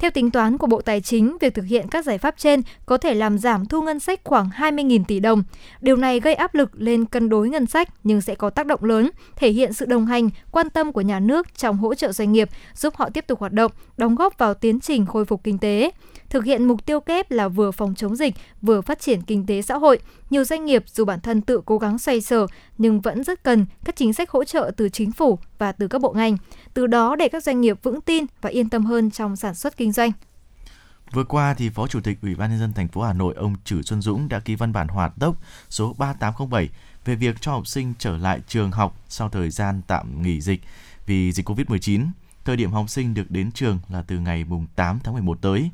[0.05, 2.97] Theo tính toán của Bộ Tài chính, việc thực hiện các giải pháp trên có
[2.97, 5.43] thể làm giảm thu ngân sách khoảng 20.000 tỷ đồng.
[5.81, 8.85] Điều này gây áp lực lên cân đối ngân sách nhưng sẽ có tác động
[8.85, 12.33] lớn, thể hiện sự đồng hành, quan tâm của nhà nước trong hỗ trợ doanh
[12.33, 15.59] nghiệp, giúp họ tiếp tục hoạt động, đóng góp vào tiến trình khôi phục kinh
[15.59, 15.91] tế.
[16.35, 19.63] Thực hiện mục tiêu kép là vừa phòng chống dịch, vừa phát triển kinh tế
[19.63, 19.99] xã hội.
[20.31, 22.47] Nhiều doanh nghiệp dù bản thân tự cố gắng xoay sở
[22.79, 26.01] nhưng vẫn rất cần các chính sách hỗ trợ từ chính phủ và từ các
[26.01, 26.37] bộ ngành.
[26.75, 29.77] Từ đó để các doanh nghiệp vững tin và yên tâm hơn trong sản xuất
[29.77, 30.11] kinh doanh.
[31.13, 33.55] Vừa qua thì Phó Chủ tịch Ủy ban nhân dân thành phố Hà Nội ông
[33.65, 35.37] Trử Xuân Dũng đã ký văn bản hỏa tốc
[35.71, 36.69] số 3807
[37.05, 40.61] về việc cho học sinh trở lại trường học sau thời gian tạm nghỉ dịch
[41.07, 42.07] vì dịch Covid-19.
[42.45, 45.71] Thời điểm học sinh được đến trường là từ ngày mùng 8 tháng 11 tới.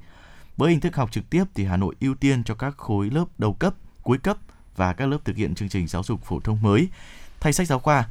[0.60, 3.24] Với hình thức học trực tiếp thì Hà Nội ưu tiên cho các khối lớp
[3.38, 4.36] đầu cấp, cuối cấp
[4.76, 6.88] và các lớp thực hiện chương trình giáo dục phổ thông mới
[7.40, 8.08] thay sách giáo khoa,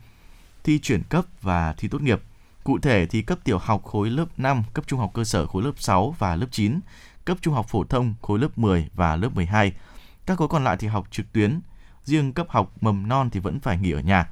[0.63, 2.21] thi chuyển cấp và thi tốt nghiệp.
[2.63, 5.63] Cụ thể thì cấp tiểu học khối lớp 5, cấp trung học cơ sở khối
[5.63, 6.79] lớp 6 và lớp 9,
[7.25, 9.73] cấp trung học phổ thông khối lớp 10 và lớp 12.
[10.25, 11.59] Các khối còn lại thì học trực tuyến,
[12.03, 14.29] riêng cấp học mầm non thì vẫn phải nghỉ ở nhà.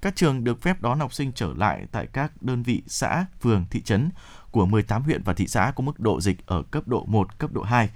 [0.00, 3.64] Các trường được phép đón học sinh trở lại tại các đơn vị xã, phường,
[3.70, 4.10] thị trấn
[4.52, 7.52] của 18 huyện và thị xã có mức độ dịch ở cấp độ 1, cấp
[7.52, 7.90] độ 2.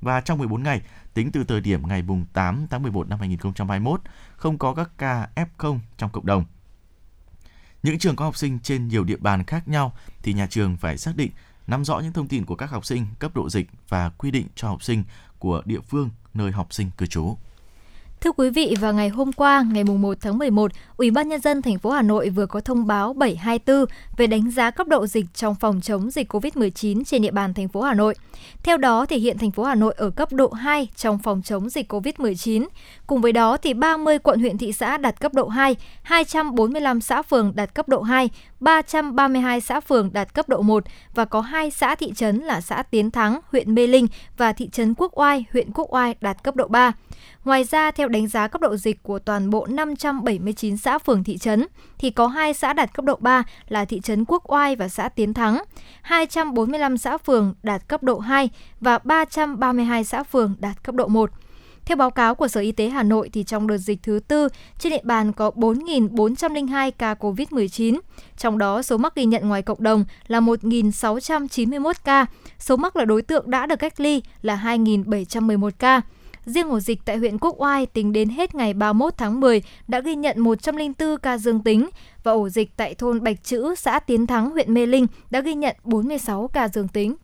[0.00, 0.80] Và trong 14 ngày,
[1.14, 2.02] tính từ thời điểm ngày
[2.32, 4.00] 8 tháng 11 năm 2021,
[4.36, 6.44] không có các ca F0 trong cộng đồng.
[7.82, 9.92] Những trường có học sinh trên nhiều địa bàn khác nhau
[10.22, 11.30] thì nhà trường phải xác định
[11.66, 14.46] nắm rõ những thông tin của các học sinh, cấp độ dịch và quy định
[14.54, 15.04] cho học sinh
[15.38, 17.36] của địa phương nơi học sinh cư trú.
[18.24, 21.62] Thưa quý vị, vào ngày hôm qua, ngày 1 tháng 11, Ủy ban Nhân dân
[21.62, 23.84] thành phố Hà Nội vừa có thông báo 724
[24.16, 27.68] về đánh giá cấp độ dịch trong phòng chống dịch COVID-19 trên địa bàn thành
[27.68, 28.14] phố Hà Nội.
[28.62, 31.68] Theo đó, thì hiện thành phố Hà Nội ở cấp độ 2 trong phòng chống
[31.68, 32.66] dịch COVID-19.
[33.06, 37.22] Cùng với đó, thì 30 quận huyện thị xã đạt cấp độ 2, 245 xã
[37.22, 38.30] phường đạt cấp độ 2,
[38.64, 40.84] 332 xã phường đạt cấp độ 1
[41.14, 44.06] và có 2 xã thị trấn là xã Tiến Thắng, huyện Mê Linh
[44.36, 46.92] và thị trấn Quốc Oai, huyện Quốc Oai đạt cấp độ 3.
[47.44, 51.38] Ngoài ra, theo đánh giá cấp độ dịch của toàn bộ 579 xã phường thị
[51.38, 51.66] trấn,
[51.98, 55.08] thì có 2 xã đạt cấp độ 3 là thị trấn Quốc Oai và xã
[55.08, 55.62] Tiến Thắng,
[56.02, 58.50] 245 xã phường đạt cấp độ 2
[58.80, 61.30] và 332 xã phường đạt cấp độ 1.
[61.86, 64.48] Theo báo cáo của Sở Y tế Hà Nội thì trong đợt dịch thứ tư,
[64.78, 67.98] trên địa bàn có 4.402 ca COVID-19,
[68.36, 72.26] trong đó số mắc ghi nhận ngoài cộng đồng là 1.691 ca,
[72.58, 76.00] số mắc là đối tượng đã được cách ly là 2.711 ca.
[76.44, 80.00] Riêng ổ dịch tại huyện Quốc Oai tính đến hết ngày 31 tháng 10 đã
[80.00, 81.88] ghi nhận 104 ca dương tính
[82.22, 85.54] và ổ dịch tại thôn Bạch Chữ, xã Tiến Thắng, huyện Mê Linh đã ghi
[85.54, 87.14] nhận 46 ca dương tính.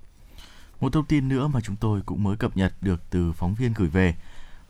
[0.81, 3.73] Một thông tin nữa mà chúng tôi cũng mới cập nhật được từ phóng viên
[3.77, 4.15] gửi về.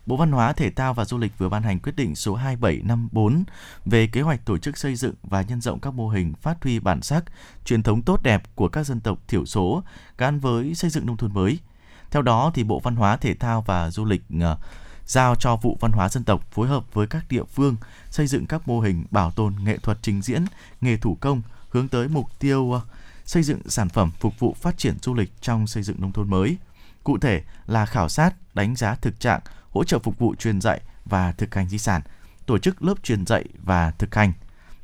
[0.05, 3.43] Bộ Văn hóa, Thể thao và Du lịch vừa ban hành quyết định số 2754
[3.85, 6.79] về kế hoạch tổ chức xây dựng và nhân rộng các mô hình phát huy
[6.79, 7.23] bản sắc,
[7.65, 9.83] truyền thống tốt đẹp của các dân tộc thiểu số
[10.17, 11.59] gắn với xây dựng nông thôn mới–
[12.11, 14.57] theo đó, thì Bộ Văn hóa, Thể thao và Du lịch ờ,
[15.05, 17.75] giao cho vụ văn hóa dân tộc phối hợp với các địa phương
[18.09, 20.45] xây dựng các mô hình bảo tồn nghệ thuật trình diễn,
[20.81, 22.81] nghề thủ công hướng tới mục tiêu ờ,
[23.25, 26.29] xây dựng sản phẩm phục vụ phát triển du lịch trong xây dựng nông thôn
[26.29, 26.57] mới.
[27.03, 29.41] Cụ thể là khảo sát, đánh giá thực trạng,
[29.71, 32.01] hỗ trợ phục vụ truyền dạy và thực hành di sản,
[32.45, 34.33] tổ chức lớp truyền dạy và thực hành.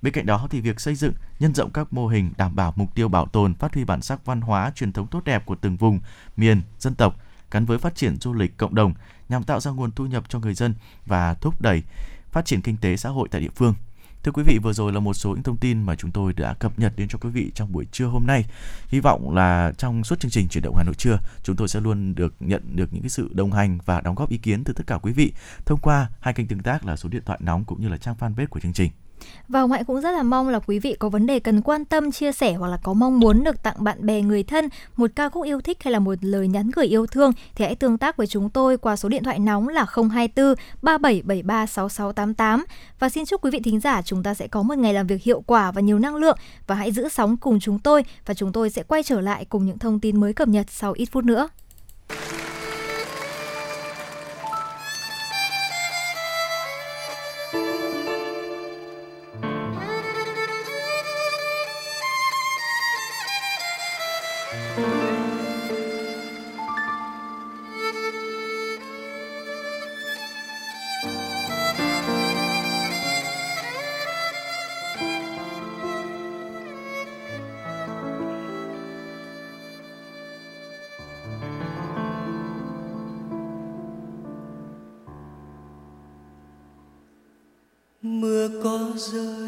[0.01, 2.95] Bên cạnh đó thì việc xây dựng, nhân rộng các mô hình đảm bảo mục
[2.95, 5.77] tiêu bảo tồn, phát huy bản sắc văn hóa truyền thống tốt đẹp của từng
[5.77, 5.99] vùng,
[6.37, 7.15] miền, dân tộc
[7.51, 8.93] gắn với phát triển du lịch cộng đồng
[9.29, 10.75] nhằm tạo ra nguồn thu nhập cho người dân
[11.05, 11.83] và thúc đẩy
[12.31, 13.73] phát triển kinh tế xã hội tại địa phương.
[14.27, 16.53] Thưa quý vị, vừa rồi là một số những thông tin mà chúng tôi đã
[16.53, 18.45] cập nhật đến cho quý vị trong buổi trưa hôm nay.
[18.87, 21.79] Hy vọng là trong suốt chương trình chuyển động Hà Nội trưa, chúng tôi sẽ
[21.79, 24.73] luôn được nhận được những cái sự đồng hành và đóng góp ý kiến từ
[24.73, 25.33] tất cả quý vị
[25.65, 28.15] thông qua hai kênh tương tác là số điện thoại nóng cũng như là trang
[28.19, 28.91] fanpage của chương trình.
[29.47, 31.85] Và Hồng Hạnh cũng rất là mong là quý vị có vấn đề cần quan
[31.85, 35.11] tâm, chia sẻ hoặc là có mong muốn được tặng bạn bè người thân một
[35.15, 37.97] ca khúc yêu thích hay là một lời nhắn gửi yêu thương thì hãy tương
[37.97, 42.65] tác với chúng tôi qua số điện thoại nóng là 024 3773 6688.
[42.99, 45.23] Và xin chúc quý vị thính giả chúng ta sẽ có một ngày làm việc
[45.23, 46.37] hiệu quả và nhiều năng lượng
[46.67, 49.65] và hãy giữ sóng cùng chúng tôi và chúng tôi sẽ quay trở lại cùng
[49.65, 51.49] những thông tin mới cập nhật sau ít phút nữa.
[88.97, 89.46] Mưa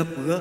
[0.00, 0.40] gặp gỡ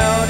[0.00, 0.29] ngày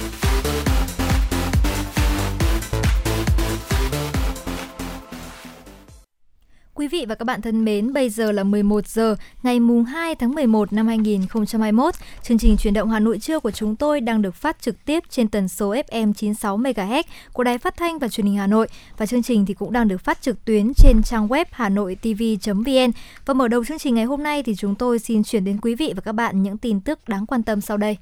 [6.81, 10.15] Quý vị và các bạn thân mến, bây giờ là 11 giờ ngày mùng 2
[10.15, 11.93] tháng 11 năm 2021.
[12.23, 15.03] Chương trình chuyển động Hà Nội trưa của chúng tôi đang được phát trực tiếp
[15.09, 17.03] trên tần số FM 96 MHz
[17.33, 18.67] của Đài Phát thanh và Truyền hình Hà Nội
[18.97, 22.91] và chương trình thì cũng đang được phát trực tuyến trên trang web hanoitv.vn.
[23.25, 25.75] Và mở đầu chương trình ngày hôm nay thì chúng tôi xin chuyển đến quý
[25.75, 27.97] vị và các bạn những tin tức đáng quan tâm sau đây.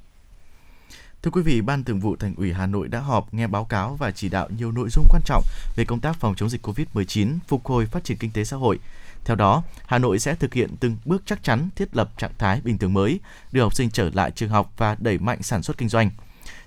[1.24, 3.96] Thưa quý vị, Ban Thường vụ Thành ủy Hà Nội đã họp nghe báo cáo
[3.96, 5.44] và chỉ đạo nhiều nội dung quan trọng
[5.76, 8.80] về công tác phòng chống dịch COVID-19, phục hồi phát triển kinh tế xã hội.
[9.26, 12.62] Theo đó, Hà Nội sẽ thực hiện từng bước chắc chắn thiết lập trạng thái
[12.64, 13.20] bình thường mới,
[13.52, 16.10] đưa học sinh trở lại trường học và đẩy mạnh sản xuất kinh doanh.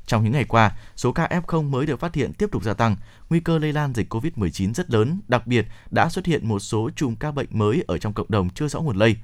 [0.07, 2.97] Trong những ngày qua, số ca F0 mới được phát hiện tiếp tục gia tăng,
[3.31, 6.91] nguy cơ lây lan dịch COVID-19 rất lớn, đặc biệt đã xuất hiện một số
[6.97, 9.17] chùm ca bệnh mới ở trong cộng đồng chưa rõ nguồn lây.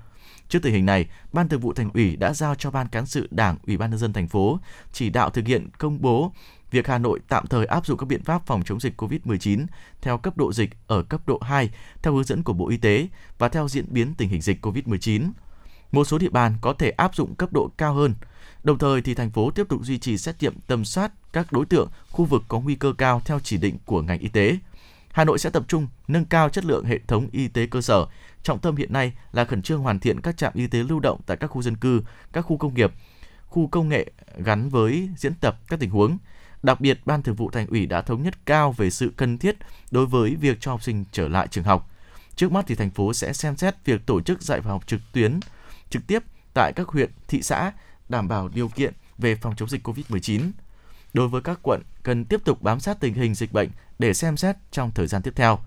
[0.49, 3.29] Trước tình hình này, Ban Thường vụ Thành ủy đã giao cho Ban cán sự
[3.31, 4.61] Đảng, Ủy ban nhân dân thành phố
[4.93, 6.33] chỉ đạo thực hiện công bố
[6.71, 9.67] việc Hà Nội tạm thời áp dụng các biện pháp phòng chống dịch COVID-19
[10.01, 11.71] theo cấp độ dịch ở cấp độ 2
[12.03, 15.31] theo hướng dẫn của Bộ Y tế và theo diễn biến tình hình dịch COVID-19.
[15.93, 18.15] Một số địa bàn có thể áp dụng cấp độ cao hơn.
[18.65, 21.67] Đồng thời thì thành phố tiếp tục duy trì xét nghiệm tầm soát các đối
[21.67, 24.59] tượng khu vực có nguy cơ cao theo chỉ định của ngành y tế.
[25.13, 28.07] Hà Nội sẽ tập trung nâng cao chất lượng hệ thống y tế cơ sở.
[28.43, 31.21] Trọng tâm hiện nay là khẩn trương hoàn thiện các trạm y tế lưu động
[31.27, 32.03] tại các khu dân cư,
[32.33, 32.93] các khu công nghiệp,
[33.47, 36.19] khu công nghệ gắn với diễn tập các tình huống.
[36.63, 39.57] Đặc biệt, Ban Thường vụ Thành ủy đã thống nhất cao về sự cần thiết
[39.91, 41.91] đối với việc cho học sinh trở lại trường học.
[42.37, 45.01] Trước mắt thì thành phố sẽ xem xét việc tổ chức dạy và học trực
[45.13, 45.41] tuyến
[45.91, 46.23] trực tiếp
[46.55, 47.73] tại các huyện, thị xã
[48.09, 50.51] đảm bảo điều kiện về phòng chống dịch COVID-19.
[51.15, 54.37] Đối với các quận cần tiếp tục bám sát tình hình dịch bệnh để xem
[54.37, 55.59] xét trong thời gian tiếp theo.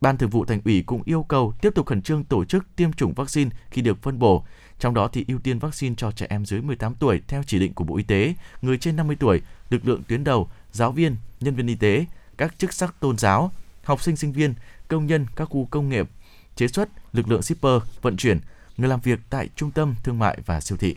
[0.00, 2.92] Ban Thường vụ Thành ủy cũng yêu cầu tiếp tục khẩn trương tổ chức tiêm
[2.92, 4.44] chủng vaccine khi được phân bổ,
[4.78, 7.74] trong đó thì ưu tiên vaccine cho trẻ em dưới 18 tuổi theo chỉ định
[7.74, 11.54] của Bộ Y tế, người trên 50 tuổi, lực lượng tuyến đầu, giáo viên, nhân
[11.54, 12.04] viên y tế,
[12.36, 13.52] các chức sắc tôn giáo,
[13.84, 14.54] học sinh sinh viên,
[14.88, 16.08] công nhân các khu công nghiệp,
[16.56, 18.40] chế xuất, lực lượng shipper, vận chuyển,
[18.76, 20.96] người làm việc tại trung tâm thương mại và siêu thị.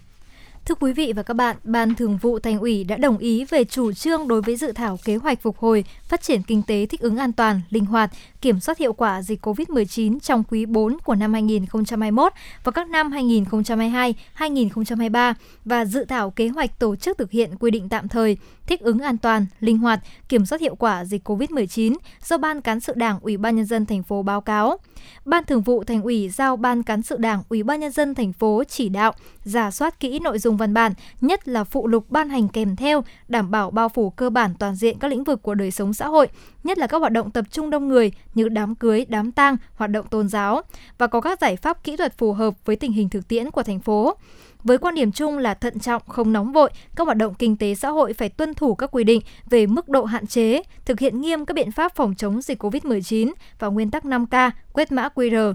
[0.66, 3.64] Thưa quý vị và các bạn, Ban Thường vụ Thành ủy đã đồng ý về
[3.64, 7.02] chủ trương đối với dự thảo kế hoạch phục hồi, phát triển kinh tế thích
[7.02, 8.12] ứng an toàn, linh hoạt,
[8.46, 12.34] kiểm soát hiệu quả dịch COVID-19 trong quý 4 của năm 2021
[12.64, 15.34] và các năm 2022, 2023
[15.66, 18.38] và dự thảo kế hoạch tổ chức thực hiện quy định tạm thời
[18.68, 22.80] thích ứng an toàn, linh hoạt, kiểm soát hiệu quả dịch COVID-19 do Ban cán
[22.80, 24.78] sự Đảng Ủy ban nhân dân thành phố báo cáo.
[25.26, 28.34] Ban Thường vụ Thành ủy giao Ban cán sự Đảng Ủy ban nhân dân thành
[28.34, 32.30] phố chỉ đạo giả soát kỹ nội dung văn bản, nhất là phụ lục ban
[32.30, 35.56] hành kèm theo, đảm bảo bao phủ cơ bản toàn diện các lĩnh vực của
[35.56, 36.28] đời sống xã hội,
[36.66, 39.92] nhất là các hoạt động tập trung đông người như đám cưới, đám tang, hoạt
[39.92, 40.62] động tôn giáo
[40.98, 43.64] và có các giải pháp kỹ thuật phù hợp với tình hình thực tiễn của
[43.64, 44.18] thành phố
[44.66, 47.76] với quan điểm chung là thận trọng, không nóng vội, các hoạt động kinh tế
[47.76, 51.22] xã hội phải tuân thủ các quy định về mức độ hạn chế, thực hiện
[51.22, 55.54] nghiêm các biện pháp phòng chống dịch COVID-19 và nguyên tắc 5K, quét mã QR.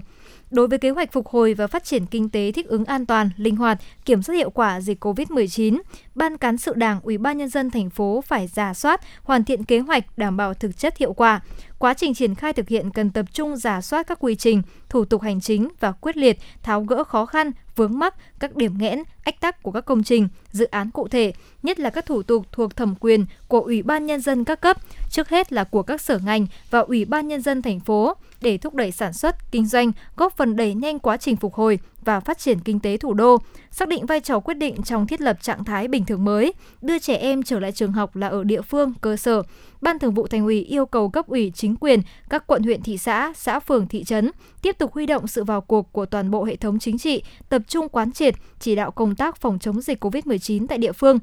[0.51, 3.29] Đối với kế hoạch phục hồi và phát triển kinh tế thích ứng an toàn,
[3.37, 5.81] linh hoạt, kiểm soát hiệu quả dịch COVID-19,
[6.15, 9.63] Ban cán sự Đảng, Ủy ban nhân dân thành phố phải giả soát, hoàn thiện
[9.63, 11.41] kế hoạch đảm bảo thực chất hiệu quả.
[11.81, 15.05] Quá trình triển khai thực hiện cần tập trung giả soát các quy trình, thủ
[15.05, 19.03] tục hành chính và quyết liệt tháo gỡ khó khăn, vướng mắc, các điểm nghẽn,
[19.23, 22.45] ách tắc của các công trình, dự án cụ thể, nhất là các thủ tục
[22.51, 24.77] thuộc thẩm quyền của Ủy ban nhân dân các cấp,
[25.09, 28.57] trước hết là của các sở ngành và Ủy ban nhân dân thành phố để
[28.57, 32.19] thúc đẩy sản xuất, kinh doanh, góp phần đẩy nhanh quá trình phục hồi, và
[32.19, 33.37] phát triển kinh tế thủ đô,
[33.71, 36.99] xác định vai trò quyết định trong thiết lập trạng thái bình thường mới, đưa
[36.99, 39.43] trẻ em trở lại trường học là ở địa phương, cơ sở.
[39.81, 42.97] Ban Thường vụ Thành ủy yêu cầu cấp ủy chính quyền, các quận huyện thị
[42.97, 44.31] xã, xã phường thị trấn
[44.61, 47.61] tiếp tục huy động sự vào cuộc của toàn bộ hệ thống chính trị, tập
[47.67, 51.19] trung quán triệt, chỉ đạo công tác phòng chống dịch COVID-19 tại địa phương.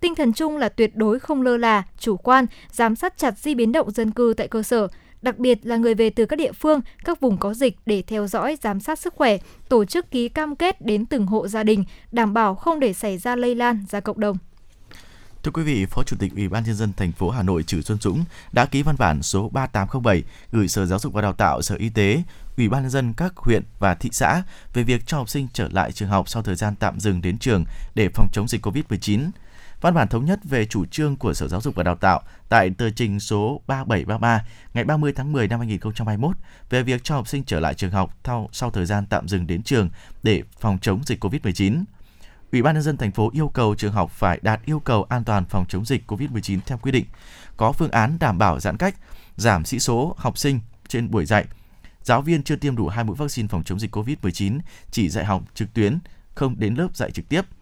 [0.00, 3.54] Tinh thần chung là tuyệt đối không lơ là, chủ quan, giám sát chặt di
[3.54, 4.88] biến động dân cư tại cơ sở,
[5.22, 8.26] đặc biệt là người về từ các địa phương, các vùng có dịch để theo
[8.26, 9.38] dõi, giám sát sức khỏe,
[9.68, 13.18] tổ chức ký cam kết đến từng hộ gia đình, đảm bảo không để xảy
[13.18, 14.36] ra lây lan ra cộng đồng.
[15.42, 17.82] Thưa quý vị, Phó Chủ tịch Ủy ban nhân dân thành phố Hà Nội Trử
[17.82, 21.62] Xuân Dũng đã ký văn bản số 3807 gửi Sở Giáo dục và Đào tạo,
[21.62, 22.22] Sở Y tế,
[22.56, 24.42] Ủy ban nhân dân các huyện và thị xã
[24.74, 27.38] về việc cho học sinh trở lại trường học sau thời gian tạm dừng đến
[27.38, 27.64] trường
[27.94, 29.30] để phòng chống dịch COVID-19
[29.80, 32.70] văn bản thống nhất về chủ trương của Sở Giáo dục và Đào tạo tại
[32.70, 36.36] tờ trình số 3733 ngày 30 tháng 10 năm 2021
[36.70, 38.16] về việc cho học sinh trở lại trường học
[38.52, 39.90] sau thời gian tạm dừng đến trường
[40.22, 41.84] để phòng chống dịch COVID-19.
[42.52, 45.24] Ủy ban nhân dân thành phố yêu cầu trường học phải đạt yêu cầu an
[45.24, 47.04] toàn phòng chống dịch COVID-19 theo quy định,
[47.56, 48.94] có phương án đảm bảo giãn cách,
[49.36, 51.44] giảm sĩ số học sinh trên buổi dạy.
[52.02, 54.58] Giáo viên chưa tiêm đủ hai mũi vaccine phòng chống dịch COVID-19
[54.90, 55.98] chỉ dạy học trực tuyến,
[56.34, 57.42] không đến lớp dạy trực tiếp–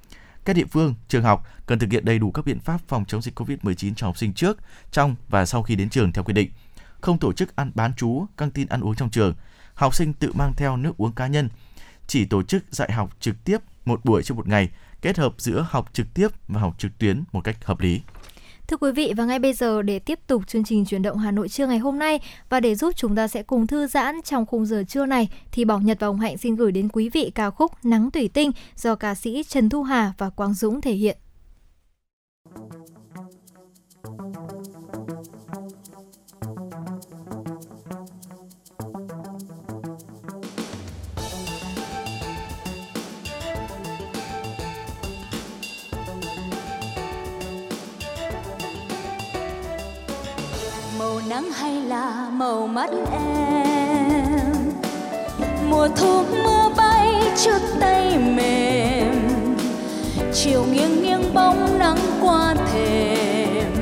[0.47, 3.23] các địa phương, trường học cần thực hiện đầy đủ các biện pháp phòng chống
[3.23, 4.59] dịch COVID-19 cho học sinh trước,
[4.91, 6.51] trong và sau khi đến trường theo quy định.
[7.01, 9.35] Không tổ chức ăn bán trú, căng tin ăn uống trong trường.
[9.75, 11.49] Học sinh tự mang theo nước uống cá nhân.
[12.07, 14.71] Chỉ tổ chức dạy học trực tiếp một buổi trên một ngày,
[15.03, 18.01] kết hợp giữa học trực tiếp và học trực tuyến một cách hợp lý.
[18.69, 21.31] Thưa quý vị, và ngay bây giờ để tiếp tục chương trình chuyển động Hà
[21.31, 24.47] Nội trưa ngày hôm nay và để giúp chúng ta sẽ cùng thư giãn trong
[24.47, 27.33] khung giờ trưa này, thì Bảo Nhật và ông Hạnh xin gửi đến quý vị
[27.35, 30.93] ca khúc Nắng Tủy Tinh do ca sĩ Trần Thu Hà và Quang Dũng thể
[30.93, 31.17] hiện.
[51.37, 54.73] Nắng hay là màu mắt em?
[55.71, 59.15] Mùa thu, mưa bay trước tay mềm.
[60.35, 63.73] Chiều nghiêng nghiêng, bóng nắng qua thềm.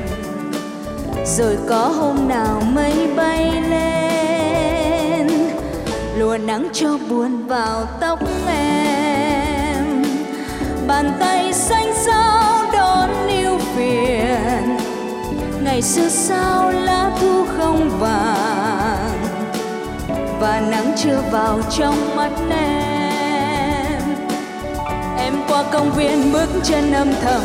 [1.25, 5.27] Rồi có hôm nào mây bay lên,
[6.17, 10.03] lùa nắng cho buồn vào tóc em?
[10.87, 11.34] Bàn tay
[15.75, 19.25] ngày xưa sao lá thu không vàng
[20.39, 24.01] và nắng chưa vào trong mắt em.
[25.17, 27.41] Em qua công viên bước chân âm thầm,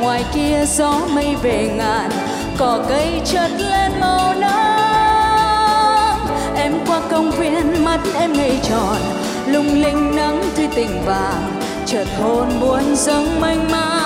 [0.00, 2.10] ngoài kia gió mây về ngàn,
[2.58, 6.18] cỏ cây chợt lên màu nắng.
[6.56, 8.96] Em qua công viên, mắt em ngây tròn,
[9.46, 14.01] lung linh nắng tươi tình vàng, chợt hồn buồn dâng mênh mang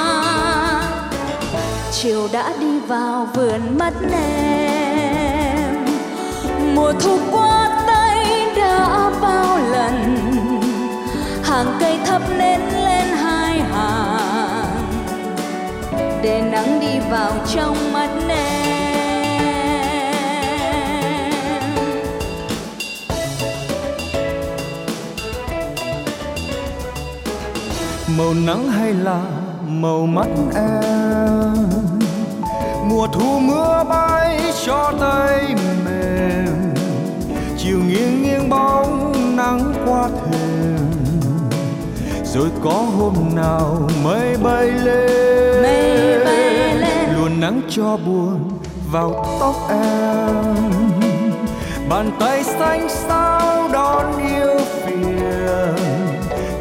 [2.03, 5.75] chiều đã đi vào vườn mắt em.
[6.75, 10.17] Mùa thu qua tay đã bao lần,
[11.45, 14.87] hàng cây thấp nến lên hai hàng.
[16.23, 18.37] Để nắng đi vào trong mắt em.
[28.19, 29.21] Màu nắng hay là
[29.69, 31.76] màu mắt em?
[32.97, 35.55] Mùa thu mưa bay cho tay
[35.85, 36.75] mềm
[37.59, 40.77] chiều nghiêng nghiêng bóng nắng qua thềm.
[42.25, 47.15] Rồi có hôm nào mây bay lên, mây bay lên.
[47.17, 48.51] luôn nắng cho buồn
[48.93, 50.55] vào tóc em.
[51.89, 55.75] Bàn tay xanh sao đón yêu phiền.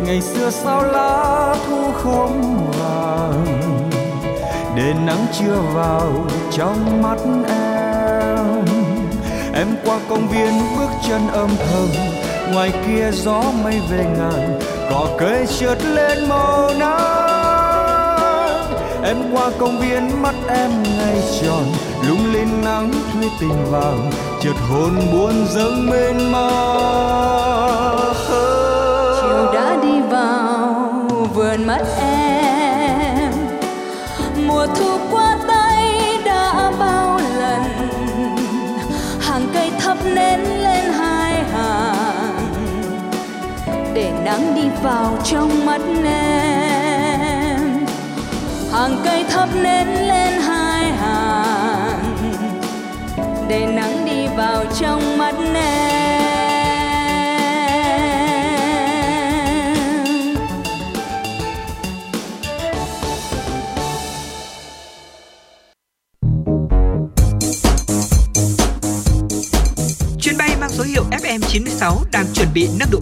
[0.05, 3.54] Ngày xưa sao lá thu không vàng
[4.75, 6.11] để nắng chưa vào
[6.51, 7.17] trong mắt
[7.49, 8.65] em.
[9.53, 11.89] Em qua công viên bước chân âm thầm,
[12.53, 17.15] ngoài kia gió mây về ngàn, cỏ cây trượt lên màu nắng.
[19.03, 21.63] Em qua công viên mắt em ngày tròn,
[22.07, 24.11] lung linh nắng thuê tình vàng,
[24.41, 27.94] chợt hồn buồn dâng mênh mang.
[44.55, 47.59] đi vào trong mắt em.
[48.71, 52.15] Hàng cây thấp nến lên hai hàng,
[53.47, 55.95] để nắng đi vào trong mắt em.
[70.21, 72.99] Chuyến bay mang số hiệu FM96 đang chuẩn bị nâng độ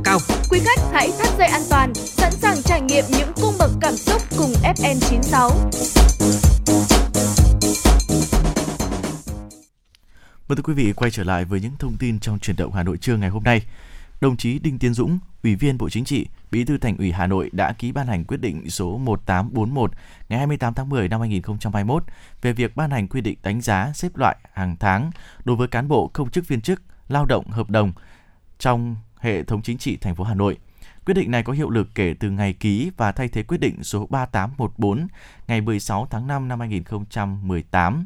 [10.64, 12.98] thưa quý vị, quay trở lại với những thông tin trong chuyển động Hà Nội
[12.98, 13.62] trưa ngày hôm nay.
[14.22, 17.28] Đồng chí Đinh Tiến Dũng, Ủy viên Bộ Chính trị, Bí thư Thành ủy Hà
[17.28, 19.92] Nội đã ký ban hành quyết định số 1841
[20.30, 22.04] ngày 28 tháng 10 năm 2021
[22.42, 25.12] về việc ban hành quy định đánh giá xếp loại hàng tháng
[25.46, 27.94] đối với cán bộ công chức viên chức lao động hợp đồng
[28.60, 30.58] trong hệ thống chính trị thành phố Hà Nội.
[31.06, 33.84] Quyết định này có hiệu lực kể từ ngày ký và thay thế quyết định
[33.84, 35.08] số 3814
[35.48, 38.06] ngày 16 tháng 5 năm 2018.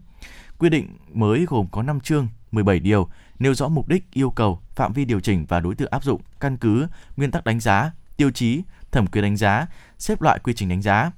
[0.58, 3.08] Quy định mới gồm có 5 chương, 17 điều,
[3.40, 6.22] nêu rõ mục đích, yêu cầu, phạm vi điều chỉnh và đối tượng áp dụng,
[6.40, 6.88] căn cứ,
[7.18, 8.62] nguyên tắc đánh giá, tiêu chí,
[8.92, 9.68] thẩm quyền đánh giá,
[9.98, 11.12] xếp loại quy trình đánh giá.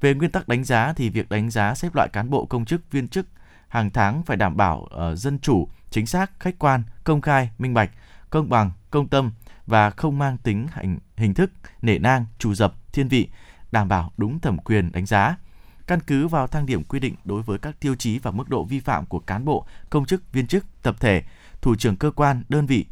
[0.00, 2.90] Về nguyên tắc đánh giá thì việc đánh giá xếp loại cán bộ công chức
[2.90, 3.26] viên chức
[3.68, 7.74] hàng tháng phải đảm bảo uh, dân chủ, chính xác, khách quan, công khai, minh
[7.74, 7.90] bạch,
[8.30, 9.32] công bằng, công tâm
[9.66, 11.50] và không mang tính hành, hình thức,
[11.82, 13.28] nể nang, trù dập, thiên vị,
[13.72, 15.36] đảm bảo đúng thẩm quyền đánh giá.
[15.86, 18.64] Căn cứ vào thang điểm quy định đối với các tiêu chí và mức độ
[18.64, 21.22] vi phạm của cán bộ, công chức, viên chức, tập thể,
[21.60, 22.86] thủ trưởng cơ quan, đơn vị,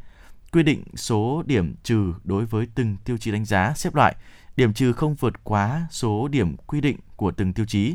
[0.52, 4.14] quy định số điểm trừ đối với từng tiêu chí đánh giá xếp loại,
[4.56, 7.94] điểm trừ không vượt quá số điểm quy định của từng tiêu chí.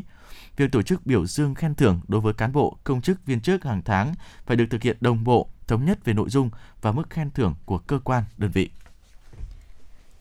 [0.56, 3.64] Việc tổ chức biểu dương khen thưởng đối với cán bộ, công chức, viên chức
[3.64, 4.14] hàng tháng
[4.46, 6.50] phải được thực hiện đồng bộ, thống nhất về nội dung
[6.82, 8.70] và mức khen thưởng của cơ quan, đơn vị.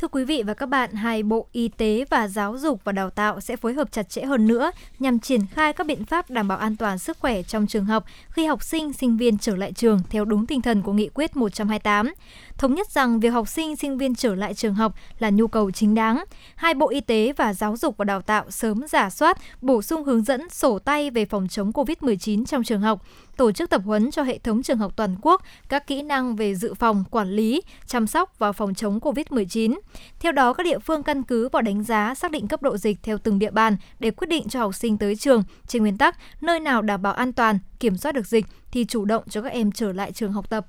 [0.02, 3.10] Thưa quý vị và các bạn, hai Bộ Y tế và Giáo dục và Đào
[3.10, 6.48] tạo sẽ phối hợp chặt chẽ hơn nữa nhằm triển khai các biện pháp đảm
[6.48, 9.74] bảo an toàn sức khỏe trong trường học khi học sinh, sinh viên trở lại
[9.74, 12.14] trường theo đúng tinh thần của Nghị quyết 128
[12.58, 15.72] thống nhất rằng việc học sinh, sinh viên trở lại trường học là nhu cầu
[15.72, 16.24] chính đáng.
[16.56, 20.04] Hai Bộ Y tế và Giáo dục và Đào tạo sớm giả soát, bổ sung
[20.04, 23.02] hướng dẫn sổ tay về phòng chống COVID-19 trong trường học,
[23.40, 26.56] tổ chức tập huấn cho hệ thống trường học toàn quốc các kỹ năng về
[26.56, 29.80] dự phòng, quản lý, chăm sóc và phòng chống COVID-19.
[30.20, 32.98] Theo đó, các địa phương căn cứ vào đánh giá xác định cấp độ dịch
[33.04, 35.44] theo từng địa bàn để quyết định cho học sinh tới trường.
[35.68, 39.06] Trên nguyên tắc, nơi nào đảm bảo an toàn, kiểm soát được dịch thì chủ
[39.06, 40.66] động cho các em trở lại trường học tập.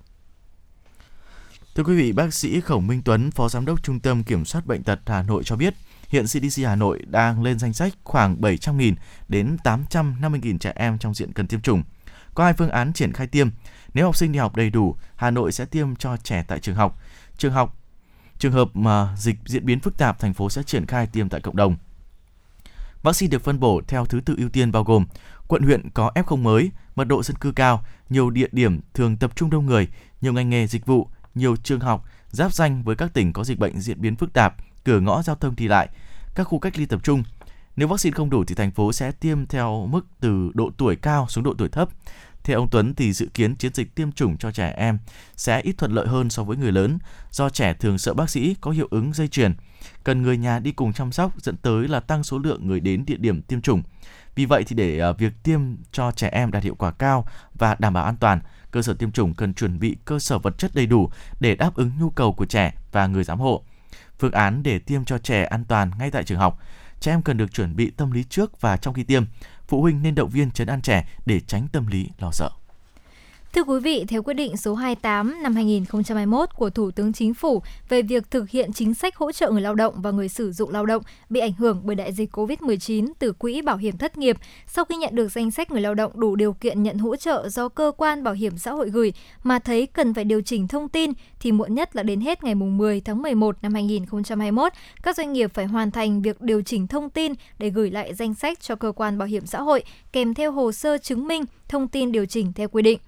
[1.75, 4.67] Thưa quý vị, bác sĩ Khổng Minh Tuấn, Phó Giám đốc Trung tâm Kiểm soát
[4.67, 5.75] Bệnh tật Hà Nội cho biết,
[6.09, 8.95] hiện CDC Hà Nội đang lên danh sách khoảng 700.000
[9.29, 11.83] đến 850.000 trẻ em trong diện cần tiêm chủng.
[12.35, 13.49] Có hai phương án triển khai tiêm.
[13.95, 16.75] Nếu học sinh đi học đầy đủ, Hà Nội sẽ tiêm cho trẻ tại trường
[16.75, 16.99] học.
[17.37, 17.77] Trường học
[18.39, 21.41] Trường hợp mà dịch diễn biến phức tạp, thành phố sẽ triển khai tiêm tại
[21.41, 21.77] cộng đồng.
[23.03, 25.07] Vaccine được phân bổ theo thứ tự ưu tiên bao gồm
[25.49, 29.33] quận huyện có F0 mới, mật độ dân cư cao, nhiều địa điểm thường tập
[29.37, 29.89] trung đông người,
[30.21, 33.59] nhiều ngành nghề dịch vụ, nhiều trường học giáp danh với các tỉnh có dịch
[33.59, 35.89] bệnh diễn biến phức tạp, cửa ngõ giao thông đi lại,
[36.35, 37.23] các khu cách ly tập trung.
[37.77, 41.27] Nếu vaccine không đủ thì thành phố sẽ tiêm theo mức từ độ tuổi cao
[41.29, 41.89] xuống độ tuổi thấp.
[42.45, 44.99] Theo ông Tuấn thì dự kiến chiến dịch tiêm chủng cho trẻ em
[45.37, 46.99] sẽ ít thuận lợi hơn so với người lớn
[47.31, 49.55] do trẻ thường sợ bác sĩ có hiệu ứng dây chuyền,
[50.05, 53.05] cần người nhà đi cùng chăm sóc dẫn tới là tăng số lượng người đến
[53.07, 53.83] địa điểm tiêm chủng.
[54.35, 55.61] Vì vậy thì để à, việc tiêm
[55.93, 58.41] cho trẻ em đạt hiệu quả cao và đảm bảo an toàn,
[58.71, 61.11] cơ sở tiêm chủng cần chuẩn bị cơ sở vật chất đầy đủ
[61.41, 63.65] để đáp ứng nhu cầu của trẻ và người giám hộ.
[64.19, 66.59] Phương án để tiêm cho trẻ an toàn ngay tại trường học.
[67.01, 69.25] Trẻ em cần được chuẩn bị tâm lý trước và trong khi tiêm.
[69.69, 72.51] Phụ huynh nên động viên chấn an trẻ để tránh tâm lý lo sợ.
[73.53, 77.63] Thưa quý vị, theo quyết định số 28 năm 2021 của Thủ tướng Chính phủ
[77.89, 80.71] về việc thực hiện chính sách hỗ trợ người lao động và người sử dụng
[80.71, 84.37] lao động bị ảnh hưởng bởi đại dịch COVID-19 từ Quỹ Bảo hiểm Thất nghiệp,
[84.67, 87.49] sau khi nhận được danh sách người lao động đủ điều kiện nhận hỗ trợ
[87.49, 89.13] do cơ quan bảo hiểm xã hội gửi
[89.43, 92.55] mà thấy cần phải điều chỉnh thông tin thì muộn nhất là đến hết ngày
[92.55, 94.73] 10 tháng 11 năm 2021,
[95.03, 98.35] các doanh nghiệp phải hoàn thành việc điều chỉnh thông tin để gửi lại danh
[98.35, 99.83] sách cho cơ quan bảo hiểm xã hội
[100.13, 102.99] kèm theo hồ sơ chứng minh thông tin điều chỉnh theo quy định.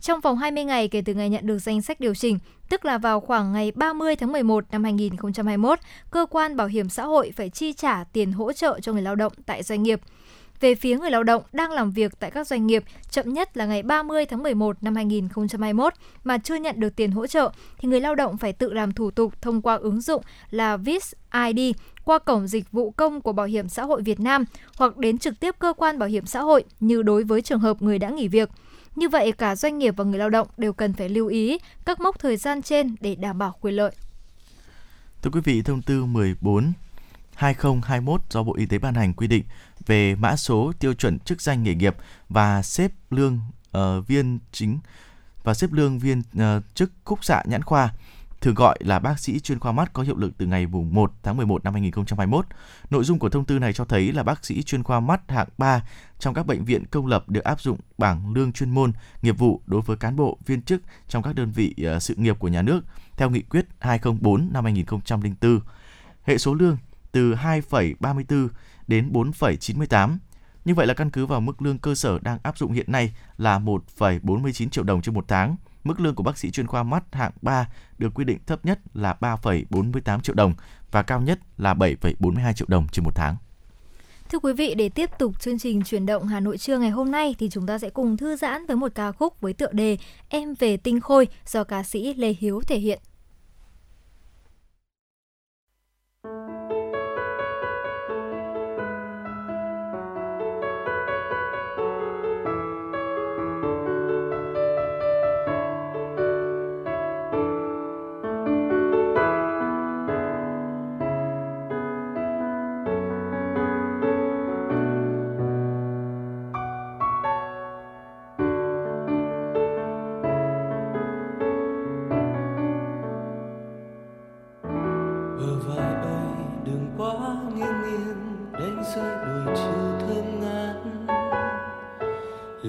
[0.00, 2.38] Trong vòng 20 ngày kể từ ngày nhận được danh sách điều chỉnh,
[2.68, 5.78] tức là vào khoảng ngày 30 tháng 11 năm 2021,
[6.10, 9.14] cơ quan bảo hiểm xã hội phải chi trả tiền hỗ trợ cho người lao
[9.14, 10.00] động tại doanh nghiệp.
[10.60, 13.66] Về phía người lao động đang làm việc tại các doanh nghiệp chậm nhất là
[13.66, 15.92] ngày 30 tháng 11 năm 2021
[16.24, 19.10] mà chưa nhận được tiền hỗ trợ thì người lao động phải tự làm thủ
[19.10, 21.12] tục thông qua ứng dụng là VIS
[21.48, 21.74] ID
[22.04, 24.44] qua cổng dịch vụ công của Bảo hiểm xã hội Việt Nam
[24.76, 27.82] hoặc đến trực tiếp cơ quan bảo hiểm xã hội như đối với trường hợp
[27.82, 28.48] người đã nghỉ việc.
[28.96, 32.00] Như vậy, cả doanh nghiệp và người lao động đều cần phải lưu ý các
[32.00, 33.92] mốc thời gian trên để đảm bảo quyền lợi.
[35.22, 36.72] Thưa quý vị, thông tư 14
[37.34, 39.44] 2021 do Bộ Y tế ban hành quy định
[39.86, 41.96] về mã số tiêu chuẩn chức danh nghề nghiệp
[42.28, 43.40] và xếp lương
[43.78, 44.78] uh, viên chính
[45.44, 47.90] và xếp lương viên uh, chức khúc xạ nhãn khoa
[48.42, 51.36] thường gọi là bác sĩ chuyên khoa mắt có hiệu lực từ ngày 1 tháng
[51.36, 52.46] 11 năm 2021.
[52.90, 55.48] Nội dung của thông tư này cho thấy là bác sĩ chuyên khoa mắt hạng
[55.58, 55.82] 3
[56.18, 58.92] trong các bệnh viện công lập được áp dụng bảng lương chuyên môn,
[59.22, 62.38] nghiệp vụ đối với cán bộ, viên chức trong các đơn vị ờ, sự nghiệp
[62.38, 62.80] của nhà nước
[63.16, 65.60] theo nghị quyết 204 năm 2004.
[66.24, 66.76] Hệ số lương
[67.12, 68.48] từ 2,34
[68.86, 70.16] đến 4,98
[70.64, 73.14] như vậy là căn cứ vào mức lương cơ sở đang áp dụng hiện nay
[73.38, 75.56] là 1,49 triệu đồng trên một tháng.
[75.84, 77.68] Mức lương của bác sĩ chuyên khoa mắt hạng 3
[77.98, 80.54] được quy định thấp nhất là 3,48 triệu đồng
[80.90, 83.36] và cao nhất là 7,42 triệu đồng trên một tháng.
[84.28, 87.10] Thưa quý vị, để tiếp tục chương trình chuyển động Hà Nội trưa ngày hôm
[87.10, 89.96] nay thì chúng ta sẽ cùng thư giãn với một ca khúc với tựa đề
[90.28, 92.98] Em về tinh khôi do ca sĩ Lê Hiếu thể hiện.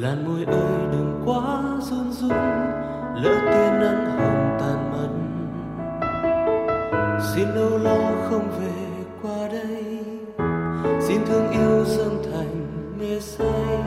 [0.03, 2.29] Làn môi ơi, đừng quá run run,
[3.15, 5.09] lỡ tia nắng hồng tàn mất.
[7.33, 10.03] Xin âu lo không về qua đây,
[11.01, 12.67] xin thương yêu dâng thành
[12.99, 13.83] mê say.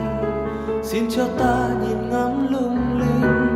[0.83, 3.47] Xin cho ta nhìn ngắm lung linh,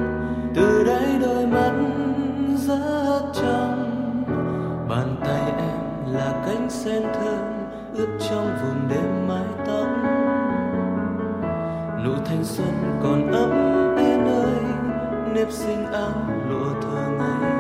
[0.56, 1.74] từ đây đôi mắt
[2.68, 4.24] rất trong
[4.90, 7.41] bàn tay em là cánh sen thơm
[12.42, 13.52] thanh xuân còn ấm
[13.98, 14.64] ê ơi
[15.34, 16.14] nếp sinh áo
[16.50, 17.52] lụa thơ ngày.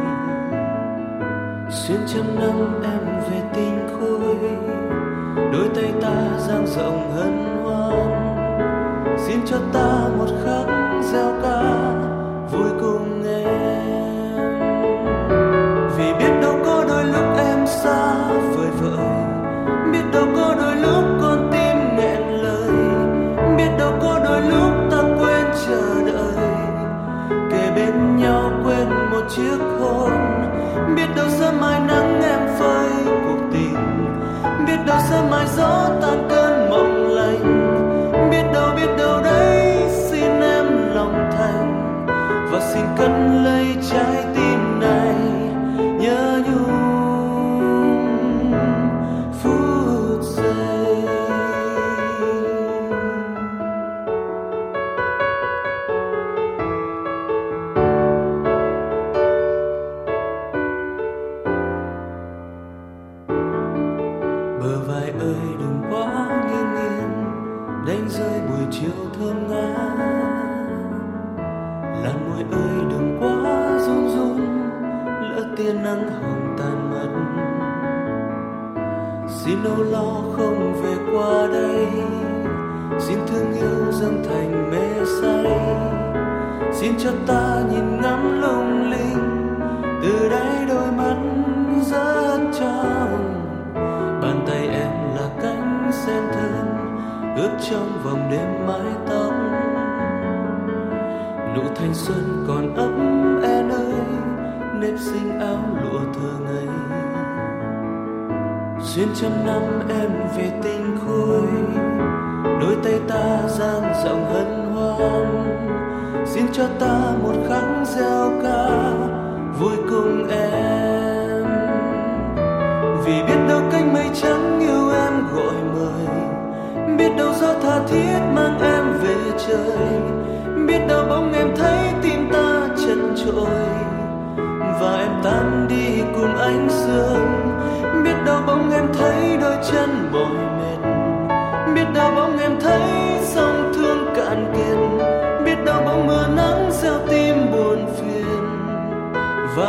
[1.69, 4.35] xuyên trăm năm em về tinh khôi,
[5.53, 8.11] đôi tay ta dang rộng hân hoan
[9.27, 10.65] xin cho ta một khắc
[11.03, 11.61] gieo ca,
[12.51, 14.37] vui cùng em
[15.97, 19.07] vì biết đâu có đôi lúc em xa vời vợi,
[19.91, 20.60] biết đâu có đôi
[29.35, 30.11] chiếc hôn.
[30.95, 33.75] Biết đâu sớm mai nắng em phơi cuộc tình.
[34.67, 36.27] Biết đâu sớm mai gió tan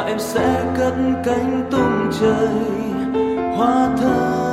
[0.06, 2.48] em sẽ cất cánh tung trời
[3.56, 4.51] hoa thơm.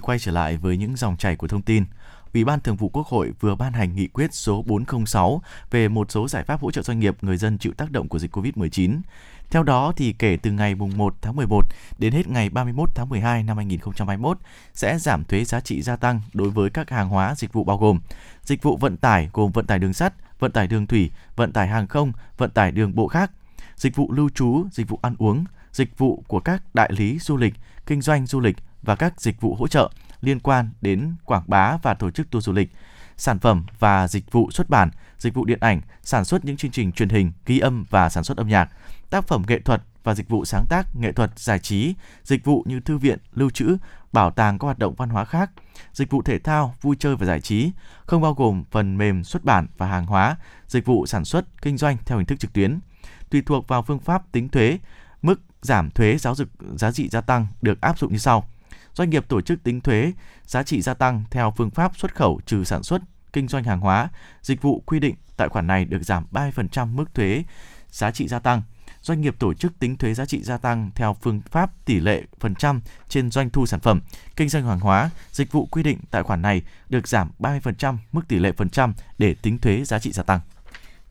[0.00, 1.84] Quay trở lại với những dòng chảy của thông tin.
[2.34, 6.10] Ủy ban Thường vụ Quốc hội vừa ban hành nghị quyết số 406 về một
[6.10, 9.00] số giải pháp hỗ trợ doanh nghiệp người dân chịu tác động của dịch Covid-19.
[9.50, 11.62] Theo đó thì kể từ ngày 1 tháng 11
[11.98, 14.38] đến hết ngày 31 tháng 12 năm 2021
[14.74, 17.78] sẽ giảm thuế giá trị gia tăng đối với các hàng hóa dịch vụ bao
[17.78, 18.00] gồm
[18.42, 21.68] dịch vụ vận tải gồm vận tải đường sắt, vận tải đường thủy, vận tải
[21.68, 23.30] hàng không, vận tải đường bộ khác,
[23.76, 27.36] dịch vụ lưu trú, dịch vụ ăn uống, dịch vụ của các đại lý du
[27.36, 27.54] lịch,
[27.86, 29.90] kinh doanh du lịch và các dịch vụ hỗ trợ
[30.20, 32.72] liên quan đến quảng bá và tổ chức tour du lịch,
[33.16, 36.70] sản phẩm và dịch vụ xuất bản, dịch vụ điện ảnh, sản xuất những chương
[36.70, 38.70] trình truyền hình, ghi âm và sản xuất âm nhạc,
[39.10, 41.94] tác phẩm nghệ thuật và dịch vụ sáng tác, nghệ thuật, giải trí,
[42.24, 43.76] dịch vụ như thư viện, lưu trữ,
[44.12, 45.50] bảo tàng các hoạt động văn hóa khác,
[45.92, 47.70] dịch vụ thể thao, vui chơi và giải trí,
[48.06, 50.36] không bao gồm phần mềm xuất bản và hàng hóa,
[50.66, 52.78] dịch vụ sản xuất, kinh doanh theo hình thức trực tuyến.
[53.30, 54.78] Tùy thuộc vào phương pháp tính thuế,
[55.22, 58.48] mức giảm thuế giáo dục giá trị gia tăng được áp dụng như sau.
[58.94, 60.12] Doanh nghiệp tổ chức tính thuế
[60.46, 63.02] giá trị gia tăng theo phương pháp xuất khẩu trừ sản xuất,
[63.32, 64.08] kinh doanh hàng hóa,
[64.42, 67.44] dịch vụ quy định tại khoản này được giảm 30% mức thuế
[67.90, 68.62] giá trị gia tăng.
[69.02, 72.22] Doanh nghiệp tổ chức tính thuế giá trị gia tăng theo phương pháp tỷ lệ
[72.40, 74.00] phần trăm trên doanh thu sản phẩm,
[74.36, 78.22] kinh doanh hàng hóa, dịch vụ quy định tại khoản này được giảm 30% mức
[78.28, 80.40] tỷ lệ phần trăm để tính thuế giá trị gia tăng.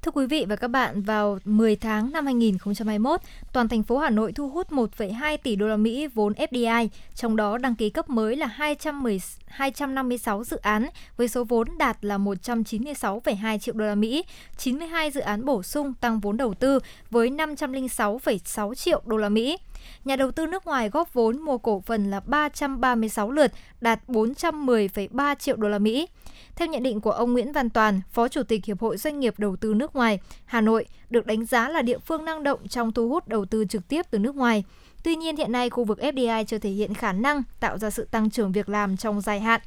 [0.01, 3.21] Thưa quý vị và các bạn, vào 10 tháng năm 2021,
[3.53, 7.35] toàn thành phố Hà Nội thu hút 1,2 tỷ đô la Mỹ vốn FDI, trong
[7.35, 10.85] đó đăng ký cấp mới là 210, 256 dự án
[11.17, 14.23] với số vốn đạt là 196,2 triệu đô la Mỹ,
[14.57, 19.57] 92 dự án bổ sung tăng vốn đầu tư với 506,6 triệu đô la Mỹ.
[20.05, 23.51] Nhà đầu tư nước ngoài góp vốn mua cổ phần là 336 lượt,
[23.81, 26.07] đạt 410,3 triệu đô la Mỹ.
[26.60, 29.34] Theo nhận định của ông Nguyễn Văn Toàn, Phó Chủ tịch Hiệp hội Doanh nghiệp
[29.38, 32.91] Đầu tư nước ngoài, Hà Nội được đánh giá là địa phương năng động trong
[32.91, 34.64] thu hút đầu tư trực tiếp từ nước ngoài.
[35.03, 38.07] Tuy nhiên hiện nay khu vực FDI chưa thể hiện khả năng tạo ra sự
[38.11, 39.61] tăng trưởng việc làm trong dài hạn.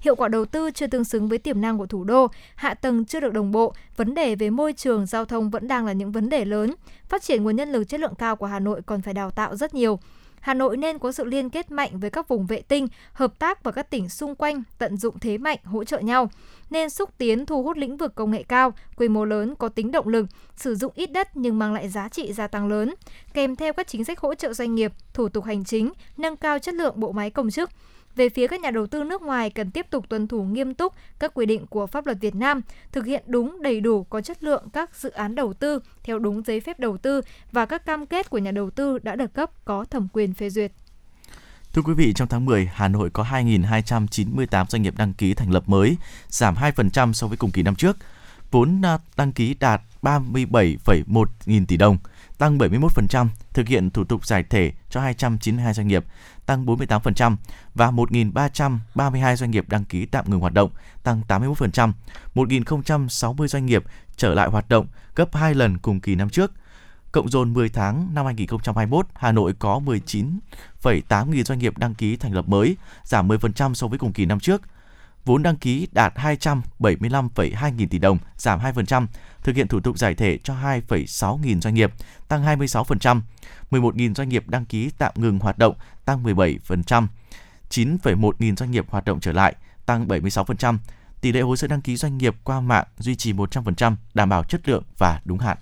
[0.00, 3.04] Hiệu quả đầu tư chưa tương xứng với tiềm năng của thủ đô, hạ tầng
[3.04, 6.12] chưa được đồng bộ, vấn đề về môi trường, giao thông vẫn đang là những
[6.12, 6.74] vấn đề lớn.
[7.08, 9.56] Phát triển nguồn nhân lực chất lượng cao của Hà Nội còn phải đào tạo
[9.56, 9.98] rất nhiều.
[10.46, 13.64] Hà Nội nên có sự liên kết mạnh với các vùng vệ tinh, hợp tác
[13.64, 16.30] và các tỉnh xung quanh, tận dụng thế mạnh, hỗ trợ nhau.
[16.70, 19.90] Nên xúc tiến thu hút lĩnh vực công nghệ cao, quy mô lớn có tính
[19.90, 22.94] động lực, sử dụng ít đất nhưng mang lại giá trị gia tăng lớn,
[23.34, 26.58] kèm theo các chính sách hỗ trợ doanh nghiệp, thủ tục hành chính, nâng cao
[26.58, 27.70] chất lượng bộ máy công chức.
[28.16, 30.92] Về phía các nhà đầu tư nước ngoài cần tiếp tục tuân thủ nghiêm túc
[31.18, 32.60] các quy định của pháp luật Việt Nam,
[32.92, 36.42] thực hiện đúng đầy đủ có chất lượng các dự án đầu tư theo đúng
[36.46, 37.20] giấy phép đầu tư
[37.52, 40.50] và các cam kết của nhà đầu tư đã được cấp có thẩm quyền phê
[40.50, 40.72] duyệt.
[41.72, 45.50] Thưa quý vị, trong tháng 10, Hà Nội có 2.298 doanh nghiệp đăng ký thành
[45.50, 45.96] lập mới,
[46.28, 47.96] giảm 2% so với cùng kỳ năm trước.
[48.50, 51.98] Vốn à, đăng ký đạt 37,1 nghìn tỷ đồng,
[52.38, 56.04] tăng 71%, thực hiện thủ tục giải thể cho 292 doanh nghiệp,
[56.46, 57.36] tăng 48%
[57.74, 60.70] và 1.332 doanh nghiệp đăng ký tạm ngừng hoạt động,
[61.02, 61.92] tăng 81%.
[62.34, 63.84] 1.060 doanh nghiệp
[64.16, 66.52] trở lại hoạt động, gấp 2 lần cùng kỳ năm trước.
[67.12, 72.16] Cộng dồn 10 tháng năm 2021, Hà Nội có 19,8 nghìn doanh nghiệp đăng ký
[72.16, 74.62] thành lập mới, giảm 10% so với cùng kỳ năm trước.
[75.26, 79.06] Vốn đăng ký đạt 275,2 nghìn tỷ đồng, giảm 2%,
[79.42, 81.92] thực hiện thủ tục giải thể cho 2,6 nghìn doanh nghiệp,
[82.28, 83.20] tăng 26%.
[83.70, 85.74] 11 nghìn doanh nghiệp đăng ký tạm ngừng hoạt động,
[86.04, 87.06] tăng 17%.
[87.70, 89.54] 9,1 nghìn doanh nghiệp hoạt động trở lại,
[89.86, 90.78] tăng 76%.
[91.20, 94.44] Tỷ lệ hồ sơ đăng ký doanh nghiệp qua mạng duy trì 100%, đảm bảo
[94.44, 95.56] chất lượng và đúng hạn.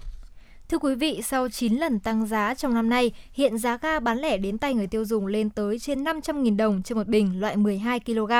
[0.69, 4.19] Thưa quý vị, sau 9 lần tăng giá trong năm nay, hiện giá ga bán
[4.19, 7.57] lẻ đến tay người tiêu dùng lên tới trên 500.000 đồng trên một bình loại
[7.57, 8.33] 12 kg.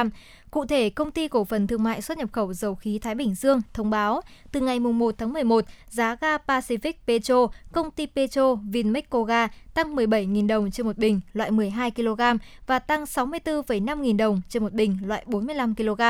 [0.55, 3.35] Cụ thể, công ty cổ phần thương mại xuất nhập khẩu dầu khí Thái Bình
[3.35, 4.21] Dương thông báo
[4.53, 9.97] từ ngày 1 tháng 11, giá ga Pacific Petro, công ty Petro Vinmexco Ga tăng
[9.97, 12.21] 17.000 đồng trên một bình loại 12 kg
[12.67, 16.01] và tăng 64,5 nghìn đồng trên một bình loại 45 kg.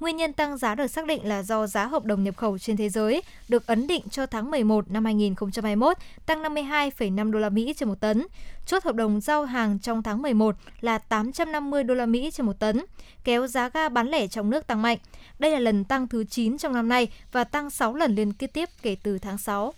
[0.00, 2.76] Nguyên nhân tăng giá được xác định là do giá hợp đồng nhập khẩu trên
[2.76, 5.96] thế giới được ấn định cho tháng 11 năm 2021
[6.26, 8.26] tăng 52,5 đô la Mỹ trên một tấn.
[8.66, 12.58] Chốt hợp đồng giao hàng trong tháng 11 là 850 đô la Mỹ trên một
[12.58, 12.84] tấn,
[13.24, 14.98] kéo giá ga bán lẻ trong nước tăng mạnh.
[15.38, 18.50] Đây là lần tăng thứ 9 trong năm nay và tăng 6 lần liên tiếp
[18.54, 19.74] tiếp kể từ tháng 6.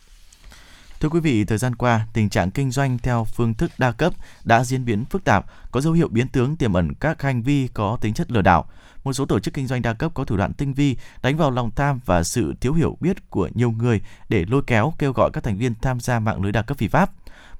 [1.01, 4.13] Thưa quý vị, thời gian qua, tình trạng kinh doanh theo phương thức đa cấp
[4.45, 7.69] đã diễn biến phức tạp, có dấu hiệu biến tướng tiềm ẩn các hành vi
[7.75, 8.67] có tính chất lừa đảo.
[9.05, 11.51] Một số tổ chức kinh doanh đa cấp có thủ đoạn tinh vi, đánh vào
[11.51, 15.31] lòng tham và sự thiếu hiểu biết của nhiều người để lôi kéo kêu gọi
[15.33, 17.11] các thành viên tham gia mạng lưới đa cấp phi pháp.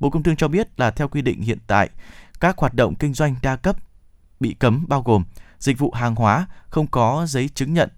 [0.01, 1.91] Bộ Công Thương cho biết là theo quy định hiện tại,
[2.41, 3.77] các hoạt động kinh doanh đa cấp
[4.41, 5.25] bị cấm bao gồm
[5.59, 7.89] dịch vụ hàng hóa không có giấy chứng nhận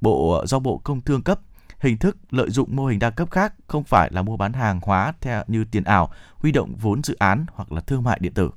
[0.00, 1.40] bộ do Bộ Công Thương cấp,
[1.78, 4.80] hình thức lợi dụng mô hình đa cấp khác không phải là mua bán hàng
[4.82, 8.34] hóa theo như tiền ảo, huy động vốn dự án hoặc là thương mại điện
[8.34, 8.50] tử.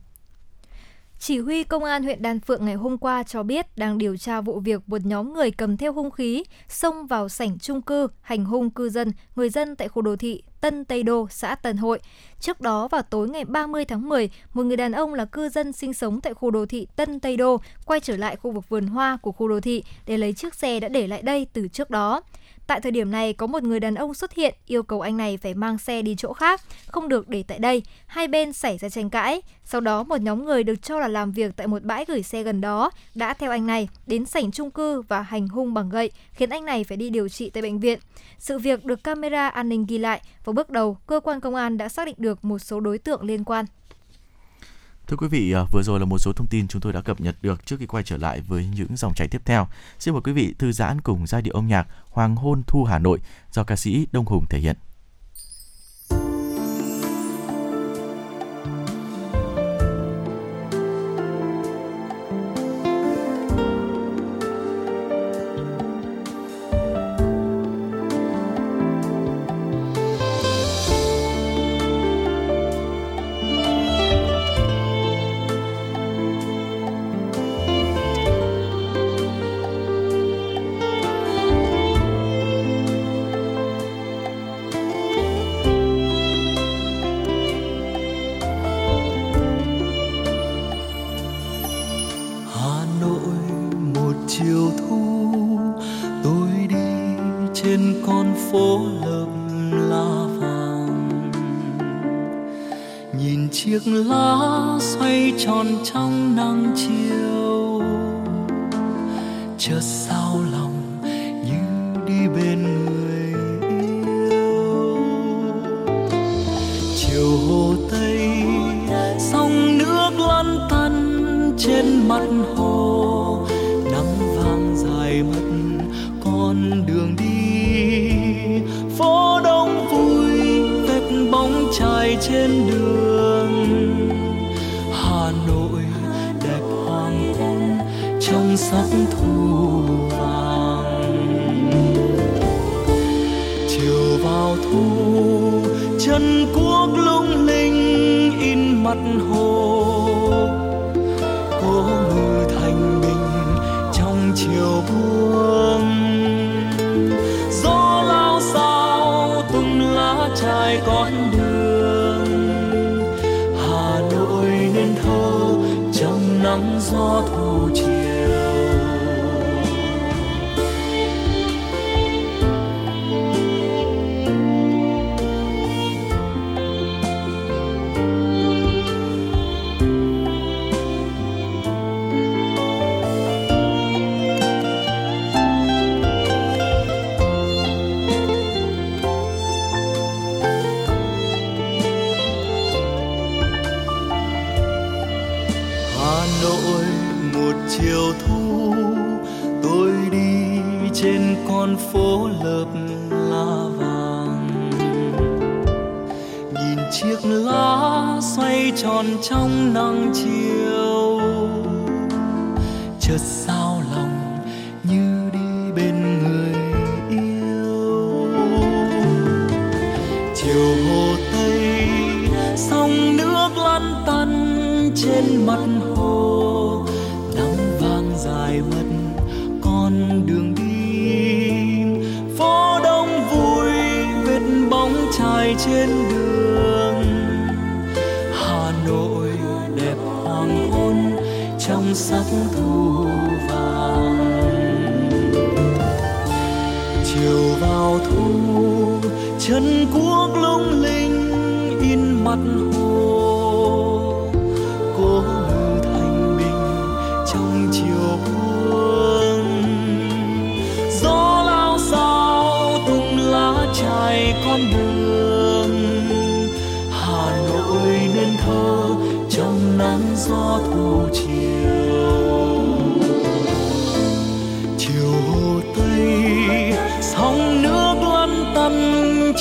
[1.19, 4.41] Chỉ huy Công an huyện Đan Phượng ngày hôm qua cho biết đang điều tra
[4.41, 8.45] vụ việc một nhóm người cầm theo hung khí xông vào sảnh chung cư hành
[8.45, 11.99] hung cư dân, người dân tại khu đô thị Tân Tây Đô, xã Tân Hội.
[12.39, 15.73] Trước đó vào tối ngày 30 tháng 10, một người đàn ông là cư dân
[15.73, 18.87] sinh sống tại khu đô thị Tân Tây Đô quay trở lại khu vực vườn
[18.87, 21.89] hoa của khu đô thị để lấy chiếc xe đã để lại đây từ trước
[21.89, 22.21] đó.
[22.69, 25.37] Tại thời điểm này có một người đàn ông xuất hiện yêu cầu anh này
[25.37, 27.83] phải mang xe đi chỗ khác, không được để tại đây.
[28.07, 29.41] Hai bên xảy ra tranh cãi.
[29.63, 32.43] Sau đó một nhóm người được cho là làm việc tại một bãi gửi xe
[32.43, 36.11] gần đó đã theo anh này đến sảnh chung cư và hành hung bằng gậy,
[36.31, 37.99] khiến anh này phải đi điều trị tại bệnh viện.
[38.37, 41.77] Sự việc được camera an ninh ghi lại và bước đầu cơ quan công an
[41.77, 43.65] đã xác định được một số đối tượng liên quan.
[45.09, 47.21] Thưa quý vị, à, vừa rồi là một số thông tin chúng tôi đã cập
[47.21, 49.67] nhật được trước khi quay trở lại với những dòng chảy tiếp theo.
[49.99, 52.99] Xin mời quý vị thư giãn cùng giai điệu âm nhạc Hoàng hôn thu Hà
[52.99, 53.19] Nội
[53.51, 54.77] do ca sĩ Đông Hùng thể hiện.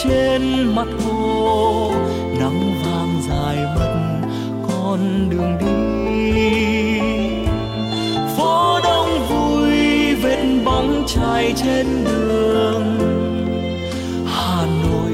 [0.05, 1.93] Trên mặt hồ,
[2.41, 3.95] nắng vàng dài mất
[4.69, 7.01] con đường đi.
[8.37, 12.99] Phố đông vui, vết bóng chai trên đường.
[14.27, 15.13] Hà nội,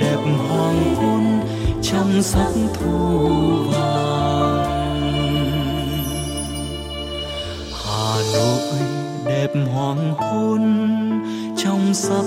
[0.00, 0.18] đẹp
[0.48, 1.40] hoàng hôn
[1.82, 3.28] trong sắc thu
[3.72, 4.64] vàng.
[7.84, 8.78] Hà nội,
[9.26, 10.62] đẹp hoàng hôn
[11.56, 12.24] trong sắc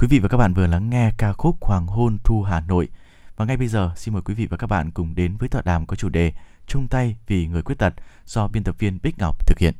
[0.00, 2.88] Quý vị và các bạn vừa lắng nghe ca khúc Hoàng hôn thu Hà Nội.
[3.36, 5.62] Và ngay bây giờ xin mời quý vị và các bạn cùng đến với tọa
[5.62, 6.32] đàm có chủ đề
[6.66, 7.94] Chung tay vì người khuyết tật
[8.26, 9.74] do biên tập viên Bích Ngọc thực hiện.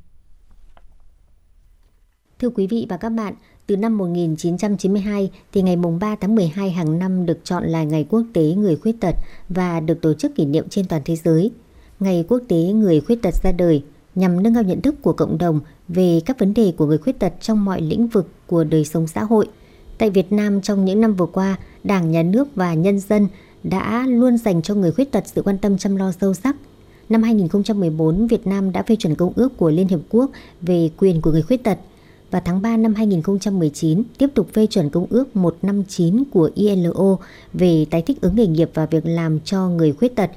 [2.38, 3.34] Thưa quý vị và các bạn,
[3.66, 8.06] từ năm 1992 thì ngày mùng 3 tháng 12 hàng năm được chọn là Ngày
[8.10, 9.14] Quốc tế Người Khuyết tật
[9.48, 11.50] và được tổ chức kỷ niệm trên toàn thế giới.
[12.00, 13.84] Ngày Quốc tế Người Khuyết tật ra đời
[14.14, 17.18] nhằm nâng cao nhận thức của cộng đồng về các vấn đề của người khuyết
[17.18, 19.48] tật trong mọi lĩnh vực của đời sống xã hội.
[20.00, 23.28] Tại Việt Nam trong những năm vừa qua, Đảng, Nhà nước và nhân dân
[23.62, 26.56] đã luôn dành cho người khuyết tật sự quan tâm chăm lo sâu sắc.
[27.08, 31.20] Năm 2014, Việt Nam đã phê chuẩn công ước của Liên Hiệp Quốc về quyền
[31.20, 31.78] của người khuyết tật
[32.30, 37.16] và tháng 3 năm 2019 tiếp tục phê chuẩn công ước 159 của ILO
[37.52, 40.30] về tái thích ứng nghề nghiệp và việc làm cho người khuyết tật,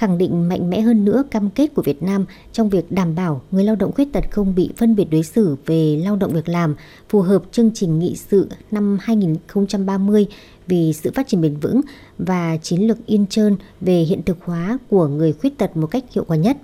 [0.00, 3.40] khẳng định mạnh mẽ hơn nữa cam kết của Việt Nam trong việc đảm bảo
[3.50, 6.48] người lao động khuyết tật không bị phân biệt đối xử về lao động việc
[6.48, 6.74] làm,
[7.08, 10.26] phù hợp chương trình nghị sự năm 2030
[10.66, 11.80] vì sự phát triển bền vững
[12.18, 16.24] và chiến lược Intern về hiện thực hóa của người khuyết tật một cách hiệu
[16.28, 16.56] quả nhất.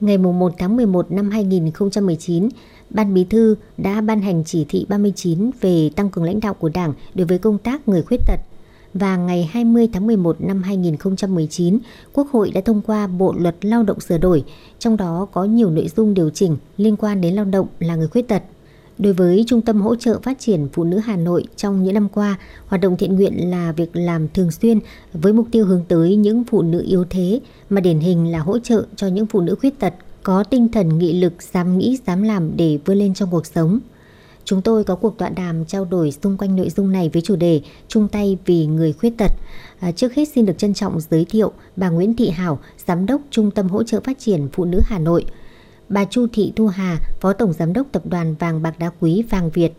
[0.00, 2.48] Ngày 1 tháng 11 năm 2019,
[2.90, 6.70] Ban Bí thư đã ban hành chỉ thị 39 về tăng cường lãnh đạo của
[6.74, 8.40] Đảng đối với công tác người khuyết tật.
[8.94, 11.78] Và ngày 20 tháng 11 năm 2019,
[12.12, 14.44] Quốc hội đã thông qua Bộ Luật Lao động sửa đổi,
[14.78, 18.08] trong đó có nhiều nội dung điều chỉnh liên quan đến lao động là người
[18.08, 18.42] khuyết tật.
[18.98, 22.08] Đối với Trung tâm Hỗ trợ Phát triển Phụ nữ Hà Nội trong những năm
[22.08, 24.78] qua, hoạt động thiện nguyện là việc làm thường xuyên
[25.12, 27.40] với mục tiêu hướng tới những phụ nữ yếu thế,
[27.70, 30.98] mà điển hình là hỗ trợ cho những phụ nữ khuyết tật có tinh thần
[30.98, 33.80] nghị lực dám nghĩ dám làm để vươn lên trong cuộc sống.
[34.44, 37.36] Chúng tôi có cuộc tọa đàm trao đổi xung quanh nội dung này với chủ
[37.36, 39.30] đề chung tay vì người khuyết tật.
[39.80, 43.20] À, trước hết xin được trân trọng giới thiệu bà Nguyễn Thị Hảo, Giám đốc
[43.30, 45.24] Trung tâm Hỗ trợ Phát triển Phụ nữ Hà Nội.
[45.88, 49.22] Bà Chu Thị Thu Hà, Phó Tổng Giám đốc Tập đoàn Vàng Bạc Đá Quý
[49.30, 49.72] Vàng Việt.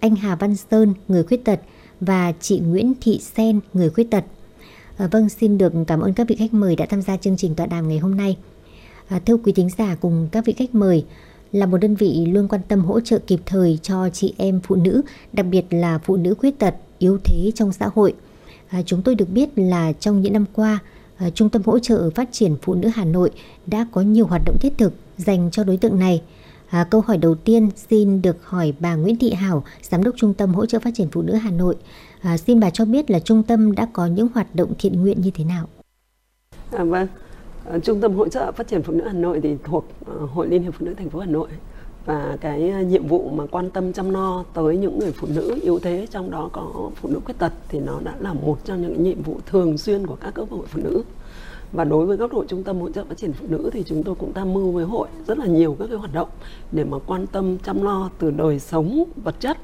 [0.00, 1.60] Anh Hà Văn Sơn, người khuyết tật
[2.00, 4.24] và chị Nguyễn Thị Sen, người khuyết tật.
[4.96, 7.54] À, vâng, xin được cảm ơn các vị khách mời đã tham gia chương trình
[7.54, 8.36] tọa đàm ngày hôm nay.
[9.08, 11.04] À, thưa quý thính giả cùng các vị khách mời,
[11.56, 14.76] là một đơn vị luôn quan tâm hỗ trợ kịp thời cho chị em phụ
[14.76, 15.02] nữ,
[15.32, 18.14] đặc biệt là phụ nữ khuyết tật, yếu thế trong xã hội.
[18.68, 20.78] À, chúng tôi được biết là trong những năm qua,
[21.16, 23.30] à, Trung tâm Hỗ trợ Phát triển Phụ nữ Hà Nội
[23.66, 26.22] đã có nhiều hoạt động thiết thực dành cho đối tượng này.
[26.68, 30.34] À, câu hỏi đầu tiên xin được hỏi bà Nguyễn Thị Hảo, Giám đốc Trung
[30.34, 31.76] tâm Hỗ trợ Phát triển Phụ nữ Hà Nội.
[32.20, 35.20] À, xin bà cho biết là trung tâm đã có những hoạt động thiện nguyện
[35.20, 35.68] như thế nào?
[36.70, 37.06] À, vâng,
[37.68, 40.48] Ờ, trung tâm Hỗ trợ Phát triển Phụ nữ Hà Nội thì thuộc ờ, Hội
[40.48, 41.48] Liên hiệp Phụ nữ thành phố Hà Nội.
[42.04, 45.58] Và cái ờ, nhiệm vụ mà quan tâm chăm lo tới những người phụ nữ
[45.62, 48.82] yếu thế trong đó có phụ nữ khuyết tật thì nó đã là một trong
[48.82, 51.02] những nhiệm vụ thường xuyên của các cấp hội phụ nữ.
[51.72, 54.02] Và đối với góc độ trung tâm hỗ trợ phát triển phụ nữ thì chúng
[54.02, 56.28] tôi cũng tham mưu với hội rất là nhiều các cái hoạt động
[56.72, 59.56] để mà quan tâm chăm lo từ đời sống vật chất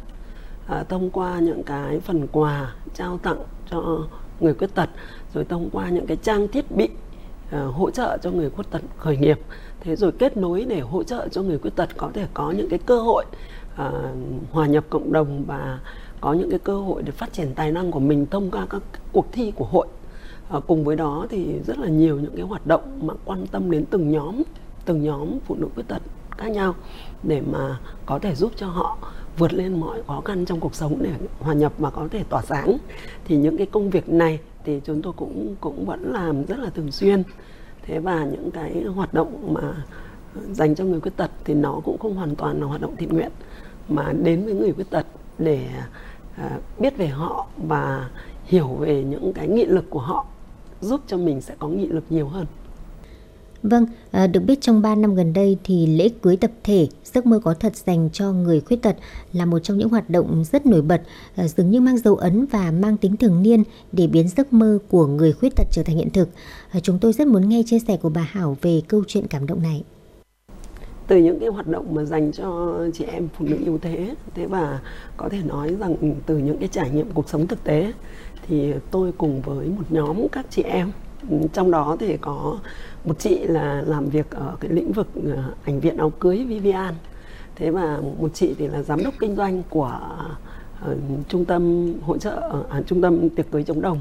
[0.67, 3.39] à, thông qua những cái phần quà trao tặng
[3.71, 4.07] cho
[4.41, 4.91] người khuyết tật
[5.35, 6.89] rồi thông qua những cái trang thiết bị
[7.53, 9.41] Ờ, hỗ trợ cho người khuyết tật khởi nghiệp.
[9.81, 12.69] Thế rồi kết nối để hỗ trợ cho người khuyết tật có thể có những
[12.69, 13.25] cái cơ hội
[13.77, 13.91] à,
[14.51, 15.81] hòa nhập cộng đồng và
[16.21, 18.83] có những cái cơ hội để phát triển tài năng của mình thông qua các
[19.13, 19.87] cuộc thi của hội.
[20.51, 23.71] À, cùng với đó thì rất là nhiều những cái hoạt động mà quan tâm
[23.71, 24.43] đến từng nhóm
[24.85, 26.75] từng nhóm phụ nữ khuyết tật khác nhau
[27.23, 28.99] để mà có thể giúp cho họ
[29.39, 31.11] vượt lên mọi khó khăn trong cuộc sống để
[31.41, 32.77] hòa nhập mà có thể tỏa sáng.
[33.25, 36.71] Thì những cái công việc này thì chúng tôi cũng cũng vẫn làm rất là
[36.71, 37.23] thường xuyên
[37.83, 39.85] thế và những cái hoạt động mà
[40.53, 43.09] dành cho người khuyết tật thì nó cũng không hoàn toàn là hoạt động thiện
[43.09, 43.31] nguyện,
[43.89, 45.07] mà đến với người khuyết tật
[45.39, 45.69] để
[46.37, 48.11] à, biết về họ và
[48.45, 50.27] hiểu về những cái nghị lực của họ,
[50.81, 52.47] giúp cho mình sẽ có nghị lực nhiều hơn.
[53.63, 57.27] Vâng, à, được biết trong 3 năm gần đây thì lễ cưới tập thể Giấc
[57.27, 58.97] mơ có thật dành cho người khuyết tật
[59.33, 61.03] là một trong những hoạt động rất nổi bật,
[61.37, 64.79] à, dường như mang dấu ấn và mang tính thường niên để biến giấc mơ
[64.89, 66.29] của người khuyết tật trở thành hiện thực.
[66.71, 69.47] À, chúng tôi rất muốn nghe chia sẻ của bà Hảo về câu chuyện cảm
[69.47, 69.85] động này.
[71.07, 74.47] Từ những cái hoạt động mà dành cho chị em phụ nữ yếu thế, thế
[74.47, 74.81] và
[75.17, 77.93] có thể nói rằng từ những cái trải nghiệm cuộc sống thực tế
[78.47, 80.93] thì tôi cùng với một nhóm các chị em
[81.53, 82.59] trong đó thì có
[83.05, 86.95] một chị là làm việc ở cái lĩnh vực ờ, ảnh viện áo cưới Vivian.
[87.55, 90.01] Thế và một chị thì là giám đốc kinh doanh của
[90.91, 90.99] uh,
[91.29, 93.99] trung tâm hỗ trợ uh, trung tâm tiệc cưới chống đồng.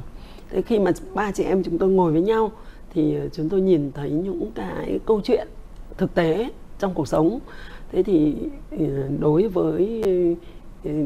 [0.50, 2.52] Thế khi mà ba chị em chúng tôi ngồi với nhau
[2.94, 5.48] thì chúng tôi nhìn thấy những cái câu chuyện
[5.98, 6.50] thực tế
[6.80, 7.40] trong cuộc sống.
[7.92, 8.36] Thế thì
[9.20, 10.04] đối với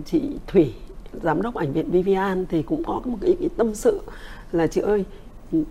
[0.06, 0.74] chị thủy
[1.22, 4.00] giám đốc ảnh viện Vivian thì cũng có một cái, cái tâm sự
[4.52, 5.06] là chị ơi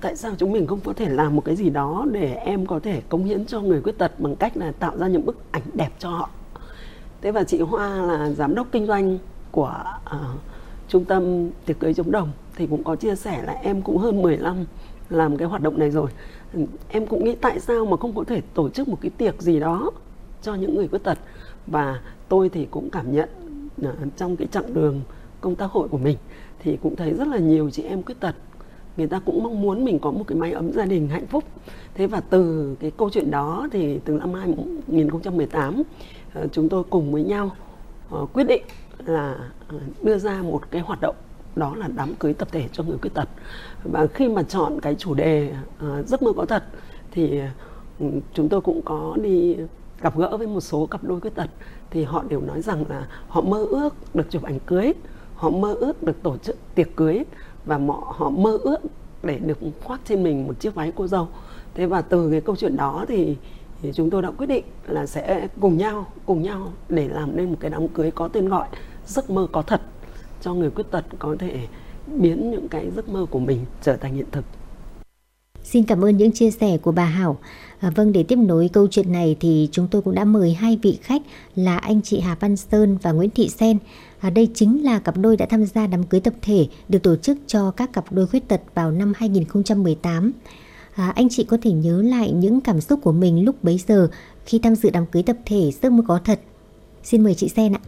[0.00, 2.80] tại sao chúng mình không có thể làm một cái gì đó để em có
[2.80, 5.62] thể cống hiến cho người khuyết tật bằng cách là tạo ra những bức ảnh
[5.72, 6.30] đẹp cho họ?
[7.20, 9.18] Thế và chị Hoa là giám đốc kinh doanh
[9.50, 10.40] của uh,
[10.88, 14.22] trung tâm tiệc cưới chống đồng thì cũng có chia sẻ là em cũng hơn
[14.22, 14.64] 10 năm
[15.10, 16.10] làm cái hoạt động này rồi.
[16.88, 19.60] Em cũng nghĩ tại sao mà không có thể tổ chức một cái tiệc gì
[19.60, 19.90] đó
[20.42, 21.18] cho những người khuyết tật?
[21.66, 23.28] Và tôi thì cũng cảm nhận
[23.86, 25.00] uh, trong cái chặng đường
[25.40, 26.16] công tác hội của mình
[26.58, 28.34] thì cũng thấy rất là nhiều chị em khuyết tật
[28.96, 31.44] người ta cũng mong muốn mình có một cái mái ấm gia đình hạnh phúc.
[31.94, 35.82] Thế và từ cái câu chuyện đó thì từ năm 2018
[36.34, 37.50] ờ, chúng tôi cùng với nhau
[38.10, 38.62] ờ, quyết định
[39.06, 39.36] là
[39.68, 41.16] ờ, đưa ra một cái hoạt động,
[41.56, 43.28] đó là đám cưới tập thể cho người khuyết tật.
[43.84, 45.52] Và khi mà chọn cái chủ đề
[46.06, 46.64] giấc mơ có thật
[47.10, 47.40] thì
[48.00, 49.56] ừ, chúng tôi cũng có đi
[50.00, 51.50] gặp gỡ với một số cặp đôi khuyết tật.
[51.90, 54.92] Thì họ đều nói rằng là họ mơ ước được chụp ảnh cưới,
[55.34, 57.24] họ mơ ước được tổ chức tiệc cưới
[57.64, 58.78] và họ, họ mơ ước
[59.22, 61.28] để được khoác trên mình một chiếc váy cô dâu.
[61.74, 63.36] Thế và từ cái câu chuyện đó thì,
[63.82, 67.50] thì chúng tôi đã quyết định là sẽ cùng nhau cùng nhau để làm nên
[67.50, 68.68] một cái đám cưới có tên gọi
[69.06, 69.80] giấc mơ có thật
[70.40, 71.66] cho người khuyết tật có thể
[72.06, 74.44] biến những cái giấc mơ của mình trở thành hiện thực.
[75.62, 77.38] Xin cảm ơn những chia sẻ của bà Hảo.
[77.78, 80.78] À, vâng, để tiếp nối câu chuyện này thì chúng tôi cũng đã mời hai
[80.82, 81.22] vị khách
[81.56, 83.78] là anh chị Hà Văn Sơn và Nguyễn Thị Sen.
[84.24, 87.16] À, đây chính là cặp đôi đã tham gia đám cưới tập thể được tổ
[87.16, 90.32] chức cho các cặp đôi khuyết tật vào năm 2018.
[90.94, 94.08] À, anh chị có thể nhớ lại những cảm xúc của mình lúc bấy giờ
[94.46, 96.40] khi tham dự đám cưới tập thể giấc mơ có thật.
[97.02, 97.80] Xin mời chị Sen ạ.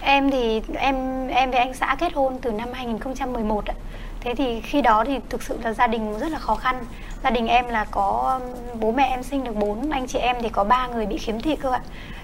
[0.00, 3.74] Em thì em em với anh xã kết hôn từ năm 2011 ạ.
[4.20, 6.84] Thế thì khi đó thì thực sự là gia đình rất là khó khăn.
[7.24, 8.40] Gia đình em là có
[8.80, 11.40] bố mẹ em sinh được bốn anh chị em thì có ba người bị khiếm
[11.40, 11.80] thị cơ ạ.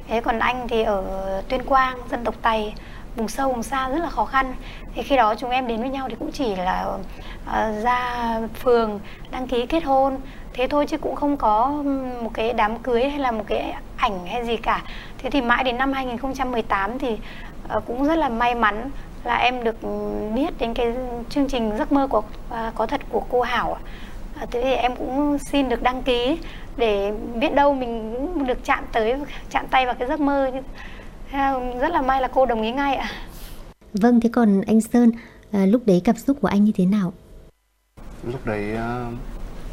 [0.08, 2.74] Thế còn anh thì ở Tuyên Quang, dân tộc Tày
[3.16, 4.55] vùng sâu vùng xa rất là khó khăn.
[4.94, 6.86] Thì khi đó chúng em đến với nhau thì cũng chỉ là
[7.47, 10.18] uh, ra phường đăng ký kết hôn.
[10.52, 11.66] Thế thôi chứ cũng không có
[12.22, 14.82] một cái đám cưới hay là một cái ảnh hay gì cả.
[15.18, 17.16] Thế thì mãi đến năm 2018 thì
[17.76, 18.90] uh, cũng rất là may mắn
[19.24, 19.76] là em được
[20.34, 20.94] biết đến cái
[21.30, 23.78] chương trình giấc mơ của uh, có thật của cô Hảo
[24.40, 26.39] à, thế thì em cũng xin được đăng ký
[26.76, 29.14] để biết đâu mình cũng được chạm tới
[29.51, 30.51] chạm tay vào cái giấc mơ
[31.80, 33.10] rất là may là cô đồng ý ngay ạ.
[33.94, 35.12] Vâng thế còn anh sơn
[35.50, 37.12] à, lúc đấy cảm xúc của anh như thế nào?
[38.24, 39.10] Lúc đấy à,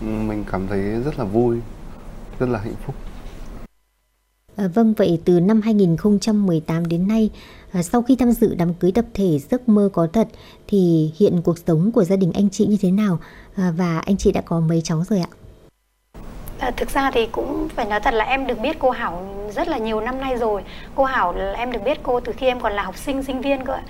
[0.01, 1.57] mình cảm thấy rất là vui
[2.39, 2.95] rất là hạnh phúc.
[4.55, 7.29] À, vâng, vậy từ năm 2018 đến nay,
[7.71, 10.27] à, sau khi tham dự đám cưới tập thể giấc mơ có thật,
[10.67, 13.19] thì hiện cuộc sống của gia đình anh chị như thế nào?
[13.55, 15.29] À, và anh chị đã có mấy cháu rồi ạ?
[16.59, 19.67] À, thực ra thì cũng phải nói thật là em được biết cô Hảo rất
[19.67, 20.63] là nhiều năm nay rồi.
[20.95, 23.65] Cô Hảo em được biết cô từ khi em còn là học sinh sinh viên
[23.65, 23.73] cơ.
[23.73, 23.81] ạ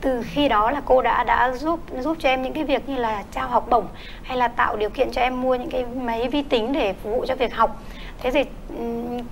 [0.00, 2.96] Từ khi đó là cô đã đã giúp giúp cho em những cái việc như
[2.96, 3.86] là trao học bổng
[4.22, 7.12] hay là tạo điều kiện cho em mua những cái máy vi tính để phục
[7.12, 7.76] vụ cho việc học.
[8.22, 8.44] Thế thì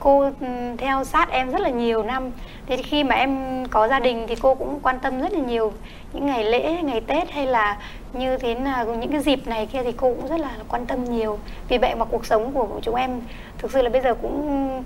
[0.01, 0.31] cô
[0.79, 2.31] theo sát em rất là nhiều năm.
[2.67, 5.41] Thế thì khi mà em có gia đình thì cô cũng quan tâm rất là
[5.41, 5.73] nhiều
[6.13, 7.77] những ngày lễ, ngày Tết hay là
[8.15, 11.05] như thế là những cái dịp này kia thì cô cũng rất là quan tâm
[11.05, 13.21] nhiều vì vậy mà cuộc sống của chúng em
[13.59, 14.85] thực sự là bây giờ cũng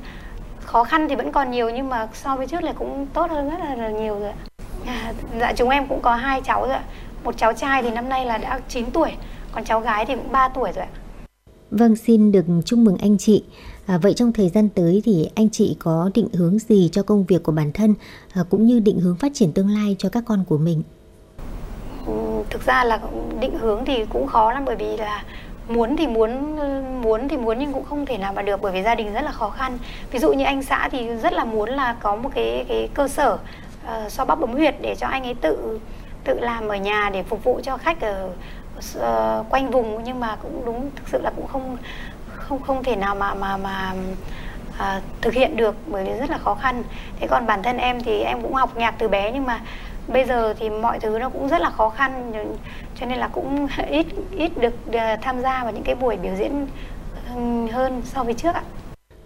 [0.61, 3.51] khó khăn thì vẫn còn nhiều nhưng mà so với trước là cũng tốt hơn
[3.51, 4.33] rất là, là nhiều rồi
[4.87, 6.79] à, dạ chúng em cũng có hai cháu rồi
[7.25, 9.13] một cháu trai thì năm nay là đã 9 tuổi
[9.53, 10.91] còn cháu gái thì cũng 3 tuổi rồi ạ
[11.71, 13.45] Vâng, xin được chúc mừng anh chị.
[13.87, 17.25] À, vậy trong thời gian tới thì anh chị có định hướng gì cho công
[17.25, 17.95] việc của bản thân
[18.33, 20.83] à, cũng như định hướng phát triển tương lai cho các con của mình?
[22.51, 22.99] Thực ra là
[23.41, 25.25] định hướng thì cũng khó lắm bởi vì là
[25.69, 26.57] muốn thì muốn
[27.03, 29.23] muốn thì muốn nhưng cũng không thể nào mà được bởi vì gia đình rất
[29.23, 29.79] là khó khăn.
[30.11, 33.09] Ví dụ như anh xã thì rất là muốn là có một cái cái cơ
[33.09, 33.39] sở
[33.85, 35.81] uh, so bắp bấm huyệt để cho anh ấy tự
[36.25, 38.31] tự làm ở nhà để phục vụ cho khách ở
[38.99, 41.77] uh, quanh vùng nhưng mà cũng đúng thực sự là cũng không
[42.27, 43.93] không không thể nào mà mà mà
[44.69, 46.83] uh, thực hiện được bởi vì rất là khó khăn.
[47.21, 49.61] Thế còn bản thân em thì em cũng học nhạc từ bé nhưng mà
[50.09, 52.33] bây giờ thì mọi thứ nó cũng rất là khó khăn
[53.01, 54.07] cho nên là cũng ít
[54.37, 56.67] ít được ờ, tham gia vào những cái buổi biểu diễn
[57.73, 58.63] hơn so với trước ạ.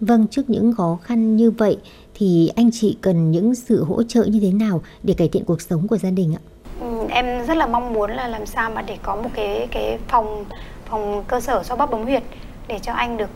[0.00, 1.78] Vâng, trước những khó khăn như vậy
[2.14, 5.60] thì anh chị cần những sự hỗ trợ như thế nào để cải thiện cuộc
[5.60, 6.42] sống của gia đình ạ?
[6.80, 9.98] Ừ, em rất là mong muốn là làm sao mà để có một cái cái
[10.08, 10.44] phòng
[10.84, 12.22] phòng cơ sở so bắp bấm huyệt
[12.68, 13.30] để cho anh được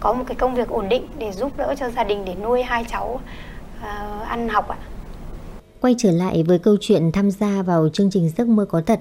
[0.00, 2.62] có một cái công việc ổn định để giúp đỡ cho gia đình để nuôi
[2.62, 3.20] hai cháu
[3.78, 4.76] uh, ăn học ạ.
[5.84, 9.00] Quay trở lại với câu chuyện tham gia vào chương trình Giấc mơ có thật,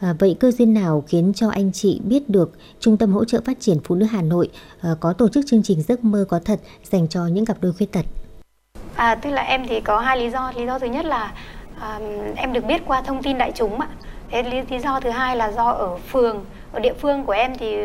[0.00, 3.40] à, vậy cơ duyên nào khiến cho anh chị biết được Trung tâm hỗ trợ
[3.44, 4.50] phát triển phụ nữ Hà Nội
[4.80, 7.72] à, có tổ chức chương trình Giấc mơ có thật dành cho những cặp đôi
[7.72, 8.04] khuyết tật?
[8.94, 10.52] À, tức là em thì có hai lý do.
[10.56, 11.32] Lý do thứ nhất là
[11.80, 12.00] à,
[12.36, 13.88] em được biết qua thông tin đại chúng ạ.
[14.30, 17.58] Thế lý, lý do thứ hai là do ở phường, ở địa phương của em
[17.58, 17.76] thì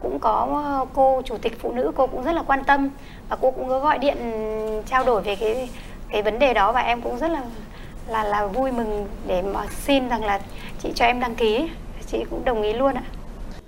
[0.00, 2.88] cũng có ờ, cô chủ tịch phụ nữ cô cũng rất là quan tâm
[3.28, 4.16] và cô cũng có gọi điện
[4.86, 5.68] trao đổi về cái
[6.12, 7.42] cái vấn đề đó và em cũng rất là
[8.12, 10.40] là là vui mừng để mà xin rằng là
[10.82, 11.68] chị cho em đăng ký
[12.06, 13.04] chị cũng đồng ý luôn ạ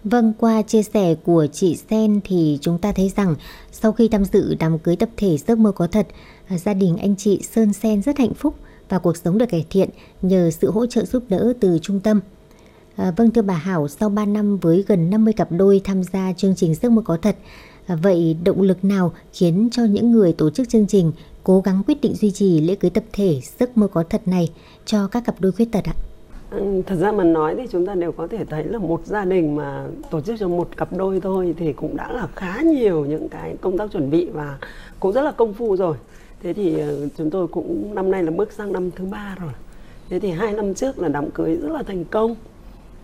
[0.05, 3.35] Vâng, qua chia sẻ của chị Sen thì chúng ta thấy rằng
[3.73, 6.07] sau khi tham dự đám cưới tập thể giấc mơ có thật,
[6.49, 8.55] gia đình anh chị Sơn Sen rất hạnh phúc
[8.89, 9.91] và cuộc sống được cải thiện
[10.23, 12.21] nhờ sự hỗ trợ giúp đỡ từ trung tâm.
[12.97, 16.33] À, vâng thưa bà Hảo, sau 3 năm với gần 50 cặp đôi tham gia
[16.33, 17.37] chương trình giấc mơ có thật,
[17.89, 21.13] vậy động lực nào khiến cho những người tổ chức chương trình
[21.43, 24.49] cố gắng quyết định duy trì lễ cưới tập thể giấc mơ có thật này
[24.85, 25.95] cho các cặp đôi khuyết tật ạ?
[26.51, 29.25] Ừ, thật ra mà nói thì chúng ta đều có thể thấy là một gia
[29.25, 33.05] đình mà tổ chức cho một cặp đôi thôi thì cũng đã là khá nhiều
[33.05, 34.59] những cái công tác chuẩn bị và
[35.01, 35.97] cũng rất là công phu rồi.
[36.43, 39.53] Thế thì ờ, chúng tôi cũng năm nay là bước sang năm thứ ba rồi.
[40.11, 42.35] Thế thì hai năm trước là đám cưới rất là thành công.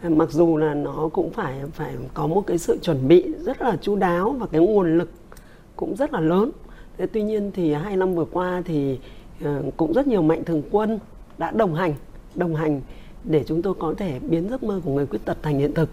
[0.08, 3.76] Mặc dù là nó cũng phải phải có một cái sự chuẩn bị rất là
[3.82, 5.10] chú đáo và cái nguồn lực
[5.76, 6.50] cũng rất là lớn.
[6.98, 8.98] Thế tuy nhiên thì hai năm vừa qua thì
[9.44, 10.98] ờ, cũng rất nhiều mạnh thường quân
[11.38, 11.94] đã đồng hành
[12.34, 12.80] đồng hành
[13.24, 15.88] để chúng tôi có thể biến giấc mơ của người khuyết tật thành hiện thực.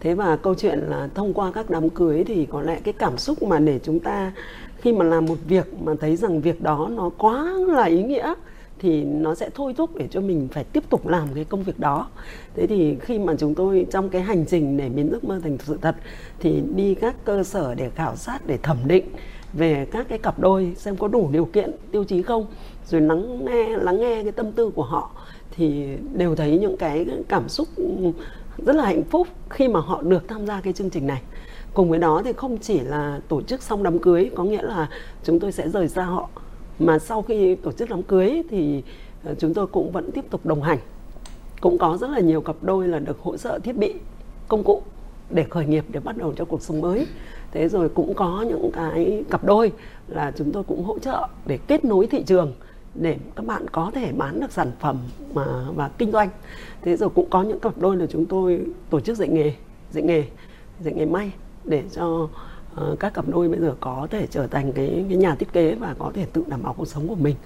[0.00, 3.18] Thế và câu chuyện là thông qua các đám cưới thì có lẽ cái cảm
[3.18, 4.32] xúc mà để chúng ta
[4.76, 8.34] khi mà làm một việc mà thấy rằng việc đó nó quá là ý nghĩa
[8.82, 11.78] thì nó sẽ thôi thúc để cho mình phải tiếp tục làm cái công việc
[11.78, 12.06] đó.
[12.54, 15.58] Thế thì khi mà chúng tôi trong cái hành trình để biến giấc mơ thành
[15.58, 15.96] sự thật
[16.40, 19.04] thì đi các cơ sở để khảo sát, để thẩm định
[19.52, 22.46] về các cái cặp đôi xem có đủ điều kiện, tiêu chí không,
[22.86, 25.10] rồi lắng nghe lắng nghe cái tâm tư của họ
[25.56, 27.68] thì đều thấy những cái cảm xúc
[28.66, 31.22] rất là hạnh phúc khi mà họ được tham gia cái chương trình này.
[31.74, 34.88] Cùng với đó thì không chỉ là tổ chức xong đám cưới, có nghĩa là
[35.24, 36.28] chúng tôi sẽ rời xa họ
[36.78, 38.82] mà sau khi tổ chức đám cưới thì
[39.24, 40.78] ờ, chúng tôi cũng vẫn tiếp tục đồng hành.
[41.60, 43.94] Cũng có rất là nhiều cặp đôi là được hỗ trợ thiết bị,
[44.48, 44.82] công cụ
[45.30, 47.06] để khởi nghiệp, để bắt đầu cho cuộc sống mới.
[47.52, 49.72] Thế rồi cũng có những cái cặp đôi
[50.08, 52.52] là chúng tôi cũng hỗ trợ để kết nối thị trường,
[52.94, 54.98] để các bạn có thể bán được sản phẩm
[55.34, 56.28] mà, và kinh doanh.
[56.82, 59.54] Thế rồi cũng có những cặp đôi là chúng tôi tổ chức dạy nghề
[59.92, 60.24] dạy nghề
[60.80, 61.32] dạy nghề may
[61.64, 62.28] để cho
[62.74, 65.74] uh, các cặp đôi bây giờ có thể trở thành cái cái nhà thiết kế
[65.74, 67.36] và có thể tự đảm bảo cuộc sống của mình.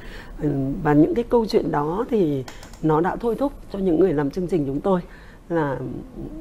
[0.43, 0.51] Ừ,
[0.83, 2.45] và những cái câu chuyện đó thì
[2.83, 5.01] nó đã thôi thúc cho những người làm chương trình chúng tôi
[5.49, 5.79] là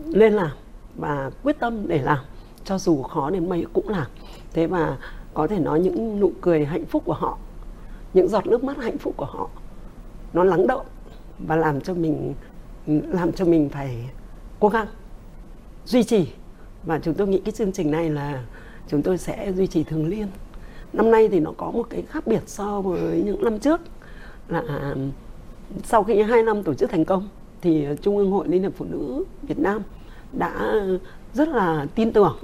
[0.08, 0.52] lên làm
[0.96, 2.20] và quyết tâm để làm
[2.64, 4.08] cho dù khó đến mấy cũng làm.
[4.54, 4.98] Thế và
[5.34, 7.38] có thể nói những nụ cười hạnh phúc của họ
[8.14, 9.50] những giọt nước mắt hạnh phúc của họ
[10.34, 10.86] nó lắng động
[11.40, 12.34] và làm cho mình
[12.88, 14.10] làm cho mình phải
[14.60, 14.88] cố gắng
[15.86, 16.28] duy trì.
[16.84, 18.44] Và chúng tôi nghĩ cái chương trình này là
[18.88, 20.28] chúng tôi sẽ duy trì thường liên
[20.94, 23.82] năm nay thì nó có một cái khác biệt so với những năm trước
[24.48, 24.96] là à,
[25.84, 27.28] sau khi hai năm tổ chức thành công
[27.62, 29.82] thì trung ương hội liên hiệp phụ nữ việt nam
[30.32, 30.74] đã
[31.34, 32.38] rất là tin tưởng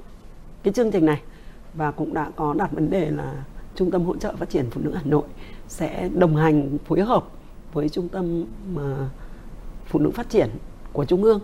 [0.64, 1.22] cái chương trình này
[1.74, 3.44] và cũng đã có đặt vấn đề là
[3.76, 5.24] trung tâm hỗ trợ phát triển phụ nữ Hà Nội
[5.68, 7.24] sẽ đồng hành, phối hợp
[7.74, 9.10] với trung tâm mà
[9.86, 10.50] phụ nữ phát triển
[10.94, 11.40] của trung ương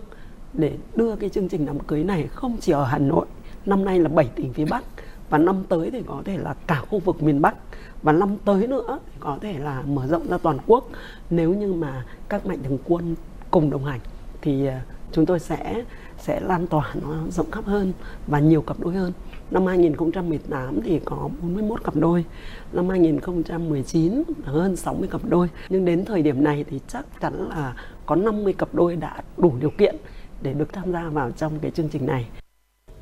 [0.52, 3.26] để đưa cái chương trình đám cưới này không chỉ ở Hà Nội
[3.66, 4.84] năm nay là 7 tỉnh phía Bắc
[5.30, 7.54] và năm tới thì có thể là cả khu vực miền Bắc
[8.02, 10.88] và năm tới nữa thì có thể là mở rộng ra toàn quốc
[11.30, 13.14] nếu như mà các mạnh thường quân
[13.50, 14.00] cùng đồng hành
[14.40, 14.82] thì à,
[15.12, 15.84] chúng tôi sẽ
[16.18, 17.92] sẽ lan tỏa nó rộng khắp hơn
[18.26, 19.12] và nhiều cặp đôi hơn.
[19.50, 22.24] Năm 2018 thì có 41 cặp đôi,
[22.72, 25.48] năm 2019 hơn 60 cặp đôi.
[25.68, 27.74] Nhưng đến thời điểm này thì chắc chắn là
[28.06, 29.96] có 50 cặp đôi đã đủ điều kiện
[30.42, 32.26] để được tham gia vào trong cái chương trình này.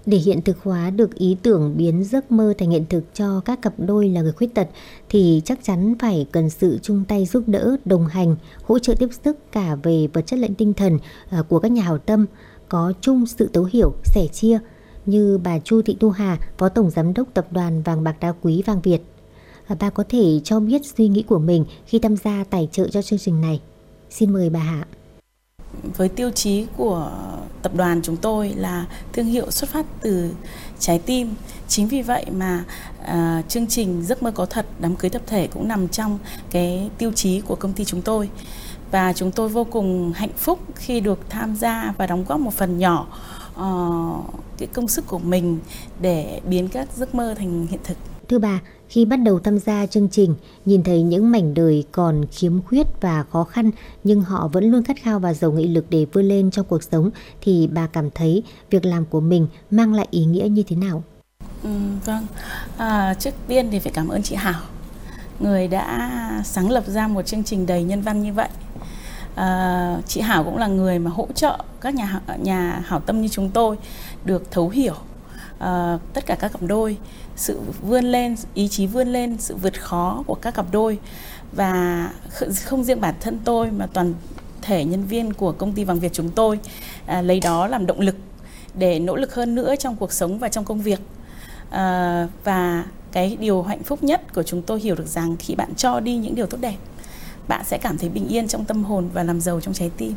[0.07, 3.63] Để hiện thực hóa được ý tưởng biến giấc mơ thành hiện thực cho các
[3.63, 4.69] cặp đôi là người khuyết tật
[5.09, 9.09] thì chắc chắn phải cần sự chung tay giúp đỡ, đồng hành, hỗ trợ tiếp
[9.25, 10.99] sức cả về vật chất lẫn tinh thần
[11.31, 12.27] à, của các nhà hảo tâm,
[12.69, 14.59] có chung sự tấu hiểu, sẻ chia
[15.07, 18.33] như bà Chu Thị thu Hà, Phó Tổng Giám đốc Tập đoàn Vàng Bạc Đá
[18.43, 19.01] Quý Vàng Việt.
[19.67, 22.89] À, bà có thể cho biết suy nghĩ của mình khi tham gia tài trợ
[22.89, 23.61] cho chương trình này.
[24.11, 24.87] Xin mời bà Hạ
[25.97, 27.11] với tiêu chí của
[27.63, 30.31] tập đoàn chúng tôi là thương hiệu xuất phát từ
[30.79, 31.35] trái tim.
[31.69, 32.65] Chính vì vậy mà
[33.03, 36.19] uh, chương trình giấc mơ có thật đám cưới tập thể cũng nằm trong
[36.51, 38.31] cái tiêu chí của công ty chúng tôi.
[38.91, 42.55] Và chúng tôi vô cùng hạnh phúc khi được tham gia và đóng góp một
[42.55, 43.07] phần nhỏ
[43.61, 45.59] uh, cái công sức của mình
[46.01, 47.97] để biến các giấc mơ thành hiện thực.
[48.29, 50.35] Thưa bà, khi bắt đầu tham gia chương trình,
[50.65, 53.71] nhìn thấy những mảnh đời còn khiếm khuyết và khó khăn
[54.05, 56.83] nhưng họ vẫn luôn khát khao và giàu nghị lực để vươn lên trong cuộc
[56.83, 60.77] sống thì bà cảm thấy việc làm của mình mang lại ý nghĩa như thế
[60.77, 61.03] nào?
[61.63, 61.71] Ừ,
[62.05, 62.27] vâng,
[62.77, 64.61] à, trước tiên thì phải cảm ơn chị Hảo,
[65.41, 68.49] người đã sáng lập ra một chương trình đầy nhân văn như vậy.
[69.35, 73.29] À, chị Hảo cũng là người mà hỗ trợ các nhà nhà hảo tâm như
[73.29, 73.77] chúng tôi
[74.25, 74.95] được thấu hiểu
[75.57, 76.97] uh, tất cả các cặp đôi
[77.37, 80.99] sự vươn lên ý chí vươn lên sự vượt khó của các cặp đôi.
[81.53, 82.11] Và
[82.65, 84.15] không riêng bản thân tôi mà toàn
[84.63, 86.59] thể nhân viên của công ty vàng việt chúng tôi
[87.07, 88.17] à, lấy đó làm động lực
[88.75, 91.01] để nỗ lực hơn nữa trong cuộc sống và trong công việc.
[91.71, 95.75] À, và cái điều hạnh phúc nhất của chúng tôi hiểu được rằng khi bạn
[95.75, 96.77] cho đi những điều tốt đẹp
[97.49, 100.15] bạn sẽ cảm thấy bình yên trong tâm hồn và làm giàu trong trái tim.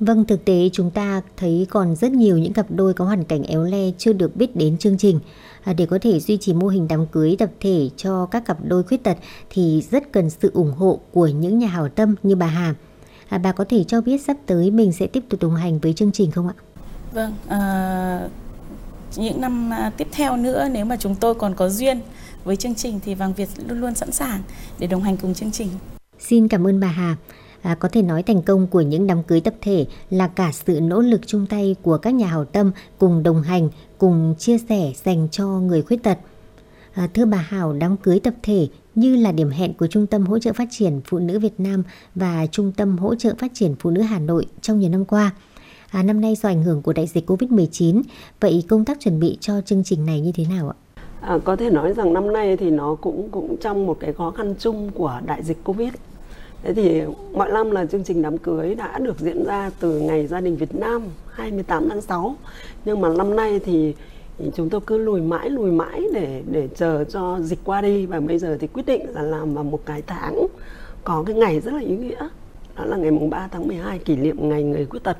[0.00, 3.42] Vâng, thực tế chúng ta thấy còn rất nhiều những cặp đôi có hoàn cảnh
[3.42, 5.20] éo le chưa được biết đến chương trình.
[5.62, 8.58] À, để có thể duy trì mô hình đám cưới tập thể cho các cặp
[8.64, 9.16] đôi khuyết tật
[9.50, 12.74] thì rất cần sự ủng hộ của những nhà hảo tâm như bà Hà.
[13.28, 15.92] À, bà có thể cho biết sắp tới mình sẽ tiếp tục đồng hành với
[15.92, 16.54] chương trình không ạ?
[17.12, 18.28] Vâng, à,
[19.16, 22.00] những năm à, tiếp theo nữa nếu mà chúng tôi còn có duyên
[22.44, 24.42] với chương trình thì Vàng Việt luôn luôn sẵn sàng
[24.78, 25.68] để đồng hành cùng chương trình.
[26.18, 27.16] Xin cảm ơn bà Hà.
[27.64, 30.80] À, có thể nói thành công của những đám cưới tập thể là cả sự
[30.80, 33.68] nỗ lực chung tay của các nhà hảo tâm cùng đồng hành,
[33.98, 36.18] cùng chia sẻ dành cho người khuyết tật.
[36.94, 40.26] À, thưa bà Hảo, đám cưới tập thể như là điểm hẹn của Trung tâm
[40.26, 41.82] Hỗ trợ Phát triển Phụ nữ Việt Nam
[42.14, 45.30] và Trung tâm Hỗ trợ Phát triển Phụ nữ Hà Nội trong nhiều năm qua.
[45.90, 48.02] À, năm nay do ảnh hưởng của đại dịch Covid-19,
[48.40, 50.76] vậy công tác chuẩn bị cho chương trình này như thế nào ạ?
[51.20, 54.30] À, có thể nói rằng năm nay thì nó cũng cũng trong một cái khó
[54.30, 55.90] khăn chung của đại dịch Covid
[56.64, 60.26] Thế thì mọi năm là chương trình đám cưới đã được diễn ra từ ngày
[60.26, 62.36] gia đình Việt Nam 28 tháng 6.
[62.84, 63.94] Nhưng mà năm nay thì,
[64.54, 68.20] chúng tôi cứ lùi mãi lùi mãi để để chờ cho dịch qua đi và
[68.20, 70.46] bây giờ thì quyết định là làm vào một cái tháng
[71.04, 72.28] có cái ngày rất là ý nghĩa
[72.76, 75.16] đó là ngày mùng 3 tháng 12 kỷ niệm ngày người khuyết tật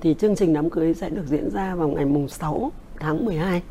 [0.00, 3.62] thì chương trình đám cưới sẽ được diễn ra vào ngày mùng 6 tháng 12.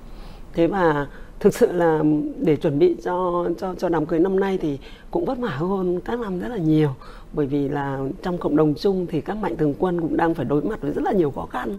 [0.54, 1.08] Thế và
[1.46, 2.04] thực sự là
[2.40, 4.80] để chuẩn bị cho cho cho đám cưới năm nay thì
[5.12, 6.90] cũng vất vả hơn các năm rất là nhiều.
[7.34, 10.46] Bởi vì là trong cộng đồng chung thì các mạnh thường quân cũng đang phải
[10.46, 11.78] đối mặt với rất là nhiều khó khăn.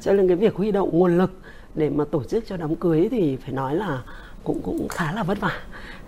[0.00, 1.30] Cho nên cái việc huy động nguồn lực
[1.74, 4.02] để mà tổ chức cho đám cưới thì phải nói là
[4.44, 5.52] cũng cũng khá là vất vả.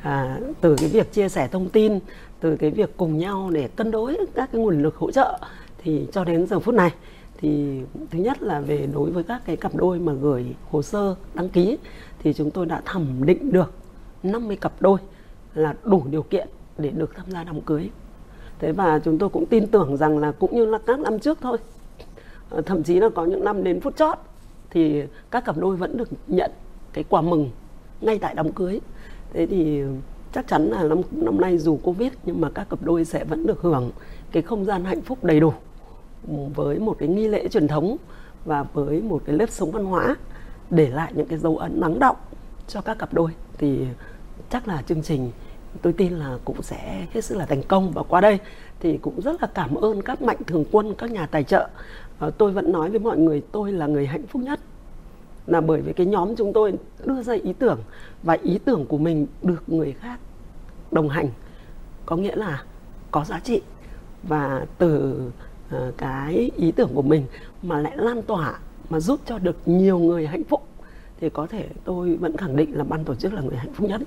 [0.03, 1.99] À, từ cái việc chia sẻ thông tin
[2.41, 5.39] từ cái việc cùng nhau để cân đối các cái nguồn lực hỗ trợ
[5.83, 6.91] thì cho đến giờ phút này
[7.41, 7.81] thì
[8.11, 11.49] thứ nhất là về đối với các cái cặp đôi mà gửi hồ sơ đăng
[11.49, 11.79] ký
[12.19, 13.73] thì chúng tôi đã thẩm định được
[14.23, 14.99] 50 cặp đôi
[15.55, 17.91] là đủ điều kiện để được tham gia đám cưới.
[18.59, 21.39] Thế và chúng tôi cũng tin tưởng rằng là cũng như là các năm trước
[21.41, 21.59] thôi.
[22.51, 24.19] Ờ, thậm chí là có những năm đến phút chót
[24.71, 26.51] thì các cặp đôi vẫn được nhận
[26.93, 27.51] cái quà mừng
[28.01, 28.81] ngay tại đám cưới.
[29.33, 29.83] Thế thì
[30.33, 33.47] chắc chắn là năm năm nay dù Covid nhưng mà các cặp đôi sẽ vẫn
[33.47, 33.91] được hưởng
[34.33, 35.53] cái không gian hạnh phúc đầy đủ
[36.55, 37.97] với một cái nghi lễ truyền thống
[38.45, 40.17] và với một cái nếp sống văn hóa
[40.71, 42.17] để lại những cái dấu ấn nắng động
[42.69, 43.31] cho các cặp đôi.
[43.59, 43.87] Thì
[44.51, 45.31] chắc là chương trình
[45.83, 47.91] tôi tin là cũng sẽ hết sức là thành công.
[47.91, 48.39] Và qua đây
[48.81, 51.69] thì cũng rất là cảm ơn các mạnh thường quân các nhà tài trợ.
[52.19, 54.61] À, tôi vẫn nói với mọi người tôi là người hạnh phúc nhất.
[55.47, 56.73] Là bởi vì cái nhóm chúng tôi
[57.05, 57.81] đưa ra ý tưởng
[58.23, 60.21] và ý tưởng của mình được người khác
[60.91, 61.29] đồng hành.
[62.07, 62.63] Có nghĩa là
[63.11, 63.63] có giá trị.
[64.23, 65.23] Và từ
[65.77, 67.27] uh, cái ý tưởng của mình
[67.63, 68.59] mà lại lan tỏa
[68.91, 70.63] mà giúp cho được nhiều người hạnh phúc
[71.21, 73.89] thì có thể tôi vẫn khẳng định là ban tổ chức là người hạnh phúc
[73.89, 74.01] nhất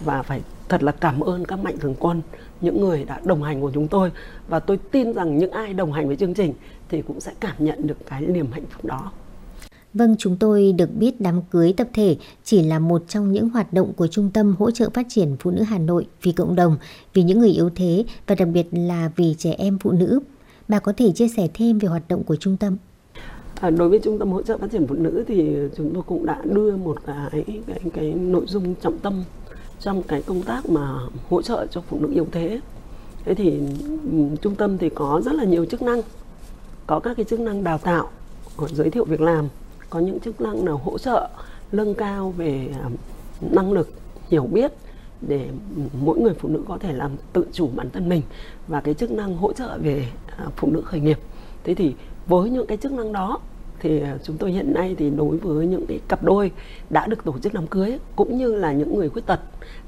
[0.00, 2.22] và phải thật là cảm ơn các mạnh thường quân
[2.60, 4.12] những người đã đồng hành của chúng tôi
[4.48, 6.54] và tôi tin rằng những ai đồng hành với chương trình
[6.88, 9.12] thì cũng sẽ cảm nhận được cái niềm hạnh phúc đó
[9.94, 13.72] Vâng, chúng tôi được biết đám cưới tập thể chỉ là một trong những hoạt
[13.72, 16.76] động của Trung tâm Hỗ trợ Phát triển Phụ nữ Hà Nội vì cộng đồng,
[17.14, 20.20] vì những người yếu thế và đặc biệt là vì trẻ em phụ nữ.
[20.68, 22.76] Bà có thể chia sẻ thêm về hoạt động của trung tâm?
[23.60, 26.26] À, đối với Trung tâm Hỗ trợ Phát triển Phụ nữ thì chúng tôi cũng
[26.26, 29.24] đã đưa một cái cái, cái nội dung trọng tâm
[29.80, 30.98] trong cái công tác mà
[31.30, 32.60] hỗ trợ cho phụ nữ yếu thế.
[33.24, 33.60] Thế thì
[34.42, 36.02] trung tâm thì có rất là nhiều chức năng,
[36.86, 38.10] có các cái chức năng đào tạo,
[38.56, 39.48] ờ, giới thiệu việc làm,
[39.90, 41.28] có những chức năng nào hỗ trợ
[41.72, 42.90] nâng cao về à,
[43.40, 43.88] năng lực
[44.28, 44.72] hiểu biết
[45.20, 45.48] để
[46.00, 48.22] mỗi người phụ nữ có thể làm tự chủ bản thân mình
[48.68, 51.18] và cái chức năng hỗ trợ về à, phụ nữ khởi nghiệp
[51.64, 51.94] thế thì
[52.28, 53.38] với những cái chức năng đó
[53.80, 56.50] thì à, chúng tôi hiện nay thì đối với những cái cặp đôi
[56.90, 59.40] đã được tổ chức đám cưới cũng như là những người khuyết tật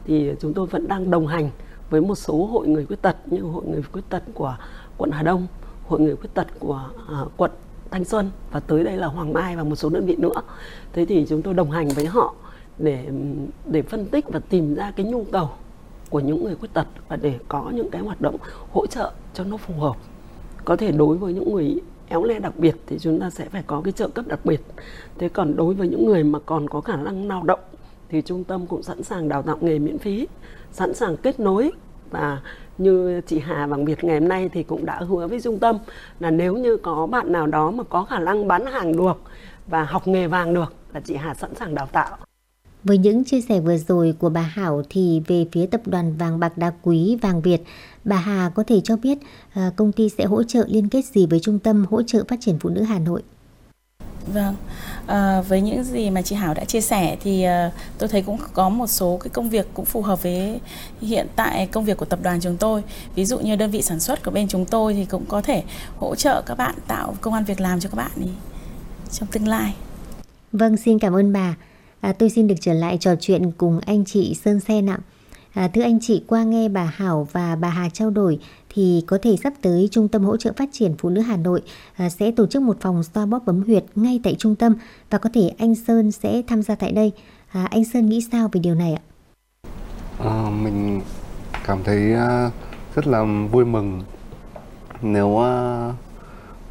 [0.05, 1.51] thì chúng tôi vẫn đang đồng hành
[1.91, 4.57] với một số hội người khuyết tật như hội người khuyết tật của
[4.97, 5.47] quận Hà Đông,
[5.87, 6.91] hội người khuyết tật của
[7.23, 7.51] uh, quận
[7.91, 10.43] Thanh Xuân và tới đây là Hoàng Mai và một số đơn vị nữa.
[10.93, 12.35] Thế thì chúng tôi đồng hành với họ
[12.79, 13.07] để
[13.67, 15.51] để phân tích và tìm ra cái nhu cầu
[16.11, 18.37] của những người khuyết tật và để có những cái hoạt động
[18.73, 19.97] hỗ trợ cho nó phù hợp.
[20.65, 21.81] Có thể đối với những người
[22.11, 24.61] éo le đặc biệt thì chúng ta sẽ phải có cái trợ cấp đặc biệt.
[25.19, 27.61] Thế còn đối với những người mà còn có khả năng lao động
[28.09, 30.29] thì trung tâm cũng sẵn sàng đào tạo nghề miễn phí,
[30.73, 31.73] sẵn sàng kết nối
[32.11, 32.41] và
[32.79, 35.79] như chị Hà bằng Việt ngày hôm nay thì cũng đã hứa với trung tâm
[36.21, 39.21] là nếu như có bạn nào đó mà có khả năng bán hàng được
[39.67, 42.17] và học nghề vàng được là chị Hà sẵn sàng đào tạo.
[42.85, 46.41] Với những chia sẻ vừa rồi của bà Hảo thì về phía tập đoàn vàng
[46.41, 47.63] bạc đá quý vàng Việt,
[48.05, 49.19] bà Hà có thể cho biết
[49.53, 52.41] à, công ty sẽ hỗ trợ liên kết gì với Trung tâm hỗ trợ phát
[52.41, 53.23] triển phụ nữ Hà Nội?
[54.27, 54.55] Vâng,
[55.07, 58.39] à, với những gì mà chị Hảo đã chia sẻ thì à, tôi thấy cũng
[58.53, 60.61] có một số cái công việc cũng phù hợp với
[61.01, 62.83] hiện tại công việc của tập đoàn chúng tôi.
[63.15, 65.63] Ví dụ như đơn vị sản xuất của bên chúng tôi thì cũng có thể
[65.97, 68.31] hỗ trợ các bạn tạo công an việc làm cho các bạn ý
[69.13, 69.75] trong tương lai.
[70.53, 71.57] Vâng, xin cảm ơn bà.
[72.01, 74.99] À, tôi xin được trở lại trò chuyện cùng anh chị Sơn Sen ạ.
[75.55, 79.19] À, thưa anh chị, qua nghe bà Hảo và bà Hà trao đổi thì có
[79.23, 81.63] thể sắp tới Trung tâm Hỗ trợ Phát triển Phụ nữ Hà Nội
[81.97, 84.75] à, sẽ tổ chức một phòng xoa bóp bấm huyệt ngay tại trung tâm
[85.11, 87.13] và có thể anh Sơn sẽ tham gia tại đây.
[87.53, 89.03] À, anh Sơn nghĩ sao về điều này ạ?
[90.19, 91.01] À, mình
[91.67, 92.51] cảm thấy à,
[92.95, 94.03] rất là vui mừng
[95.03, 95.95] nếu uh,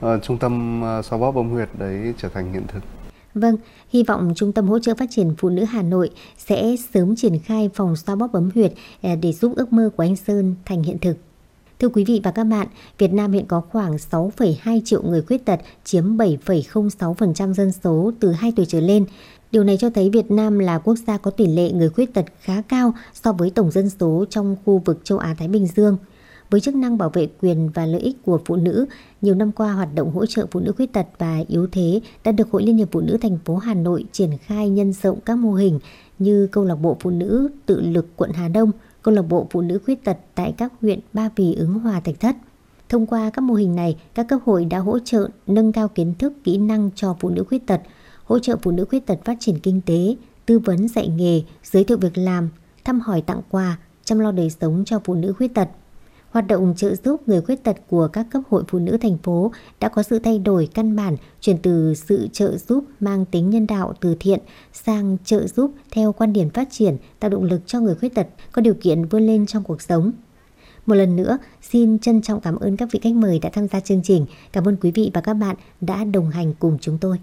[0.06, 2.84] uh, trung tâm uh, xoa bóp bấm huyệt đấy trở thành hiện thực.
[3.40, 3.58] Vâng,
[3.90, 7.40] hy vọng Trung tâm Hỗ trợ Phát triển Phụ nữ Hà Nội sẽ sớm triển
[7.40, 10.84] khai phòng xoa bóp bấm huyệt à, để giúp ước mơ của anh Sơn thành
[10.84, 11.18] hiện thực.
[11.80, 12.68] Thưa quý vị và các bạn,
[12.98, 18.32] Việt Nam hiện có khoảng 6,2 triệu người khuyết tật, chiếm 7,06% dân số từ
[18.32, 19.06] 2 tuổi trở lên.
[19.52, 22.26] Điều này cho thấy Việt Nam là quốc gia có tỷ lệ người khuyết tật
[22.42, 25.98] khá cao so với tổng dân số trong khu vực châu Á-Thái Bình Dương.
[26.50, 28.86] Với chức năng bảo vệ quyền và lợi ích của phụ nữ,
[29.22, 32.32] nhiều năm qua hoạt động hỗ trợ phụ nữ khuyết tật và yếu thế đã
[32.32, 35.38] được Hội Liên hiệp Phụ nữ thành phố Hà Nội triển khai nhân rộng các
[35.38, 35.80] mô hình
[36.20, 38.72] như câu lạc bộ phụ nữ tự lực quận Hà Đông–
[39.04, 42.20] câu lạc bộ phụ nữ khuyết tật tại các huyện Ba Vì, Ứng Hòa, Thạch
[42.20, 42.36] Thất.
[42.90, 46.14] Thông qua các mô hình này, các cấp hội đã hỗ trợ nâng cao kiến
[46.20, 47.82] thức, kỹ năng cho phụ nữ khuyết tật,
[48.24, 50.16] hỗ trợ phụ nữ khuyết tật phát triển kinh tế,
[50.46, 52.50] tư vấn dạy nghề, giới thiệu việc làm,
[52.84, 55.70] thăm hỏi tặng quà, chăm lo đời sống cho phụ nữ khuyết tật.
[56.32, 59.52] Hoạt động trợ giúp người khuyết tật của các cấp hội phụ nữ thành phố
[59.80, 63.68] đã có sự thay đổi căn bản chuyển từ sự trợ giúp mang tính nhân
[63.68, 64.40] đạo từ thiện
[64.74, 68.28] sang trợ giúp theo quan điểm phát triển tạo động lực cho người khuyết tật
[68.52, 70.12] có điều kiện vươn lên trong cuộc sống.
[70.86, 73.80] Một lần nữa, xin trân trọng cảm ơn các vị khách mời đã tham gia
[73.80, 74.26] chương trình.
[74.52, 77.18] Cảm ơn quý vị và các bạn đã đồng hành cùng chúng tôi.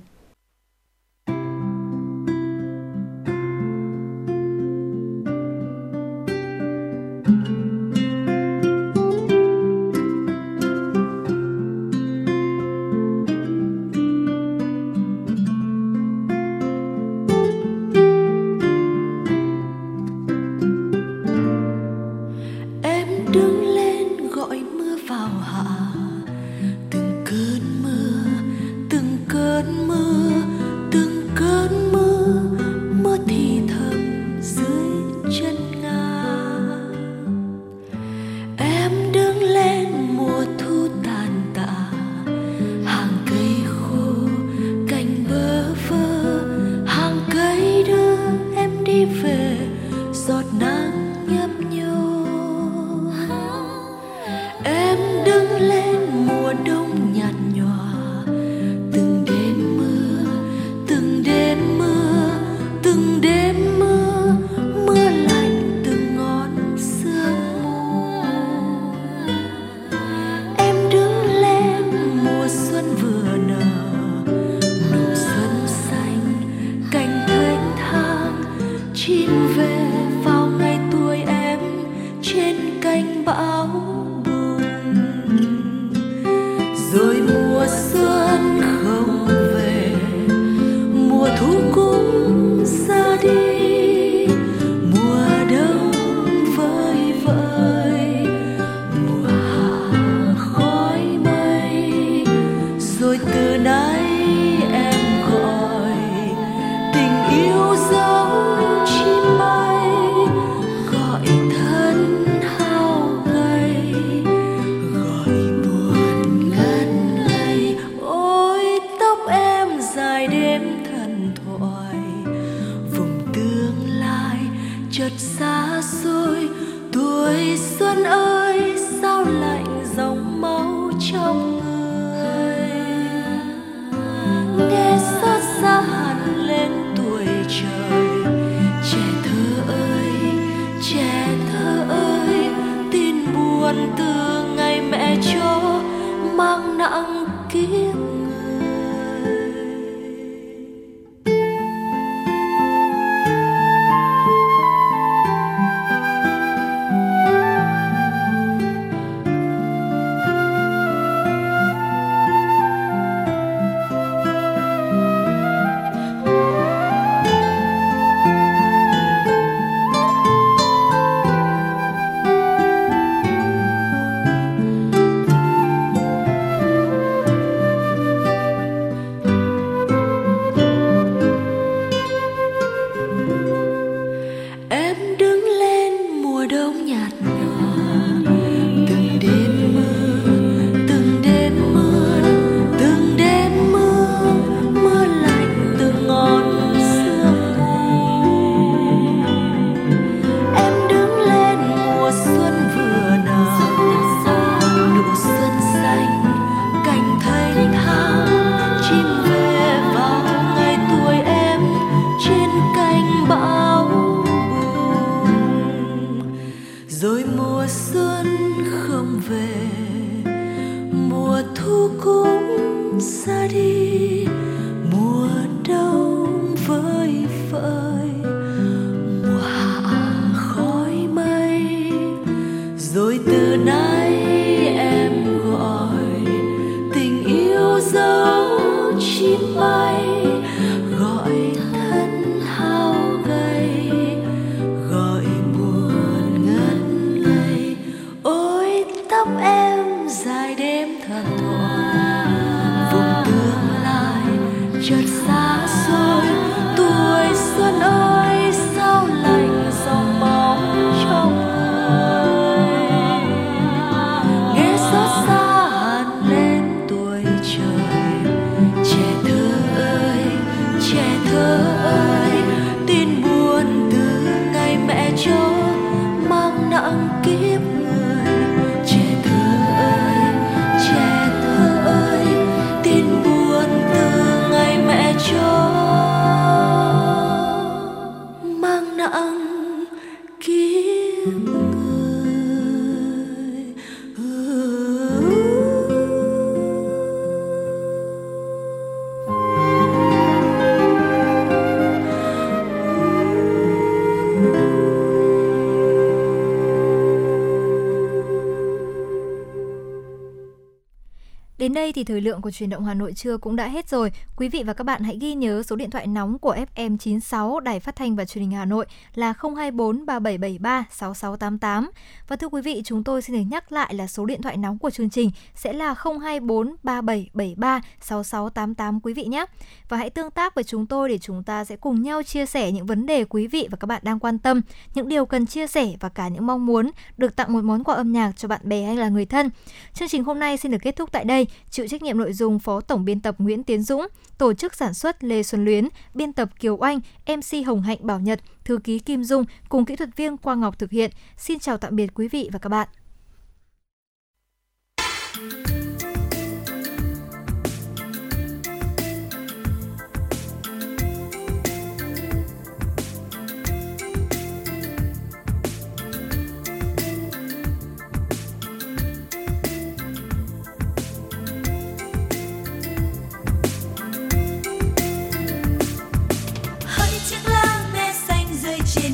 [311.86, 314.12] Đây thì thời lượng của truyền động Hà Nội trưa cũng đã hết rồi.
[314.36, 317.80] Quý vị và các bạn hãy ghi nhớ số điện thoại nóng của FM96 Đài
[317.80, 321.90] Phát thanh và Truyền hình Hà Nội là 024 3773 6688.
[322.28, 324.78] Và thưa quý vị, chúng tôi xin được nhắc lại là số điện thoại nóng
[324.78, 329.44] của chương trình sẽ là 024 3773 6688 quý vị nhé.
[329.88, 332.72] Và hãy tương tác với chúng tôi để chúng ta sẽ cùng nhau chia sẻ
[332.72, 334.60] những vấn đề quý vị và các bạn đang quan tâm,
[334.94, 337.94] những điều cần chia sẻ và cả những mong muốn được tặng một món quà
[337.94, 339.50] âm nhạc cho bạn bè hay là người thân.
[339.94, 341.46] Chương trình hôm nay xin được kết thúc tại đây.
[341.76, 344.06] Chịu trách nhiệm nội dung Phó Tổng biên tập Nguyễn Tiến Dũng,
[344.38, 348.20] tổ chức sản xuất Lê Xuân Luyến, biên tập Kiều Anh, MC Hồng Hạnh Bảo
[348.20, 351.10] Nhật, thư ký Kim Dung cùng kỹ thuật viên Quang Ngọc thực hiện.
[351.36, 352.88] Xin chào tạm biệt quý vị và các bạn.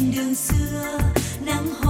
[0.00, 0.98] Đường xưa
[1.46, 1.81] nắng